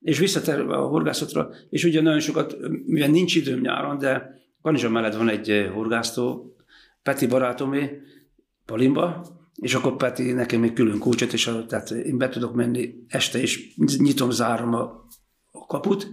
és 0.00 0.18
visszatérve 0.18 0.74
a 0.74 0.86
horgászatra, 0.86 1.50
és 1.70 1.84
ugye 1.84 2.00
nagyon 2.00 2.20
sokat, 2.20 2.56
mivel 2.86 3.10
nincs 3.10 3.34
időm 3.34 3.60
nyáron, 3.60 3.98
de 3.98 4.38
Kanizsa 4.62 4.90
mellett 4.90 5.14
van 5.14 5.28
egy 5.28 5.50
eh, 5.50 5.70
horgásztó, 5.70 6.54
Peti 7.02 7.26
barátomé, 7.26 8.00
Palimba, 8.66 9.26
és 9.54 9.74
akkor 9.74 9.96
Peti 9.96 10.32
nekem 10.32 10.62
egy 10.62 10.72
külön 10.72 10.98
kulcsot, 10.98 11.32
és 11.32 11.50
tehát 11.68 11.90
én 11.90 12.18
be 12.18 12.28
tudok 12.28 12.54
menni 12.54 12.94
este, 13.08 13.40
és 13.40 13.74
nyitom, 13.98 14.30
zárom 14.30 14.74
a, 14.74 15.06
a 15.50 15.66
kaput, 15.66 16.12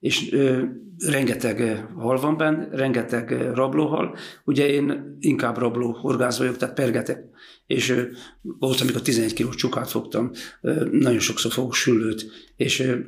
és 0.00 0.32
ö, 0.32 0.62
rengeteg 0.98 1.60
eh, 1.60 1.84
hal 1.94 2.20
van 2.20 2.36
benne, 2.36 2.68
rengeteg 2.70 3.32
eh, 3.32 3.54
rablóhal. 3.54 4.16
Ugye 4.44 4.68
én 4.68 5.16
inkább 5.20 5.56
rabló 5.56 5.92
horgász 5.92 6.38
vagyok, 6.38 6.56
tehát 6.56 6.74
pergetek. 6.74 7.24
És 7.66 7.88
ö, 7.90 8.02
volt, 8.42 8.80
amikor 8.80 9.02
11 9.02 9.32
kilós 9.32 9.54
csukát 9.54 9.90
fogtam, 9.90 10.30
ö, 10.60 10.88
nagyon 10.90 11.18
sokszor 11.18 11.52
fogok 11.52 11.74
süllőt, 11.74 12.26
és 12.56 12.80
ö, 12.80 12.98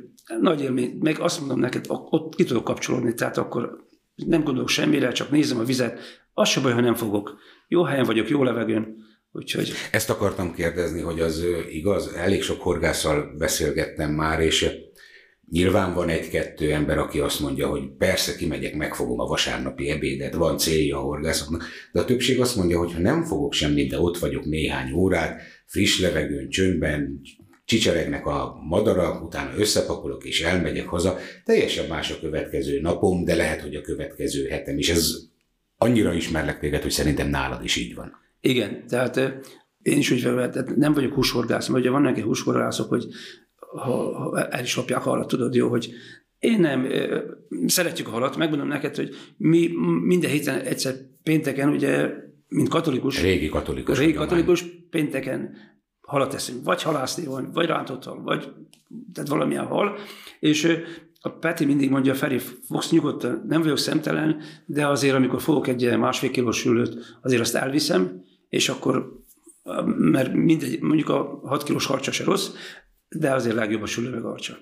nagy 0.41 0.61
élmény, 0.61 0.97
meg 0.99 1.19
azt 1.19 1.39
mondom 1.39 1.59
neked, 1.59 1.85
ott 1.87 2.35
ki 2.35 2.43
tudok 2.43 2.63
kapcsolódni, 2.63 3.13
tehát 3.13 3.37
akkor 3.37 3.87
nem 4.15 4.43
gondolok 4.43 4.69
semmire, 4.69 5.11
csak 5.11 5.31
nézem 5.31 5.59
a 5.59 5.63
vizet, 5.63 5.99
az 6.33 6.49
se 6.49 6.61
baj, 6.61 6.73
ha 6.73 6.81
nem 6.81 6.95
fogok. 6.95 7.37
Jó 7.67 7.83
helyen 7.83 8.05
vagyok, 8.05 8.29
jó 8.29 8.43
levegőn, 8.43 8.95
úgyhogy... 9.31 9.71
Ezt 9.91 10.09
akartam 10.09 10.53
kérdezni, 10.53 11.01
hogy 11.01 11.19
az 11.19 11.45
igaz, 11.69 12.13
elég 12.13 12.41
sok 12.41 12.61
horgásszal 12.61 13.35
beszélgettem 13.37 14.11
már, 14.11 14.39
és 14.39 14.87
Nyilván 15.51 15.93
van 15.93 16.09
egy-kettő 16.09 16.71
ember, 16.73 16.97
aki 16.97 17.19
azt 17.19 17.39
mondja, 17.39 17.67
hogy 17.67 17.91
persze 17.97 18.35
kimegyek, 18.35 18.75
megfogom 18.75 19.19
a 19.19 19.25
vasárnapi 19.25 19.89
ebédet, 19.89 20.33
van 20.33 20.57
célja 20.57 20.97
a 20.97 21.01
horgászoknak, 21.01 21.63
de 21.91 21.99
a 21.99 22.05
többség 22.05 22.39
azt 22.39 22.55
mondja, 22.55 22.79
hogy 22.79 22.93
ha 22.93 22.99
nem 22.99 23.23
fogok 23.23 23.53
semmit, 23.53 23.89
de 23.89 23.99
ott 23.99 24.17
vagyok 24.17 24.45
néhány 24.45 24.91
órát, 24.91 25.41
friss 25.65 25.99
levegőn, 25.99 26.49
csöndben, 26.49 27.21
csicseregnek 27.69 28.25
a 28.25 28.59
madarak, 28.69 29.23
utána 29.23 29.57
összepakolok 29.57 30.25
és 30.25 30.41
elmegyek 30.41 30.87
haza, 30.87 31.17
teljesen 31.45 31.87
más 31.87 32.11
a 32.11 32.19
következő 32.19 32.81
napom, 32.81 33.23
de 33.23 33.35
lehet, 33.35 33.61
hogy 33.61 33.75
a 33.75 33.81
következő 33.81 34.47
hetem 34.47 34.77
is. 34.77 34.89
Ez 34.89 35.15
annyira 35.77 36.13
ismerlek 36.13 36.59
téged, 36.59 36.81
hogy 36.81 36.91
szerintem 36.91 37.29
nálad 37.29 37.63
is 37.63 37.75
így 37.75 37.95
van. 37.95 38.11
Igen, 38.41 38.87
tehát 38.87 39.17
én 39.81 39.97
is 39.97 40.11
úgy 40.11 40.21
tehát 40.21 40.75
nem 40.75 40.93
vagyok 40.93 41.13
húshorgász, 41.13 41.67
mert 41.67 41.81
ugye 41.81 41.89
vannak 41.89 42.17
egy 42.17 42.23
húshorgászok, 42.23 42.89
hogy 42.89 43.05
ha, 43.55 44.13
ha 44.13 44.47
el 44.47 44.63
is 44.63 44.75
lopják 44.75 45.01
halat, 45.01 45.27
tudod 45.27 45.55
jó, 45.55 45.69
hogy 45.69 45.91
én 46.39 46.59
nem, 46.59 46.87
szeretjük 47.65 48.07
a 48.07 48.11
halat, 48.11 48.37
megmondom 48.37 48.67
neked, 48.67 48.95
hogy 48.95 49.15
mi 49.37 49.69
minden 50.05 50.31
héten 50.31 50.59
egyszer 50.59 50.95
pénteken, 51.23 51.69
ugye, 51.69 52.09
mint 52.47 52.69
katolikus, 52.69 53.21
régi 53.21 53.49
katolikus, 53.49 53.97
régi 53.97 54.13
katolikus 54.13 54.65
pénteken 54.89 55.53
halat 56.09 56.33
eszünk, 56.33 56.63
vagy 56.63 56.81
halászni 56.81 57.25
van, 57.25 57.49
vagy 57.53 57.65
rántott 57.65 58.03
hal, 58.03 58.21
vagy 58.21 58.53
tehát 59.13 59.29
valamilyen 59.29 59.65
hal, 59.65 59.97
és 60.39 60.83
a 61.21 61.29
Peti 61.29 61.65
mindig 61.65 61.89
mondja, 61.89 62.15
Feri, 62.15 62.39
fogsz 62.67 62.91
nyugodtan, 62.91 63.45
nem 63.47 63.61
vagyok 63.61 63.77
szemtelen, 63.77 64.41
de 64.65 64.87
azért, 64.87 65.15
amikor 65.15 65.41
fogok 65.41 65.67
egy 65.67 65.97
másfél 65.97 66.31
kilós 66.31 66.57
sülőt, 66.57 67.17
azért 67.21 67.41
azt 67.41 67.55
elviszem, 67.55 68.23
és 68.49 68.69
akkor, 68.69 69.23
mert 69.97 70.33
mindegy, 70.33 70.81
mondjuk 70.81 71.09
a 71.09 71.39
6 71.43 71.63
kilós 71.63 71.85
harcsa 71.85 72.11
se 72.11 72.23
rossz, 72.23 72.49
de 73.09 73.33
azért 73.33 73.55
legjobb 73.55 73.81
a 73.81 73.85
sülő 73.85 74.09
meg 74.09 74.21
harcsa. 74.21 74.57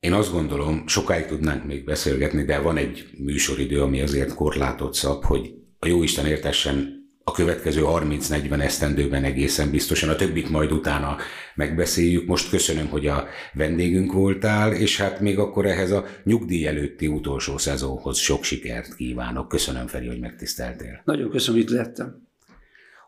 Én 0.00 0.12
azt 0.12 0.32
gondolom, 0.32 0.86
sokáig 0.86 1.26
tudnánk 1.26 1.64
még 1.64 1.84
beszélgetni, 1.84 2.44
de 2.44 2.58
van 2.58 2.76
egy 2.76 3.08
műsoridő, 3.18 3.82
ami 3.82 4.00
azért 4.00 4.34
korlátot 4.34 4.94
szab, 4.94 5.24
hogy 5.24 5.54
a 5.78 5.86
Jóisten 5.86 6.26
értessen 6.26 6.95
a 7.28 7.32
következő 7.32 7.82
30-40 7.84 8.60
esztendőben 8.60 9.24
egészen 9.24 9.70
biztosan, 9.70 10.08
a 10.08 10.16
többit 10.16 10.48
majd 10.48 10.72
utána 10.72 11.16
megbeszéljük. 11.54 12.26
Most 12.26 12.50
köszönöm, 12.50 12.88
hogy 12.88 13.06
a 13.06 13.26
vendégünk 13.52 14.12
voltál, 14.12 14.72
és 14.72 14.96
hát 14.96 15.20
még 15.20 15.38
akkor 15.38 15.66
ehhez 15.66 15.90
a 15.90 16.04
nyugdíj 16.24 16.66
előtti 16.66 17.06
utolsó 17.06 17.58
szezonhoz 17.58 18.18
sok 18.18 18.44
sikert 18.44 18.94
kívánok. 18.94 19.48
Köszönöm, 19.48 19.86
Feri, 19.86 20.06
hogy 20.06 20.20
megtiszteltél. 20.20 21.02
Nagyon 21.04 21.30
köszönöm, 21.30 21.60
hogy 21.60 21.70
itt 21.70 21.76
lettem. 21.76 22.28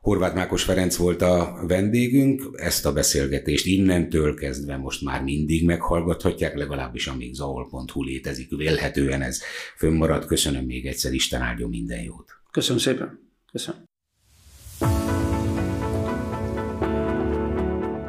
Horváth 0.00 0.34
Mákos 0.34 0.62
Ferenc 0.62 0.96
volt 0.96 1.22
a 1.22 1.64
vendégünk, 1.66 2.42
ezt 2.52 2.86
a 2.86 2.92
beszélgetést 2.92 3.66
innentől 3.66 4.34
kezdve 4.34 4.76
most 4.76 5.04
már 5.04 5.22
mindig 5.22 5.64
meghallgathatják, 5.64 6.56
legalábbis 6.56 7.06
amíg 7.06 7.34
zahol.hu 7.34 8.02
létezik, 8.02 8.56
vélhetően 8.56 9.22
ez 9.22 9.40
fönnmarad. 9.76 10.26
Köszönöm 10.26 10.64
még 10.64 10.86
egyszer, 10.86 11.12
Isten 11.12 11.40
áldjon 11.40 11.68
minden 11.68 12.02
jót. 12.02 12.30
Köszönöm 12.50 12.78
szépen. 12.78 13.26
Köszönöm. 13.52 13.87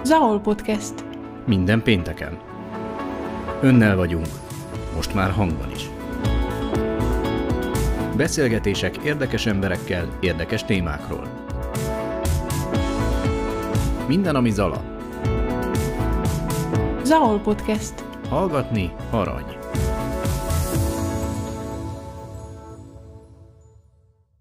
Zahol 0.09 0.39
Podcast. 0.39 0.93
Minden 1.45 1.83
pénteken. 1.83 2.37
Önnel 3.61 3.95
vagyunk, 3.95 4.27
most 4.95 5.13
már 5.13 5.31
hangban 5.31 5.71
is. 5.71 5.89
Beszélgetések 8.15 8.97
érdekes 8.97 9.45
emberekkel, 9.45 10.17
érdekes 10.19 10.63
témákról. 10.63 11.27
Minden, 14.07 14.35
ami 14.35 14.51
zala. 14.51 14.81
Zahol 17.03 17.39
Podcast. 17.39 17.93
Hallgatni 18.29 18.91
arany. 19.09 19.58